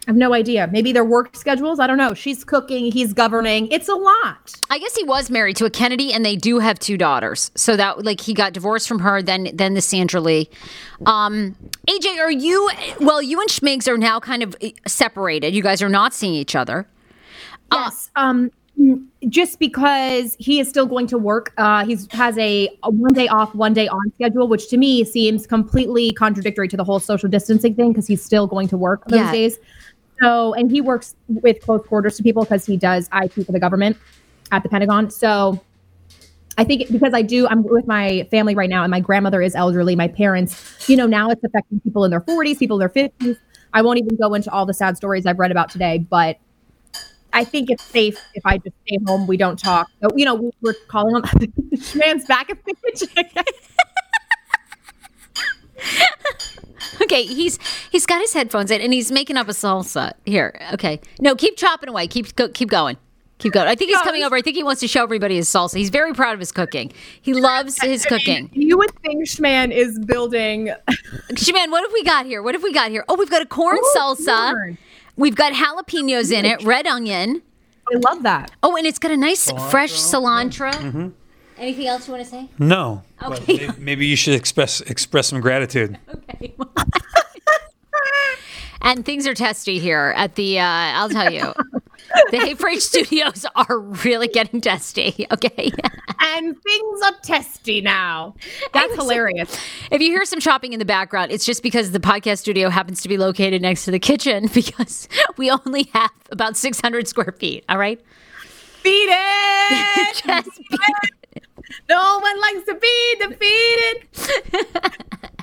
I 0.05 0.11
have 0.11 0.17
no 0.17 0.33
idea. 0.33 0.67
Maybe 0.67 0.91
their 0.91 1.05
work 1.05 1.33
schedules. 1.33 1.79
I 1.79 1.87
don't 1.87 1.97
know. 1.97 2.13
She's 2.13 2.43
cooking. 2.43 2.91
He's 2.91 3.13
governing. 3.13 3.71
It's 3.71 3.87
a 3.87 3.95
lot. 3.95 4.53
I 4.69 4.77
guess 4.77 4.93
he 4.95 5.03
was 5.05 5.29
married 5.29 5.55
to 5.57 5.65
a 5.65 5.69
Kennedy, 5.69 6.11
and 6.11 6.25
they 6.25 6.35
do 6.35 6.59
have 6.59 6.77
two 6.77 6.97
daughters. 6.97 7.51
So 7.55 7.77
that 7.77 8.03
like 8.03 8.19
he 8.19 8.33
got 8.33 8.51
divorced 8.51 8.87
from 8.89 8.99
her, 8.99 9.21
then 9.21 9.49
then 9.53 9.75
the 9.75 9.81
Sandra 9.81 10.19
Lee. 10.19 10.49
Um, 11.05 11.55
AJ, 11.87 12.19
are 12.19 12.31
you? 12.31 12.69
Well, 12.99 13.21
you 13.21 13.39
and 13.39 13.49
Schmigs 13.49 13.87
are 13.87 13.97
now 13.97 14.19
kind 14.19 14.43
of 14.43 14.57
eh, 14.59 14.71
separated. 14.85 15.55
You 15.55 15.63
guys 15.63 15.81
are 15.81 15.89
not 15.89 16.13
seeing 16.13 16.33
each 16.33 16.53
other. 16.53 16.85
Yes. 17.73 18.11
Um. 18.15 18.51
just 19.29 19.59
because 19.59 20.35
he 20.39 20.59
is 20.59 20.67
still 20.67 20.87
going 20.87 21.05
to 21.07 21.17
work. 21.17 21.53
Uh, 21.57 21.85
he's 21.85 22.11
has 22.11 22.37
a, 22.39 22.67
a 22.81 22.89
one 22.89 23.13
day 23.13 23.27
off, 23.27 23.53
one 23.53 23.71
day 23.73 23.87
on 23.87 24.11
schedule, 24.15 24.47
which 24.47 24.67
to 24.69 24.77
me 24.77 25.03
seems 25.05 25.45
completely 25.45 26.11
contradictory 26.11 26.67
to 26.67 26.75
the 26.75 26.83
whole 26.83 26.99
social 26.99 27.29
distancing 27.29 27.75
thing 27.75 27.91
because 27.93 28.07
he's 28.07 28.23
still 28.23 28.47
going 28.47 28.67
to 28.67 28.77
work 28.77 29.05
those 29.05 29.19
Yeah. 29.19 29.31
days. 29.31 29.57
So, 30.21 30.53
and 30.55 30.71
he 30.71 30.81
works 30.81 31.15
with 31.27 31.61
close 31.61 31.85
quarters 31.87 32.17
to 32.17 32.23
people 32.23 32.43
because 32.43 32.65
he 32.65 32.75
does 32.75 33.09
IT 33.13 33.33
for 33.45 33.51
the 33.51 33.59
government 33.59 33.95
at 34.51 34.63
the 34.63 34.69
Pentagon. 34.69 35.09
So, 35.11 35.63
I 36.57 36.63
think 36.63 36.91
because 36.91 37.13
I 37.13 37.21
do, 37.21 37.47
I'm 37.47 37.63
with 37.63 37.87
my 37.87 38.27
family 38.31 38.55
right 38.55 38.69
now, 38.69 38.83
and 38.83 38.91
my 38.91 38.99
grandmother 38.99 39.41
is 39.41 39.55
elderly. 39.55 39.95
My 39.95 40.07
parents, 40.07 40.87
you 40.89 40.95
know, 40.95 41.07
now 41.07 41.29
it's 41.29 41.43
affecting 41.43 41.79
people 41.79 42.05
in 42.05 42.11
their 42.11 42.21
40s, 42.21 42.59
people 42.59 42.79
in 42.79 42.79
their 42.79 42.89
50s. 43.09 43.37
I 43.73 43.81
won't 43.81 43.97
even 43.99 44.15
go 44.17 44.33
into 44.33 44.51
all 44.51 44.65
the 44.65 44.73
sad 44.73 44.97
stories 44.97 45.25
I've 45.25 45.39
read 45.39 45.51
about 45.51 45.69
today, 45.69 45.97
but 45.97 46.37
I 47.33 47.43
think 47.43 47.69
it's 47.69 47.83
safe 47.83 48.17
if 48.35 48.45
I 48.45 48.57
just 48.59 48.75
stay 48.87 48.99
home. 49.07 49.27
We 49.27 49.37
don't 49.37 49.57
talk. 49.59 49.89
So, 50.01 50.09
you 50.15 50.23
know, 50.25 50.35
we- 50.35 50.51
we're 50.61 50.73
calling 50.87 51.15
him. 51.41 51.53
man's 51.95 52.25
back 52.25 52.49
at 52.49 52.57
the 52.65 52.73
kitchen. 52.75 53.43
Okay, 57.01 57.23
he's 57.23 57.57
he's 57.91 58.05
got 58.05 58.21
his 58.21 58.33
headphones 58.33 58.69
in 58.71 58.79
and 58.81 58.93
he's 58.93 59.11
making 59.11 59.35
up 59.37 59.47
a 59.47 59.51
salsa. 59.51 60.13
Here, 60.25 60.57
okay. 60.73 60.99
No, 61.19 61.35
keep 61.35 61.57
chopping 61.57 61.89
away. 61.89 62.07
Keep 62.07 62.35
go, 62.35 62.47
keep 62.49 62.69
going. 62.69 62.97
Keep 63.39 63.53
going. 63.53 63.67
I 63.67 63.75
think 63.75 63.89
he's 63.89 64.01
coming 64.01 64.23
over. 64.23 64.35
I 64.35 64.41
think 64.41 64.55
he 64.55 64.63
wants 64.63 64.79
to 64.81 64.87
show 64.87 65.03
everybody 65.03 65.35
his 65.35 65.49
salsa. 65.49 65.75
He's 65.77 65.89
very 65.89 66.13
proud 66.13 66.33
of 66.33 66.39
his 66.39 66.51
cooking. 66.51 66.91
He 67.21 67.33
loves 67.33 67.81
his 67.81 68.05
cooking. 68.09 68.49
you 68.53 68.77
would 68.77 68.91
think 69.01 69.25
Schman 69.27 69.71
is 69.71 69.97
building. 69.99 70.71
Schman, 71.31 71.71
what 71.71 71.83
have 71.83 71.91
we 71.93 72.03
got 72.03 72.25
here? 72.25 72.41
What 72.43 72.53
have 72.53 72.63
we 72.63 72.71
got 72.71 72.91
here? 72.91 73.03
Oh, 73.09 73.15
we've 73.15 73.29
got 73.29 73.41
a 73.41 73.45
corn 73.47 73.79
salsa. 73.95 74.51
corn. 74.53 74.77
We've 75.15 75.35
got 75.35 75.53
jalapenos 75.53 76.31
in 76.31 76.45
it, 76.45 76.63
red 76.63 76.87
onion. 76.87 77.41
I 77.93 77.97
love 77.97 78.23
that. 78.23 78.51
Oh, 78.63 78.75
and 78.75 78.87
it's 78.87 78.99
got 78.99 79.11
a 79.11 79.17
nice 79.17 79.51
fresh 79.69 79.93
cilantro. 79.93 80.71
Mm-hmm. 80.73 81.09
Anything 81.57 81.87
else 81.87 82.07
you 82.07 82.13
want 82.13 82.23
to 82.25 82.29
say? 82.29 82.49
No. 82.57 83.03
Okay. 83.21 83.67
may- 83.67 83.73
maybe 83.77 84.07
you 84.07 84.15
should 84.15 84.33
express 84.33 84.81
express 84.81 85.27
some 85.27 85.41
gratitude. 85.41 85.97
Okay. 86.13 86.55
and 88.83 89.05
things 89.05 89.25
are 89.27 89.33
testy 89.33 89.79
here 89.79 90.13
at 90.15 90.35
the. 90.35 90.59
Uh, 90.59 90.65
I'll 90.65 91.09
tell 91.09 91.31
you, 91.31 91.53
the 92.31 92.37
Hey 92.37 92.55
Frase 92.55 92.81
Studios 92.81 93.45
are 93.55 93.79
really 93.79 94.27
getting 94.27 94.61
testy. 94.61 95.25
Okay. 95.31 95.71
And 96.19 96.61
things 96.61 97.01
are 97.03 97.13
testy 97.21 97.81
now. 97.81 98.35
That's 98.73 98.95
hilarious. 98.95 99.57
if 99.91 100.01
you 100.01 100.09
hear 100.09 100.25
some 100.25 100.39
chopping 100.39 100.73
in 100.73 100.79
the 100.79 100.85
background, 100.85 101.31
it's 101.31 101.45
just 101.45 101.63
because 101.63 101.91
the 101.91 101.99
podcast 101.99 102.39
studio 102.39 102.69
happens 102.69 103.01
to 103.01 103.09
be 103.09 103.17
located 103.17 103.61
next 103.61 103.85
to 103.85 103.91
the 103.91 103.99
kitchen 103.99 104.47
because 104.53 105.07
we 105.37 105.49
only 105.51 105.89
have 105.93 106.11
about 106.31 106.57
600 106.57 107.07
square 107.07 107.33
feet. 107.37 107.63
All 107.69 107.77
right. 107.77 107.99
Beat 108.83 109.07
it. 109.09 110.15
Just 110.25 110.61
no 111.89 112.19
one 112.19 112.41
likes 112.41 112.65
to 112.65 112.75
be 112.75 113.15
defeated. 113.19 114.07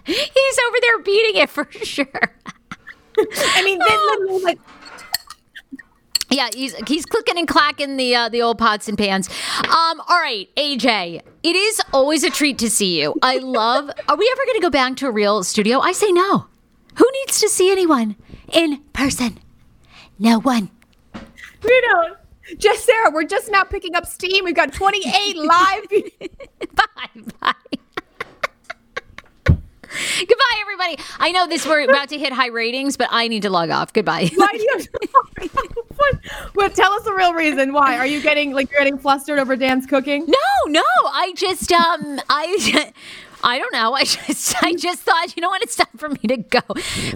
He's 0.05 0.59
over 0.69 0.77
there 0.83 0.99
beating 1.03 1.43
it 1.43 1.49
for 1.49 1.67
sure. 1.73 2.35
I 3.55 3.63
mean, 3.65 3.79
literally 3.79 4.43
like 4.45 4.59
Yeah, 6.31 6.49
he's 6.55 6.75
he's 6.87 7.05
clicking 7.07 7.39
and 7.39 7.49
clacking 7.49 7.97
the 7.97 8.15
uh, 8.15 8.29
the 8.29 8.43
old 8.43 8.59
pots 8.59 8.89
and 8.89 8.97
pans. 8.97 9.29
Um, 9.59 10.01
all 10.09 10.21
right, 10.21 10.49
AJ, 10.57 11.23
it 11.43 11.57
is 11.57 11.81
always 11.93 12.23
a 12.25 12.31
treat 12.31 12.59
to 12.59 12.71
see 12.71 13.01
you. 13.01 13.15
I 13.23 13.39
love. 13.39 13.91
Are 14.09 14.17
we 14.17 14.31
ever 14.33 14.45
going 14.47 14.57
to 14.57 14.63
go 14.63 14.71
back 14.71 14.97
to 14.97 15.07
a 15.09 15.11
real 15.11 15.43
studio? 15.43 15.81
I 15.81 15.93
say 15.93 16.11
no. 16.13 16.47
Who 16.97 17.07
needs 17.21 17.41
to 17.41 17.49
see 17.49 17.71
anyone 17.71 18.17
in 18.53 18.79
person? 18.93 19.39
No 20.19 20.39
one. 20.41 20.71
you 21.65 21.89
know, 21.89 22.17
just 22.59 22.85
Sarah, 22.85 23.11
we're 23.11 23.25
just 23.25 23.51
now 23.51 23.65
picking 23.65 23.95
up 23.95 24.07
steam. 24.07 24.45
We've 24.45 24.55
got 24.55 24.73
28 24.73 25.37
live. 25.37 25.85
Bye 26.75 27.23
bye. 27.41 27.55
Goodbye, 30.19 30.59
everybody. 30.61 30.99
I 31.19 31.33
know 31.33 31.47
this 31.47 31.67
we're 31.67 31.83
about 31.83 32.09
to 32.11 32.19
hit 32.19 32.33
high 32.33 32.49
ratings, 32.49 32.97
but 32.97 33.09
I 33.11 33.29
need 33.29 33.43
to 33.43 33.51
log 33.51 33.71
off. 33.71 33.93
Goodbye. 33.93 34.31
Why 34.35 34.49
do 34.53 34.59
you? 34.59 35.51
what? 36.55 36.75
Tell 36.75 36.93
us 36.93 37.03
the 37.03 37.13
real 37.13 37.35
reason. 37.35 37.73
Why 37.73 37.99
are 37.99 38.07
you 38.07 38.23
getting 38.23 38.53
like 38.53 38.71
you're 38.71 38.81
getting 38.81 38.99
flustered 38.99 39.39
over 39.39 39.57
Dan's 39.57 39.87
cooking? 39.87 40.27
No, 40.27 40.69
no. 40.69 40.83
I 41.05 41.33
just 41.37 41.73
um 41.73 42.21
I 42.29 42.93
I 43.43 43.59
don't 43.59 43.73
know. 43.73 43.95
I 44.01 44.05
just 44.05 44.63
I 44.63 44.73
mm. 44.73 44.81
just 44.81 45.01
thought, 45.01 45.37
you 45.37 45.41
know 45.41 45.49
what, 45.49 45.63
it's 45.63 45.77
time 45.77 45.87
for 45.97 46.09
me 46.09 46.21
to 46.29 46.37
go. 46.37 46.61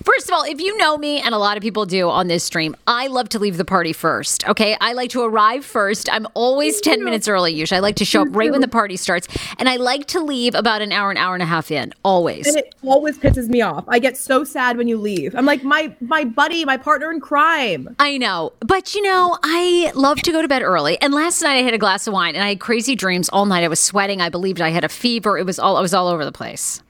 First 0.02 0.28
of 0.28 0.32
all, 0.32 0.44
if 0.44 0.60
you 0.60 0.76
know 0.76 0.96
me, 0.96 1.20
and 1.20 1.34
a 1.34 1.38
lot 1.38 1.56
of 1.56 1.62
people 1.62 1.86
do 1.86 2.08
on 2.08 2.28
this 2.28 2.44
stream, 2.44 2.76
I 2.86 3.06
love 3.06 3.28
to 3.30 3.38
leave 3.38 3.56
the 3.56 3.64
party 3.64 3.92
first. 3.92 4.48
Okay. 4.48 4.76
I 4.80 4.92
like 4.92 5.10
to 5.10 5.22
arrive 5.22 5.64
first. 5.64 6.12
I'm 6.12 6.26
always 6.34 6.80
10 6.80 7.04
minutes 7.04 7.28
early 7.28 7.52
usually. 7.52 7.78
I 7.78 7.80
like 7.80 7.96
to 7.96 8.04
show 8.04 8.22
up 8.22 8.28
right 8.30 8.50
when 8.50 8.60
the 8.60 8.68
party 8.68 8.96
starts. 8.96 9.28
And 9.58 9.68
I 9.68 9.76
like 9.76 10.06
to 10.06 10.20
leave 10.20 10.54
about 10.54 10.82
an 10.82 10.92
hour, 10.92 11.10
an 11.10 11.16
hour 11.16 11.34
and 11.34 11.42
a 11.42 11.46
half 11.46 11.70
in. 11.70 11.92
Always. 12.04 12.46
And 12.46 12.56
it 12.56 12.74
always 12.82 13.18
pisses 13.18 13.48
me 13.48 13.62
off. 13.62 13.84
I 13.88 13.98
get 13.98 14.16
so 14.16 14.44
sad 14.44 14.76
when 14.76 14.88
you 14.88 14.98
leave. 14.98 15.34
I'm 15.34 15.46
like 15.46 15.64
my 15.64 15.94
my 16.00 16.24
buddy, 16.24 16.64
my 16.64 16.76
partner 16.76 17.10
in 17.10 17.20
crime. 17.20 17.94
I 17.98 18.18
know, 18.18 18.52
but 18.60 18.94
you 18.94 19.02
know, 19.02 19.38
I 19.42 19.92
love 19.94 20.20
to 20.22 20.32
go 20.32 20.42
to 20.42 20.48
bed 20.48 20.62
early. 20.62 21.00
And 21.00 21.14
last 21.14 21.42
night 21.42 21.56
I 21.56 21.62
had 21.62 21.74
a 21.74 21.78
glass 21.78 22.06
of 22.06 22.12
wine 22.12 22.34
and 22.34 22.44
I 22.44 22.50
had 22.50 22.60
crazy 22.60 22.94
dreams 22.94 23.28
all 23.30 23.46
night. 23.46 23.64
I 23.64 23.68
was 23.68 23.80
sweating. 23.80 24.20
I 24.20 24.28
believed 24.28 24.60
I 24.60 24.70
had 24.70 24.84
a 24.84 24.88
fever. 24.88 25.38
It 25.38 25.46
was 25.46 25.58
all 25.58 25.76
I 25.76 25.80
was 25.80 25.94
all 25.94 26.08
over 26.08 26.13
the 26.22 26.32
place. 26.32 26.82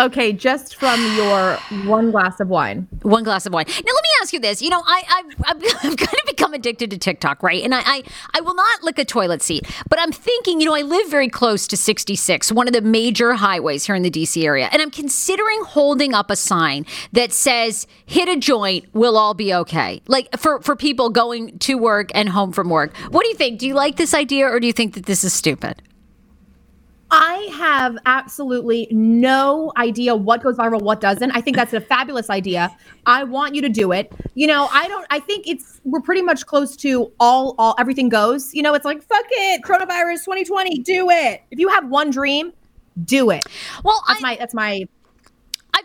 Okay, 0.00 0.32
just 0.32 0.76
from 0.76 0.98
your 1.14 1.56
one 1.84 2.10
glass 2.10 2.40
of 2.40 2.48
wine. 2.48 2.88
One 3.02 3.22
glass 3.22 3.44
of 3.44 3.52
wine. 3.52 3.66
Now 3.68 3.74
let 3.74 4.02
me 4.02 4.08
ask 4.22 4.32
you 4.32 4.40
this. 4.40 4.62
You 4.62 4.70
know, 4.70 4.82
I 4.86 5.02
I've, 5.10 5.34
I've, 5.44 5.62
I've 5.84 5.96
kind 5.96 6.18
of 6.20 6.26
become 6.26 6.54
addicted 6.54 6.90
to 6.92 6.96
TikTok, 6.96 7.42
right? 7.42 7.62
And 7.62 7.74
I, 7.74 7.82
I 7.84 8.02
I 8.32 8.40
will 8.40 8.54
not 8.54 8.82
lick 8.82 8.98
a 8.98 9.04
toilet 9.04 9.42
seat, 9.42 9.66
but 9.90 10.00
I'm 10.00 10.10
thinking, 10.10 10.58
you 10.58 10.66
know, 10.66 10.74
I 10.74 10.80
live 10.80 11.10
very 11.10 11.28
close 11.28 11.66
to 11.66 11.76
66, 11.76 12.50
one 12.50 12.66
of 12.66 12.72
the 12.72 12.80
major 12.80 13.34
highways 13.34 13.84
here 13.84 13.94
in 13.94 14.02
the 14.02 14.10
DC 14.10 14.42
area, 14.42 14.70
and 14.72 14.80
I'm 14.80 14.90
considering 14.90 15.62
holding 15.64 16.14
up 16.14 16.30
a 16.30 16.36
sign 16.36 16.86
that 17.12 17.30
says 17.30 17.86
"Hit 18.06 18.26
a 18.26 18.36
joint, 18.36 18.86
we'll 18.94 19.18
all 19.18 19.34
be 19.34 19.52
okay." 19.52 20.00
Like 20.06 20.34
for 20.38 20.62
for 20.62 20.76
people 20.76 21.10
going 21.10 21.58
to 21.58 21.74
work 21.74 22.10
and 22.14 22.30
home 22.30 22.52
from 22.52 22.70
work. 22.70 22.96
What 23.10 23.22
do 23.22 23.28
you 23.28 23.34
think? 23.34 23.58
Do 23.58 23.66
you 23.66 23.74
like 23.74 23.96
this 23.96 24.14
idea, 24.14 24.46
or 24.46 24.60
do 24.60 24.66
you 24.66 24.72
think 24.72 24.94
that 24.94 25.04
this 25.04 25.24
is 25.24 25.34
stupid? 25.34 25.82
I 27.10 27.50
have 27.54 27.98
absolutely 28.06 28.86
no 28.90 29.72
idea 29.76 30.14
what 30.14 30.42
goes 30.42 30.56
viral, 30.56 30.80
what 30.80 31.00
doesn't. 31.00 31.32
I 31.32 31.40
think 31.40 31.56
that's 31.56 31.72
a 31.72 31.80
fabulous 31.80 32.30
idea. 32.30 32.76
I 33.06 33.24
want 33.24 33.54
you 33.54 33.62
to 33.62 33.68
do 33.68 33.92
it. 33.92 34.12
You 34.34 34.46
know, 34.46 34.68
I 34.70 34.86
don't 34.88 35.06
I 35.10 35.18
think 35.18 35.48
it's 35.48 35.80
we're 35.84 36.00
pretty 36.00 36.22
much 36.22 36.46
close 36.46 36.76
to 36.76 37.12
all 37.18 37.54
all 37.58 37.74
everything 37.78 38.08
goes. 38.08 38.54
You 38.54 38.62
know, 38.62 38.74
it's 38.74 38.84
like 38.84 39.02
fuck 39.02 39.24
it, 39.30 39.62
coronavirus 39.62 40.24
2020, 40.24 40.78
do 40.80 41.10
it. 41.10 41.42
If 41.50 41.58
you 41.58 41.68
have 41.68 41.88
one 41.88 42.10
dream, 42.10 42.52
do 43.04 43.30
it. 43.30 43.44
Well, 43.84 44.02
That's 44.06 44.20
I, 44.20 44.22
my 44.22 44.36
that's 44.36 44.54
my 44.54 44.84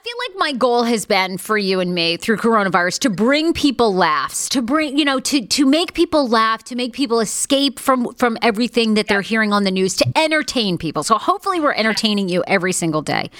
feel 0.06 0.14
like 0.30 0.38
my 0.38 0.52
goal 0.54 0.84
has 0.84 1.06
been 1.08 1.36
for 1.40 1.58
you 1.58 1.80
and 1.80 1.96
me 1.96 2.16
through 2.16 2.38
coronavirus 2.38 3.00
to 3.00 3.10
bring 3.10 3.54
people 3.54 3.92
laughs, 3.94 4.48
to 4.50 4.62
bring, 4.62 5.00
you 5.00 5.04
know, 5.04 5.20
to 5.20 5.44
to 5.48 5.66
make 5.66 5.96
people 5.96 6.28
laugh, 6.28 6.64
to 6.66 6.76
make 6.76 6.94
people 6.94 7.20
escape 7.20 7.80
from 7.80 8.14
from 8.14 8.38
everything 8.44 8.94
that 8.94 9.08
they're 9.08 9.22
hearing 9.22 9.52
on 9.52 9.64
the 9.64 9.72
news, 9.72 9.96
to 9.96 10.06
entertain 10.16 10.78
people. 10.78 11.04
So 11.04 11.18
hopefully 11.18 11.60
we're 11.60 11.74
entertaining 11.74 12.30
you 12.30 12.44
every 12.46 12.72
single 12.72 13.02
day. 13.02 13.32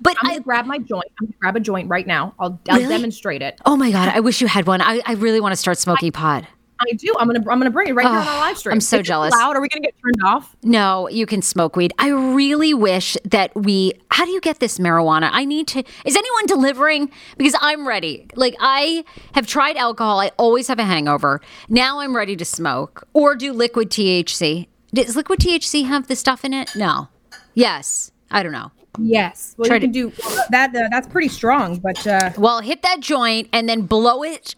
But 0.00 0.16
I'm 0.22 0.30
gonna 0.30 0.40
grab 0.40 0.64
my 0.64 0.78
joint. 0.78 1.04
I'm 1.20 1.26
gonna 1.26 1.36
grab 1.40 1.56
a 1.56 1.60
joint 1.60 1.90
right 1.90 2.06
now. 2.06 2.34
I'll, 2.38 2.58
I'll 2.70 2.78
Really? 2.78 2.88
demonstrate 2.88 3.42
it. 3.42 3.60
Oh 3.66 3.76
my 3.76 3.90
god, 3.90 4.08
I 4.14 4.20
wish 4.20 4.40
you 4.40 4.46
had 4.46 4.66
one. 4.66 4.80
I, 4.80 5.02
I 5.04 5.12
really 5.14 5.40
want 5.40 5.52
to 5.52 5.56
start 5.56 5.76
smoking 5.76 6.10
pot. 6.12 6.44
I 6.80 6.92
do. 6.94 7.14
I'm 7.18 7.26
gonna 7.26 7.38
I'm 7.40 7.58
gonna 7.58 7.70
bring 7.70 7.88
it 7.88 7.92
right 7.94 8.04
here 8.06 8.16
on 8.16 8.26
Oh, 8.26 8.30
our 8.30 8.40
live 8.40 8.58
stream. 8.58 8.72
I'm 8.74 8.80
so 8.80 8.98
Is 8.98 9.06
jealous. 9.06 9.32
Loud? 9.32 9.56
Are 9.56 9.60
we 9.60 9.68
gonna 9.68 9.82
get 9.82 9.94
turned 10.02 10.22
off? 10.24 10.54
No, 10.62 11.08
you 11.08 11.24
can 11.26 11.40
smoke 11.42 11.76
weed. 11.76 11.92
I 11.98 12.08
really 12.08 12.74
wish 12.74 13.16
that 13.24 13.54
we. 13.54 13.92
How 14.10 14.24
do 14.24 14.30
you 14.32 14.40
get 14.40 14.60
this 14.60 14.78
marijuana? 14.78 15.30
I 15.32 15.44
need 15.44 15.66
to. 15.68 15.82
Is 16.04 16.16
anyone 16.16 16.46
delivering? 16.46 17.10
Because 17.38 17.54
I'm 17.60 17.86
ready. 17.86 18.26
Like, 18.34 18.54
I 18.60 19.04
have 19.34 19.46
tried 19.46 19.76
alcohol. 19.76 20.20
I 20.20 20.30
always 20.36 20.68
have 20.68 20.78
a 20.78 20.84
hangover. 20.84 21.40
Now 21.68 22.00
I'm 22.00 22.14
ready 22.14 22.36
to 22.36 22.44
smoke 22.44 23.06
or 23.12 23.34
do 23.36 23.52
liquid 23.52 23.90
THC. 23.90 24.66
Does 24.92 25.16
liquid 25.16 25.40
THC 25.40 25.86
have 25.86 26.06
the 26.08 26.16
stuff 26.16 26.44
in 26.44 26.52
it? 26.54 26.74
No. 26.76 27.08
Yes. 27.54 28.10
I 28.30 28.42
don't 28.42 28.52
know. 28.52 28.70
Yes. 28.98 29.54
Well, 29.58 29.66
Try 29.66 29.76
you 29.76 29.80
to- 29.80 29.86
can 29.86 29.92
do 29.92 30.12
that. 30.50 30.70
Uh, 30.74 30.88
that's 30.90 31.08
pretty 31.08 31.26
strong, 31.28 31.78
but 31.78 32.06
uh, 32.06 32.30
Well, 32.38 32.60
hit 32.60 32.82
that 32.82 33.00
joint 33.00 33.48
and 33.52 33.68
then 33.68 33.82
blow 33.82 34.22
it 34.22 34.54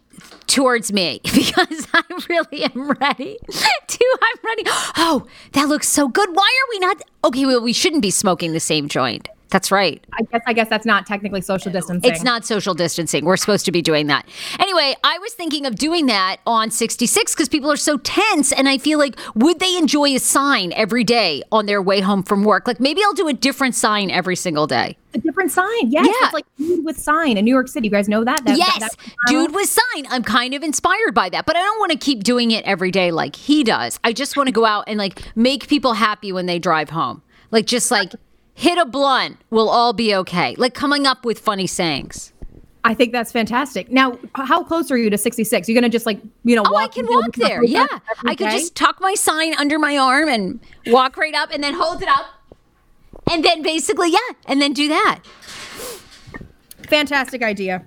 towards 0.47 0.93
me 0.93 1.21
because 1.35 1.87
I 1.93 2.03
really 2.29 2.65
am 2.65 2.91
ready 2.93 3.39
to. 3.89 4.19
I'm 4.23 4.39
ready. 4.45 4.63
Oh, 4.99 5.27
that 5.53 5.69
looks 5.69 5.89
so 5.89 6.09
good. 6.09 6.29
Why 6.35 6.43
are 6.43 6.69
we 6.71 6.79
not? 6.79 7.03
Okay, 7.25 7.47
well, 7.47 7.61
we 7.61 7.73
shouldn't 7.73 8.03
be 8.03 8.11
smoking 8.11 8.53
the 8.53 8.61
same 8.61 8.89
joint. 8.89 9.29
That's 9.57 9.73
right. 9.73 10.05
I 10.13 10.21
guess 10.31 10.43
I 10.47 10.53
guess 10.53 10.69
that's 10.69 10.85
not 10.85 11.07
technically 11.07 11.41
social 11.41 11.73
distancing. 11.73 12.11
It's 12.13 12.23
not 12.23 12.45
social 12.45 12.75
distancing. 12.75 13.25
We're 13.25 13.39
supposed 13.39 13.65
to 13.65 13.73
be 13.73 13.81
doing 13.81 14.07
that. 14.09 14.29
Anyway, 14.61 14.95
I 15.03 15.19
was 15.19 15.33
thinking 15.33 15.65
of 15.65 15.77
doing 15.77 16.05
that 16.07 16.41
on 16.47 16.71
66 16.71 17.35
because 17.35 17.49
people 17.49 17.73
are 17.73 17.77
so 17.79 17.97
tense. 17.97 18.53
And 18.53 18.69
I 18.69 18.77
feel 18.77 18.99
like, 18.99 19.19
would 19.35 19.59
they 19.59 19.75
enjoy 19.79 20.15
a 20.15 20.19
sign 20.19 20.75
every 20.75 21.05
day 21.05 21.43
on 21.51 21.65
their 21.65 21.81
way 21.81 22.03
home 22.03 22.23
from 22.23 22.45
work? 22.45 22.67
Like 22.67 22.81
maybe 22.81 23.01
I'll 23.03 23.15
do 23.15 23.29
a 23.29 23.33
different 23.33 23.75
sign 23.75 24.11
every 24.11 24.37
single 24.37 24.67
day. 24.67 24.99
a 25.15 25.19
different 25.19 25.51
sign. 25.51 25.91
Yes, 25.91 26.05
Yeah. 26.07 26.27
it's 26.27 26.35
like 26.35 26.45
dude 26.59 26.85
with 26.85 26.99
sign 26.99 27.39
in 27.39 27.47
New 27.47 27.51
York 27.55 27.69
City. 27.69 27.87
You 27.87 27.91
guys 27.91 28.07
know 28.11 28.25
that? 28.25 28.45
That- 28.45 28.59
yes, 28.59 28.79
that- 28.81 28.95
dude 29.29 29.55
with 29.55 29.71
sign. 29.71 30.07
I'm 30.11 30.23
kind 30.23 30.53
of 30.53 30.63
inspired 30.63 31.15
by 31.15 31.31
that, 31.31 31.47
but 31.47 31.57
I 31.57 31.61
don't 31.63 31.79
want 31.79 31.93
to 31.93 31.97
keep 31.97 32.23
doing 32.25 32.51
it 32.51 32.63
every 32.67 32.91
day 32.91 33.11
like 33.11 33.35
he 33.37 33.65
does. 33.65 33.99
I 34.05 34.13
just 34.13 34.37
want 34.37 34.49
to 34.49 34.53
go 34.53 34.67
out 34.67 34.85
and 34.87 34.99
like 34.99 35.23
make 35.35 35.67
people 35.69 35.95
happy 35.95 36.31
when 36.31 36.45
they 36.45 36.59
drive 36.59 36.91
home. 36.91 37.23
Like 37.51 37.65
just 37.65 37.91
like 37.91 38.13
hit 38.57 38.79
a 38.79 38.85
blunt, 38.87 39.37
we'll 39.51 39.69
all 39.69 39.93
be 39.93 40.13
okay. 40.17 40.57
Like 40.59 40.75
coming 40.75 41.07
up 41.07 41.25
with 41.25 41.39
funny 41.39 41.67
sayings. 41.69 42.33
I 42.83 42.95
think 42.95 43.13
that's 43.13 43.31
fantastic. 43.33 43.91
Now, 43.91 44.17
how 44.35 44.63
close 44.65 44.91
are 44.93 44.97
you 44.97 45.11
to 45.11 45.19
66? 45.19 45.69
You're 45.69 45.75
gonna 45.75 45.89
just 45.89 46.07
like 46.07 46.21
you 46.45 46.57
know 46.57 46.63
Oh, 46.67 46.77
I 46.77 46.89
can 46.89 47.07
walk 47.07 47.35
there. 47.35 47.63
Yeah. 47.65 47.87
I 48.25 48.35
can 48.35 48.51
just 48.51 48.75
tuck 48.75 49.01
my 49.01 49.15
sign 49.15 49.55
under 49.55 49.79
my 49.79 49.99
arm 49.99 50.29
and 50.29 50.61
walk 50.87 51.17
right 51.17 51.35
up 51.35 51.51
and 51.53 51.63
then 51.63 51.75
hold 51.75 52.03
it 52.03 52.09
up. 52.09 52.27
And 53.31 53.45
then 53.45 53.61
basically, 53.63 54.11
yeah, 54.13 54.19
and 54.47 54.63
then 54.63 54.73
do 54.73 54.89
that. 54.89 55.21
fantastic 56.89 57.43
idea. 57.43 57.85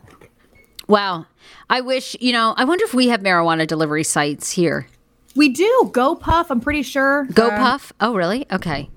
Wow. 0.88 1.26
I 1.70 1.82
wish, 1.82 2.15
you 2.20 2.34
know, 2.34 2.53
I 2.57 2.65
wonder 2.65 2.84
if 2.84 2.93
we 2.93 3.07
have 3.09 3.22
marijuana 3.22 3.65
delivery 3.67 4.03
sites 4.03 4.51
here. 4.51 4.88
We 5.36 5.49
do 5.49 5.89
Gopuff. 5.93 6.47
I'm 6.49 6.59
pretty 6.59 6.82
sure. 6.84 7.26
Go 7.34 7.47
Uh, 7.47 7.57
Puff? 7.57 7.93
Oh, 8.01 8.15
really? 8.15 8.45
Okay. 8.51 8.89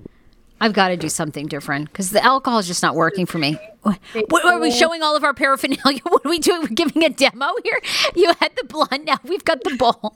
I've 0.63 0.75
got 0.75 0.89
to 0.89 0.97
do 0.97 1.09
something 1.09 1.49
different 1.49 1.91
because 1.91 2.11
the 2.11 2.25
alcohol 2.25 2.61
is 2.61 2.69
just 2.69 2.85
not 2.85 2.95
working 2.95 3.27
for 3.27 3.39
me. 3.39 3.59
What, 3.83 3.99
what- 4.29 4.45
are 4.45 4.61
we 4.61 4.71
showing 4.71 5.03
all 5.03 5.17
of 5.17 5.25
our 5.25 5.35
paraphernalia? 5.35 5.99
What 6.05 6.25
are 6.25 6.29
we 6.29 6.39
doing? 6.39 6.61
We're 6.63 6.69
giving 6.69 7.03
a 7.03 7.09
demo 7.09 7.49
here. 7.65 7.81
You 8.15 8.33
had 8.39 8.53
the 8.57 8.65
blunt, 8.65 9.05
now 9.05 9.19
we've 9.25 9.45
got 9.45 9.65
the 9.65 9.77
bowl. 9.77 10.15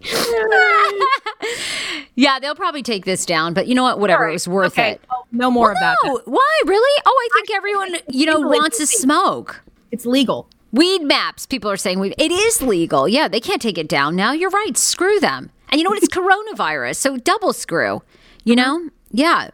yeah, 2.16 2.40
they'll 2.40 2.56
probably 2.56 2.82
take 2.82 3.04
this 3.04 3.24
down, 3.24 3.54
but 3.54 3.68
you 3.68 3.76
know 3.76 3.84
what? 3.84 4.00
Whatever. 4.00 4.28
It 4.28 4.32
was 4.32 4.48
worth 4.48 4.72
okay. 4.72 4.92
it. 4.92 5.00
Oh, 5.12 5.24
no 5.30 5.48
more 5.48 5.70
of 5.70 5.78
that. 5.78 5.96
Oh, 6.02 6.20
why? 6.24 6.60
Really? 6.66 7.02
Oh, 7.06 7.10
I 7.10 7.28
think 7.34 7.56
everyone, 7.56 7.94
you 8.08 8.26
know, 8.26 8.40
wants 8.40 8.78
to 8.78 8.86
smoke. 8.86 9.62
It's 9.92 10.06
legal. 10.06 10.48
Weedmaps, 10.74 11.48
people 11.48 11.70
are 11.70 11.76
saying 11.76 12.04
it 12.18 12.32
is 12.32 12.62
legal. 12.62 13.08
Yeah, 13.08 13.28
they 13.28 13.40
can't 13.40 13.62
take 13.62 13.78
it 13.78 13.88
down 13.88 14.16
now. 14.16 14.32
You're 14.32 14.50
right. 14.50 14.76
Screw 14.76 15.20
them. 15.20 15.52
And 15.68 15.78
you 15.78 15.84
know 15.84 15.90
what? 15.90 16.02
It's 16.02 16.08
coronavirus, 16.14 16.96
so 16.96 17.16
double 17.16 17.52
screw. 17.52 18.02
You 18.48 18.56
know? 18.56 18.88
Yeah. 19.10 19.50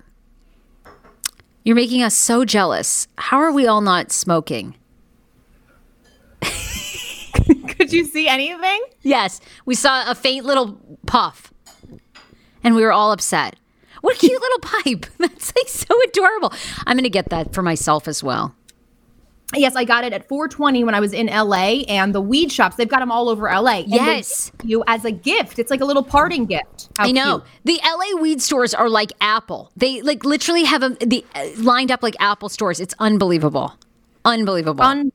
You're 1.64 1.74
making 1.74 2.04
us 2.04 2.16
so 2.16 2.44
jealous. 2.44 3.08
How 3.18 3.38
are 3.38 3.50
we 3.50 3.66
all 3.66 3.80
not 3.80 4.12
smoking? 4.12 4.76
Could 6.42 7.92
you 7.92 8.04
see 8.04 8.28
anything? 8.28 8.84
Yes, 9.02 9.40
we 9.66 9.74
saw 9.74 10.08
a 10.08 10.14
faint 10.14 10.46
little 10.46 10.78
puff, 11.06 11.52
and 12.62 12.76
we 12.76 12.84
were 12.84 12.92
all 12.92 13.10
upset. 13.10 13.56
What 14.00 14.14
a 14.14 14.18
cute 14.20 14.40
little 14.40 14.60
pipe. 14.60 15.06
That's 15.18 15.52
like 15.56 15.66
so 15.66 15.92
adorable. 16.04 16.52
I'm 16.86 16.96
going 16.96 17.02
to 17.02 17.10
get 17.10 17.30
that 17.30 17.52
for 17.52 17.62
myself 17.62 18.06
as 18.06 18.22
well. 18.22 18.54
Yes, 19.56 19.76
I 19.76 19.84
got 19.84 20.04
it 20.04 20.12
at 20.12 20.28
420 20.28 20.84
when 20.84 20.94
I 20.94 21.00
was 21.00 21.12
in 21.12 21.26
LA, 21.26 21.82
and 21.88 22.14
the 22.14 22.20
weed 22.20 22.50
shops 22.50 22.76
they've 22.76 22.88
got 22.88 23.00
them 23.00 23.10
all 23.10 23.28
over 23.28 23.44
LA. 23.44 23.84
Yes. 23.86 24.52
you 24.62 24.84
as 24.86 25.04
a 25.04 25.12
gift. 25.12 25.58
It's 25.58 25.70
like 25.70 25.80
a 25.80 25.84
little 25.84 26.02
parting 26.02 26.46
gift. 26.46 26.90
How 26.96 27.04
I 27.04 27.12
know 27.12 27.40
cute. 27.40 27.80
the 27.80 27.80
LA 27.84 28.20
weed 28.20 28.42
stores 28.42 28.74
are 28.74 28.88
like 28.88 29.12
Apple. 29.20 29.70
They 29.76 30.02
like 30.02 30.24
literally 30.24 30.64
have 30.64 30.82
a, 30.82 30.90
the 30.90 31.24
uh, 31.34 31.46
lined 31.58 31.90
up 31.90 32.02
like 32.02 32.16
Apple 32.20 32.48
stores. 32.48 32.80
It's 32.80 32.94
unbelievable, 32.98 33.74
unbelievable. 34.24 34.84
Un- 34.84 35.12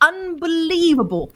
unbelievable. 0.00 1.32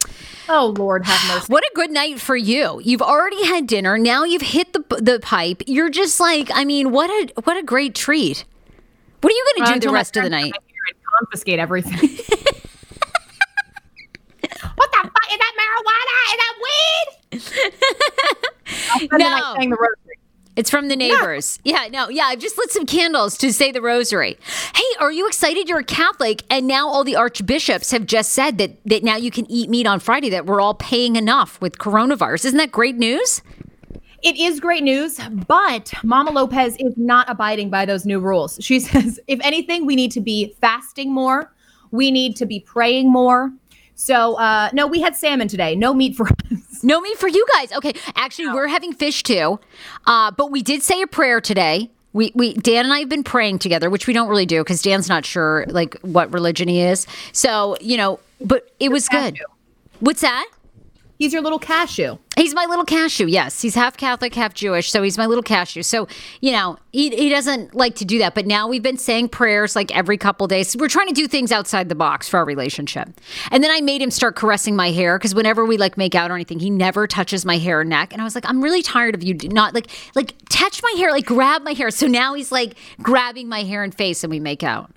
Oh 0.47 0.73
Lord, 0.77 1.05
have 1.05 1.35
mercy. 1.35 1.45
what 1.51 1.63
a 1.63 1.71
good 1.75 1.91
night 1.91 2.19
for 2.19 2.35
you. 2.35 2.81
You've 2.83 3.01
already 3.01 3.45
had 3.45 3.67
dinner. 3.67 3.97
Now 3.97 4.23
you've 4.23 4.41
hit 4.41 4.73
the 4.73 4.83
the 4.99 5.19
pipe. 5.19 5.63
You're 5.67 5.89
just 5.89 6.19
like, 6.19 6.49
I 6.53 6.65
mean, 6.65 6.91
what 6.91 7.09
a 7.09 7.41
what 7.43 7.57
a 7.57 7.63
great 7.63 7.95
treat. 7.95 8.45
What 9.21 9.33
are 9.33 9.35
you 9.35 9.45
going 9.55 9.67
to 9.67 9.79
do 9.79 9.87
the 9.87 9.93
rest 9.93 10.15
of 10.15 10.23
the 10.23 10.29
parents 10.29 10.57
night? 10.57 10.68
Come 11.09 11.19
here 11.19 11.19
and 11.19 11.27
Confiscate 11.29 11.59
everything. 11.59 11.93
what 14.75 14.91
the 14.91 14.97
fuck 15.03 15.31
is 15.31 15.37
that 15.37 15.53
marijuana? 15.59 16.15
Is 16.29 16.37
that 16.37 16.55
weed? 16.63 17.07
And 19.11 19.21
then 19.21 19.33
I 19.33 19.39
No. 19.39 19.55
the. 19.69 19.77
It's 20.55 20.69
from 20.69 20.89
the 20.89 20.95
neighbors. 20.97 21.57
Yeah. 21.63 21.87
no, 21.89 22.09
yeah. 22.09 22.23
I've 22.25 22.39
just 22.39 22.57
lit 22.57 22.69
some 22.71 22.85
candles 22.85 23.37
to 23.37 23.53
say 23.53 23.71
the 23.71 23.81
rosary. 23.81 24.37
Hey, 24.75 24.83
are 24.99 25.11
you 25.11 25.25
excited? 25.27 25.69
You're 25.69 25.79
a 25.79 25.83
Catholic, 25.85 26.43
and 26.49 26.67
now 26.67 26.87
all 26.89 27.05
the 27.05 27.15
archbishops 27.15 27.91
have 27.91 28.05
just 28.05 28.33
said 28.33 28.57
that 28.57 28.71
that 28.85 29.03
now 29.03 29.15
you 29.15 29.31
can 29.31 29.49
eat 29.49 29.69
meat 29.69 29.87
on 29.87 30.01
Friday. 30.01 30.29
That 30.29 30.45
we're 30.45 30.59
all 30.59 30.73
paying 30.73 31.15
enough 31.15 31.61
with 31.61 31.77
coronavirus. 31.77 32.45
Isn't 32.45 32.57
that 32.57 32.71
great 32.71 32.97
news? 32.97 33.41
It 34.21 34.37
is 34.37 34.59
great 34.59 34.83
news, 34.83 35.19
but 35.47 35.93
Mama 36.03 36.31
Lopez 36.31 36.75
is 36.77 36.93
not 36.97 37.29
abiding 37.29 37.69
by 37.69 37.85
those 37.85 38.05
new 38.05 38.19
rules. 38.19 38.57
She 38.61 38.79
says, 38.79 39.19
if 39.27 39.39
anything, 39.43 39.85
we 39.85 39.95
need 39.95 40.11
to 40.11 40.21
be 40.21 40.55
fasting 40.61 41.13
more. 41.13 41.51
We 41.91 42.11
need 42.11 42.35
to 42.37 42.45
be 42.45 42.59
praying 42.59 43.11
more. 43.11 43.51
So, 43.95 44.35
uh, 44.35 44.69
no, 44.73 44.87
we 44.87 45.01
had 45.01 45.15
salmon 45.15 45.47
today. 45.47 45.75
No 45.75 45.93
meat 45.93 46.15
for 46.15 46.27
us. 46.51 46.83
No 46.83 47.01
meat 47.01 47.17
for 47.17 47.27
you 47.27 47.45
guys. 47.53 47.71
Okay, 47.73 47.93
actually, 48.15 48.47
we're 48.47 48.67
having 48.67 48.93
fish 48.93 49.23
too, 49.23 49.59
uh, 50.05 50.31
but 50.31 50.51
we 50.51 50.61
did 50.61 50.81
say 50.83 51.01
a 51.01 51.07
prayer 51.07 51.41
today. 51.41 51.91
We, 52.13 52.31
we 52.33 52.53
Dan 52.53 52.85
and 52.85 52.93
I 52.93 52.99
have 52.99 53.09
been 53.09 53.23
praying 53.23 53.59
together, 53.59 53.89
which 53.89 54.07
we 54.07 54.13
don't 54.13 54.29
really 54.29 54.45
do 54.45 54.61
because 54.61 54.81
Dan's 54.81 55.09
not 55.09 55.25
sure 55.25 55.65
like 55.67 55.99
what 56.01 56.31
religion 56.33 56.67
he 56.67 56.81
is. 56.81 57.05
So 57.33 57.77
you 57.81 57.97
know, 57.97 58.19
but 58.41 58.71
it 58.79 58.89
was 58.89 59.07
good. 59.09 59.37
What's 59.99 60.21
that? 60.21 60.49
He's 61.19 61.33
your 61.33 61.41
little 61.41 61.59
cashew. 61.59 62.17
He's 62.39 62.55
my 62.55 62.65
little 62.67 62.85
cashew. 62.85 63.25
Yes, 63.25 63.61
he's 63.61 63.75
half 63.75 63.97
Catholic, 63.97 64.33
half 64.33 64.53
Jewish, 64.53 64.89
so 64.89 65.03
he's 65.03 65.17
my 65.17 65.25
little 65.25 65.43
cashew. 65.43 65.83
So 65.83 66.07
you 66.39 66.53
know, 66.53 66.77
he 66.93 67.09
he 67.09 67.27
doesn't 67.27 67.75
like 67.75 67.95
to 67.95 68.05
do 68.05 68.17
that. 68.19 68.33
But 68.33 68.45
now 68.45 68.65
we've 68.65 68.81
been 68.81 68.97
saying 68.97 69.27
prayers 69.27 69.75
like 69.75 69.93
every 69.93 70.17
couple 70.17 70.47
days. 70.47 70.73
We're 70.77 70.87
trying 70.87 71.09
to 71.09 71.13
do 71.13 71.27
things 71.27 71.51
outside 71.51 71.89
the 71.89 71.95
box 71.95 72.29
for 72.29 72.37
our 72.37 72.45
relationship. 72.45 73.09
And 73.51 73.61
then 73.61 73.71
I 73.71 73.81
made 73.81 74.01
him 74.01 74.09
start 74.09 74.37
caressing 74.37 74.73
my 74.73 74.91
hair 74.91 75.17
because 75.17 75.35
whenever 75.35 75.65
we 75.65 75.75
like 75.75 75.97
make 75.97 76.15
out 76.15 76.31
or 76.31 76.35
anything, 76.35 76.59
he 76.59 76.69
never 76.69 77.07
touches 77.07 77.43
my 77.43 77.57
hair 77.57 77.81
or 77.81 77.83
neck. 77.83 78.13
And 78.13 78.21
I 78.21 78.23
was 78.23 78.35
like, 78.35 78.45
I'm 78.47 78.63
really 78.63 78.81
tired 78.81 79.15
of 79.15 79.21
you 79.21 79.35
not 79.49 79.73
like 79.73 79.89
like 80.15 80.33
touch 80.47 80.81
my 80.81 80.93
hair, 80.97 81.11
like 81.11 81.25
grab 81.25 81.63
my 81.63 81.73
hair. 81.73 81.91
So 81.91 82.07
now 82.07 82.35
he's 82.35 82.53
like 82.53 82.75
grabbing 83.01 83.49
my 83.49 83.63
hair 83.63 83.83
and 83.83 83.93
face, 83.93 84.23
and 84.23 84.31
we 84.31 84.39
make 84.39 84.63
out. 84.63 84.91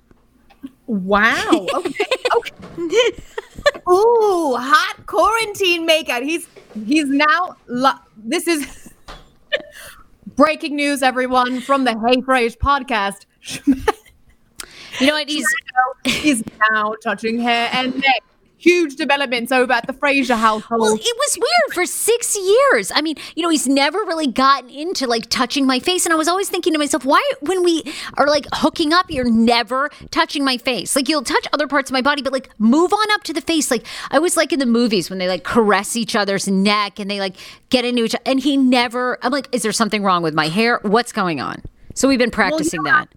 Wow. 0.87 1.67
Okay. 1.73 2.05
okay. 2.37 3.11
Ooh, 3.89 4.55
hot 4.57 5.05
quarantine 5.05 5.87
makeout. 5.87 6.23
He's 6.23 6.47
he's 6.85 7.05
now. 7.07 7.55
Lo- 7.67 7.99
this 8.17 8.47
is 8.47 8.93
breaking 10.35 10.75
news, 10.75 11.03
everyone, 11.03 11.61
from 11.61 11.83
the 11.83 11.91
Hey 11.91 12.17
Frase 12.21 12.57
podcast. 12.57 13.25
You 14.99 15.07
know 15.07 15.13
what? 15.13 15.27
He's 15.27 15.45
He's 16.05 16.43
now 16.71 16.93
touching 17.03 17.39
hair 17.39 17.69
and 17.73 17.95
neck. 17.95 18.23
Huge 18.63 18.95
developments 18.95 19.51
over 19.51 19.73
at 19.73 19.87
the 19.87 19.93
Fraser 19.93 20.37
household. 20.37 20.79
Well, 20.79 20.93
it 20.93 21.01
was 21.01 21.37
weird 21.37 21.73
for 21.73 21.85
six 21.85 22.37
years. 22.37 22.93
I 22.95 23.01
mean, 23.01 23.15
you 23.35 23.43
know, 23.43 23.49
he's 23.49 23.67
never 23.67 23.97
really 23.99 24.27
gotten 24.27 24.69
into 24.69 25.05
like 25.05 25.29
touching 25.29 25.67
my 25.67 25.79
face. 25.79 26.05
And 26.05 26.13
I 26.13 26.15
was 26.15 26.29
always 26.29 26.47
thinking 26.47 26.71
to 26.71 26.79
myself, 26.79 27.03
why, 27.03 27.21
when 27.41 27.61
we 27.63 27.83
are 28.13 28.25
like 28.25 28.45
hooking 28.53 28.93
up, 28.93 29.11
you're 29.11 29.29
never 29.29 29.89
touching 30.11 30.45
my 30.45 30.57
face? 30.57 30.95
Like, 30.95 31.09
you'll 31.09 31.23
touch 31.23 31.45
other 31.51 31.67
parts 31.67 31.89
of 31.89 31.93
my 31.93 32.01
body, 32.01 32.21
but 32.21 32.31
like 32.31 32.49
move 32.57 32.93
on 32.93 33.11
up 33.11 33.23
to 33.23 33.33
the 33.33 33.41
face. 33.41 33.69
Like, 33.69 33.85
I 34.11 34.19
was 34.19 34.37
like 34.37 34.53
in 34.53 34.59
the 34.59 34.65
movies 34.65 35.09
when 35.09 35.19
they 35.19 35.27
like 35.27 35.43
caress 35.43 35.97
each 35.97 36.15
other's 36.15 36.47
neck 36.47 36.99
and 36.99 37.11
they 37.11 37.19
like 37.19 37.35
get 37.69 37.83
into 37.83 38.05
each 38.05 38.15
other, 38.15 38.23
And 38.25 38.39
he 38.39 38.55
never, 38.55 39.17
I'm 39.21 39.33
like, 39.33 39.49
is 39.51 39.63
there 39.63 39.73
something 39.73 40.03
wrong 40.03 40.23
with 40.23 40.33
my 40.33 40.47
hair? 40.47 40.79
What's 40.83 41.11
going 41.11 41.41
on? 41.41 41.61
So 41.95 42.07
we've 42.07 42.17
been 42.17 42.31
practicing 42.31 42.81
know 42.81 42.91
that. 42.91 43.09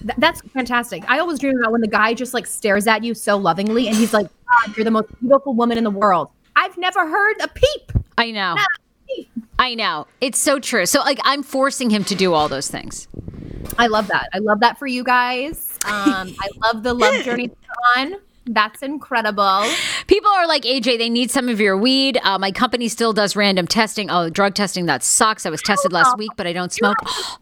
Th- 0.00 0.16
That's 0.18 0.40
fantastic. 0.42 1.04
I 1.08 1.18
always 1.18 1.38
dream 1.38 1.58
about 1.58 1.72
when 1.72 1.80
the 1.80 1.88
guy 1.88 2.14
just 2.14 2.34
like 2.34 2.46
stares 2.46 2.86
at 2.86 3.04
you 3.04 3.14
so 3.14 3.36
lovingly 3.36 3.88
and 3.88 3.96
he's 3.96 4.12
like, 4.12 4.26
God, 4.48 4.76
you're 4.76 4.84
the 4.84 4.90
most 4.90 5.08
beautiful 5.20 5.54
woman 5.54 5.78
in 5.78 5.84
the 5.84 5.90
world. 5.90 6.30
I've 6.56 6.76
never 6.76 7.08
heard 7.08 7.36
a 7.40 7.48
peep. 7.48 7.92
I 8.18 8.30
know. 8.30 8.56
I 9.58 9.74
know. 9.74 10.06
It's 10.20 10.38
so 10.38 10.58
true. 10.58 10.86
So, 10.86 11.00
like, 11.00 11.18
I'm 11.24 11.42
forcing 11.42 11.90
him 11.90 12.04
to 12.04 12.14
do 12.14 12.32
all 12.32 12.48
those 12.48 12.68
things. 12.68 13.08
I 13.78 13.86
love 13.86 14.08
that. 14.08 14.28
I 14.32 14.38
love 14.38 14.60
that 14.60 14.78
for 14.78 14.86
you 14.86 15.04
guys. 15.04 15.78
Um, 15.84 16.34
I 16.40 16.48
love 16.62 16.82
the 16.82 16.94
love 16.94 17.14
journey 17.24 17.50
on. 17.96 18.14
That's 18.46 18.82
incredible. 18.82 19.64
People 20.06 20.30
are 20.30 20.46
like, 20.46 20.62
AJ, 20.62 20.98
they 20.98 21.10
need 21.10 21.30
some 21.30 21.48
of 21.48 21.60
your 21.60 21.76
weed. 21.76 22.18
Uh, 22.22 22.38
my 22.38 22.50
company 22.50 22.88
still 22.88 23.12
does 23.12 23.36
random 23.36 23.66
testing. 23.66 24.10
Oh, 24.10 24.28
drug 24.30 24.54
testing, 24.54 24.86
that 24.86 25.02
sucks. 25.02 25.46
I 25.46 25.50
was 25.50 25.62
tested 25.62 25.92
last 25.92 26.16
week, 26.18 26.32
but 26.36 26.46
I 26.46 26.52
don't 26.52 26.72
smoke. 26.72 26.96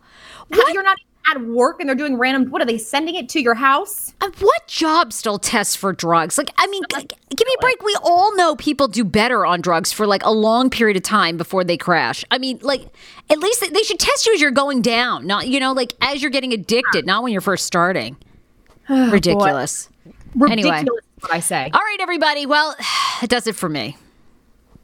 You're 0.72 0.82
not 0.82 0.98
at 1.34 1.42
work 1.42 1.80
and 1.80 1.88
they're 1.88 1.96
doing 1.96 2.16
random. 2.16 2.50
What 2.50 2.62
are 2.62 2.64
they 2.64 2.78
sending 2.78 3.14
it 3.14 3.28
to 3.30 3.40
your 3.40 3.54
house? 3.54 4.12
What 4.38 4.66
job 4.66 5.12
still 5.12 5.38
tests 5.38 5.74
for 5.76 5.92
drugs? 5.92 6.38
Like, 6.38 6.50
I 6.58 6.66
mean, 6.68 6.82
g- 6.90 7.08
give 7.34 7.46
me 7.46 7.54
a 7.56 7.60
break. 7.60 7.82
We 7.82 7.96
all 8.02 8.34
know 8.36 8.56
people 8.56 8.88
do 8.88 9.04
better 9.04 9.46
on 9.46 9.60
drugs 9.60 9.92
for 9.92 10.06
like 10.06 10.22
a 10.24 10.30
long 10.30 10.70
period 10.70 10.96
of 10.96 11.02
time 11.02 11.36
before 11.36 11.64
they 11.64 11.76
crash. 11.76 12.24
I 12.30 12.38
mean, 12.38 12.58
like, 12.62 12.86
at 13.30 13.38
least 13.38 13.60
they- 13.60 13.82
should 13.82 13.98
test 13.98 14.26
you 14.26 14.34
as 14.34 14.40
you're 14.40 14.50
going 14.50 14.82
down, 14.82 15.26
not, 15.26 15.48
you 15.48 15.60
know, 15.60 15.72
like 15.72 15.94
as 16.02 16.20
you're 16.20 16.30
getting 16.30 16.52
addicted, 16.52 17.06
not 17.06 17.22
when 17.22 17.32
you're 17.32 17.40
first 17.40 17.64
starting. 17.66 18.16
Ridiculous. 18.88 19.88
Anyway. 20.34 20.70
Ridiculous, 20.70 21.04
is 21.16 21.22
what 21.22 21.32
I 21.32 21.40
say. 21.40 21.70
All 21.72 21.80
right, 21.80 21.96
everybody. 22.00 22.46
Well, 22.46 22.74
that 23.20 23.28
does 23.30 23.46
it 23.46 23.56
for 23.56 23.68
me. 23.68 23.96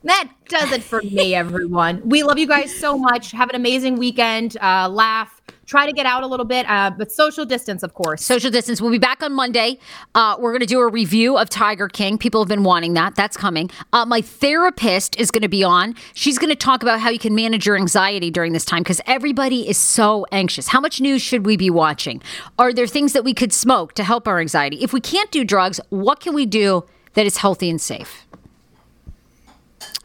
That 0.04 0.28
does 0.48 0.70
it 0.72 0.82
for 0.82 1.00
me, 1.02 1.34
everyone. 1.34 2.02
We 2.06 2.22
love 2.24 2.38
you 2.38 2.46
guys 2.46 2.74
so 2.78 2.98
much. 2.98 3.30
Have 3.32 3.48
an 3.48 3.56
amazing 3.56 3.96
weekend. 3.96 4.56
Uh, 4.60 4.86
laugh. 4.90 5.40
Try 5.66 5.86
to 5.86 5.92
get 5.92 6.06
out 6.06 6.22
a 6.22 6.26
little 6.26 6.44
bit, 6.44 6.68
uh, 6.68 6.90
but 6.90 7.10
social 7.10 7.44
distance, 7.44 7.82
of 7.82 7.94
course. 7.94 8.24
Social 8.24 8.50
distance. 8.50 8.80
We'll 8.80 8.90
be 8.90 8.98
back 8.98 9.22
on 9.22 9.32
Monday. 9.32 9.78
Uh, 10.14 10.36
we're 10.38 10.52
going 10.52 10.60
to 10.60 10.66
do 10.66 10.80
a 10.80 10.88
review 10.88 11.38
of 11.38 11.48
Tiger 11.48 11.88
King. 11.88 12.18
People 12.18 12.40
have 12.40 12.48
been 12.48 12.64
wanting 12.64 12.94
that. 12.94 13.14
That's 13.14 13.36
coming. 13.36 13.70
Uh, 13.92 14.04
my 14.04 14.20
therapist 14.20 15.18
is 15.18 15.30
going 15.30 15.42
to 15.42 15.48
be 15.48 15.64
on. 15.64 15.94
She's 16.12 16.38
going 16.38 16.50
to 16.50 16.56
talk 16.56 16.82
about 16.82 17.00
how 17.00 17.10
you 17.10 17.18
can 17.18 17.34
manage 17.34 17.66
your 17.66 17.76
anxiety 17.76 18.30
during 18.30 18.52
this 18.52 18.64
time 18.64 18.82
because 18.82 19.00
everybody 19.06 19.68
is 19.68 19.78
so 19.78 20.26
anxious. 20.32 20.68
How 20.68 20.80
much 20.80 21.00
news 21.00 21.22
should 21.22 21.46
we 21.46 21.56
be 21.56 21.70
watching? 21.70 22.22
Are 22.58 22.72
there 22.72 22.86
things 22.86 23.12
that 23.14 23.24
we 23.24 23.32
could 23.34 23.52
smoke 23.52 23.94
to 23.94 24.04
help 24.04 24.28
our 24.28 24.40
anxiety? 24.40 24.82
If 24.82 24.92
we 24.92 25.00
can't 25.00 25.30
do 25.30 25.44
drugs, 25.44 25.80
what 25.88 26.20
can 26.20 26.34
we 26.34 26.46
do 26.46 26.84
that 27.14 27.26
is 27.26 27.38
healthy 27.38 27.70
and 27.70 27.80
safe? 27.80 28.26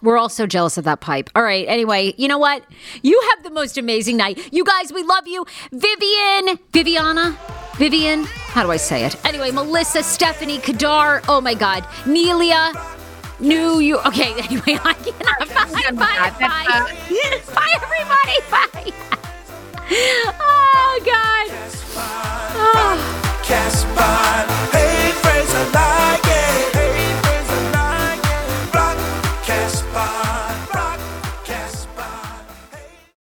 We're 0.02 0.18
all 0.18 0.30
so 0.30 0.46
jealous 0.48 0.78
of 0.78 0.86
that 0.86 1.02
pipe. 1.02 1.30
All 1.36 1.44
right. 1.44 1.66
Anyway, 1.68 2.14
you 2.18 2.28
know 2.28 2.38
what? 2.38 2.64
You 3.02 3.22
have 3.32 3.44
the 3.44 3.50
most 3.50 3.78
amazing 3.78 4.18
night. 4.18 4.54
You 4.54 4.64
guys, 4.64 4.94
we 4.94 5.04
love 5.04 5.28
you. 5.28 5.46
Vivian, 5.72 6.58
Viviana, 6.72 7.38
Vivian. 7.76 8.24
How 8.24 8.64
do 8.64 8.72
I 8.72 8.78
say 8.78 9.06
it? 9.06 9.16
Anyway, 9.26 9.52
Melissa, 9.52 10.04
Stephanie, 10.04 10.60
Kadar. 10.60 11.24
Oh 11.28 11.42
my 11.42 11.54
God. 11.54 11.84
Nelia. 12.06 12.74
New 13.40 13.80
you. 13.80 14.00
Okay. 14.00 14.34
Anyway, 14.50 14.80
I 14.84 14.94
cannot. 14.94 15.40
Bye. 15.50 15.92
Bye. 15.92 16.32
Bye. 16.40 17.42
Bye, 17.56 17.76
everybody. 17.76 18.40
Bye. 18.52 18.94
Oh, 19.92 21.02
God. 21.04 21.48
Oh. 22.56 23.42
Casbah. 23.44 24.40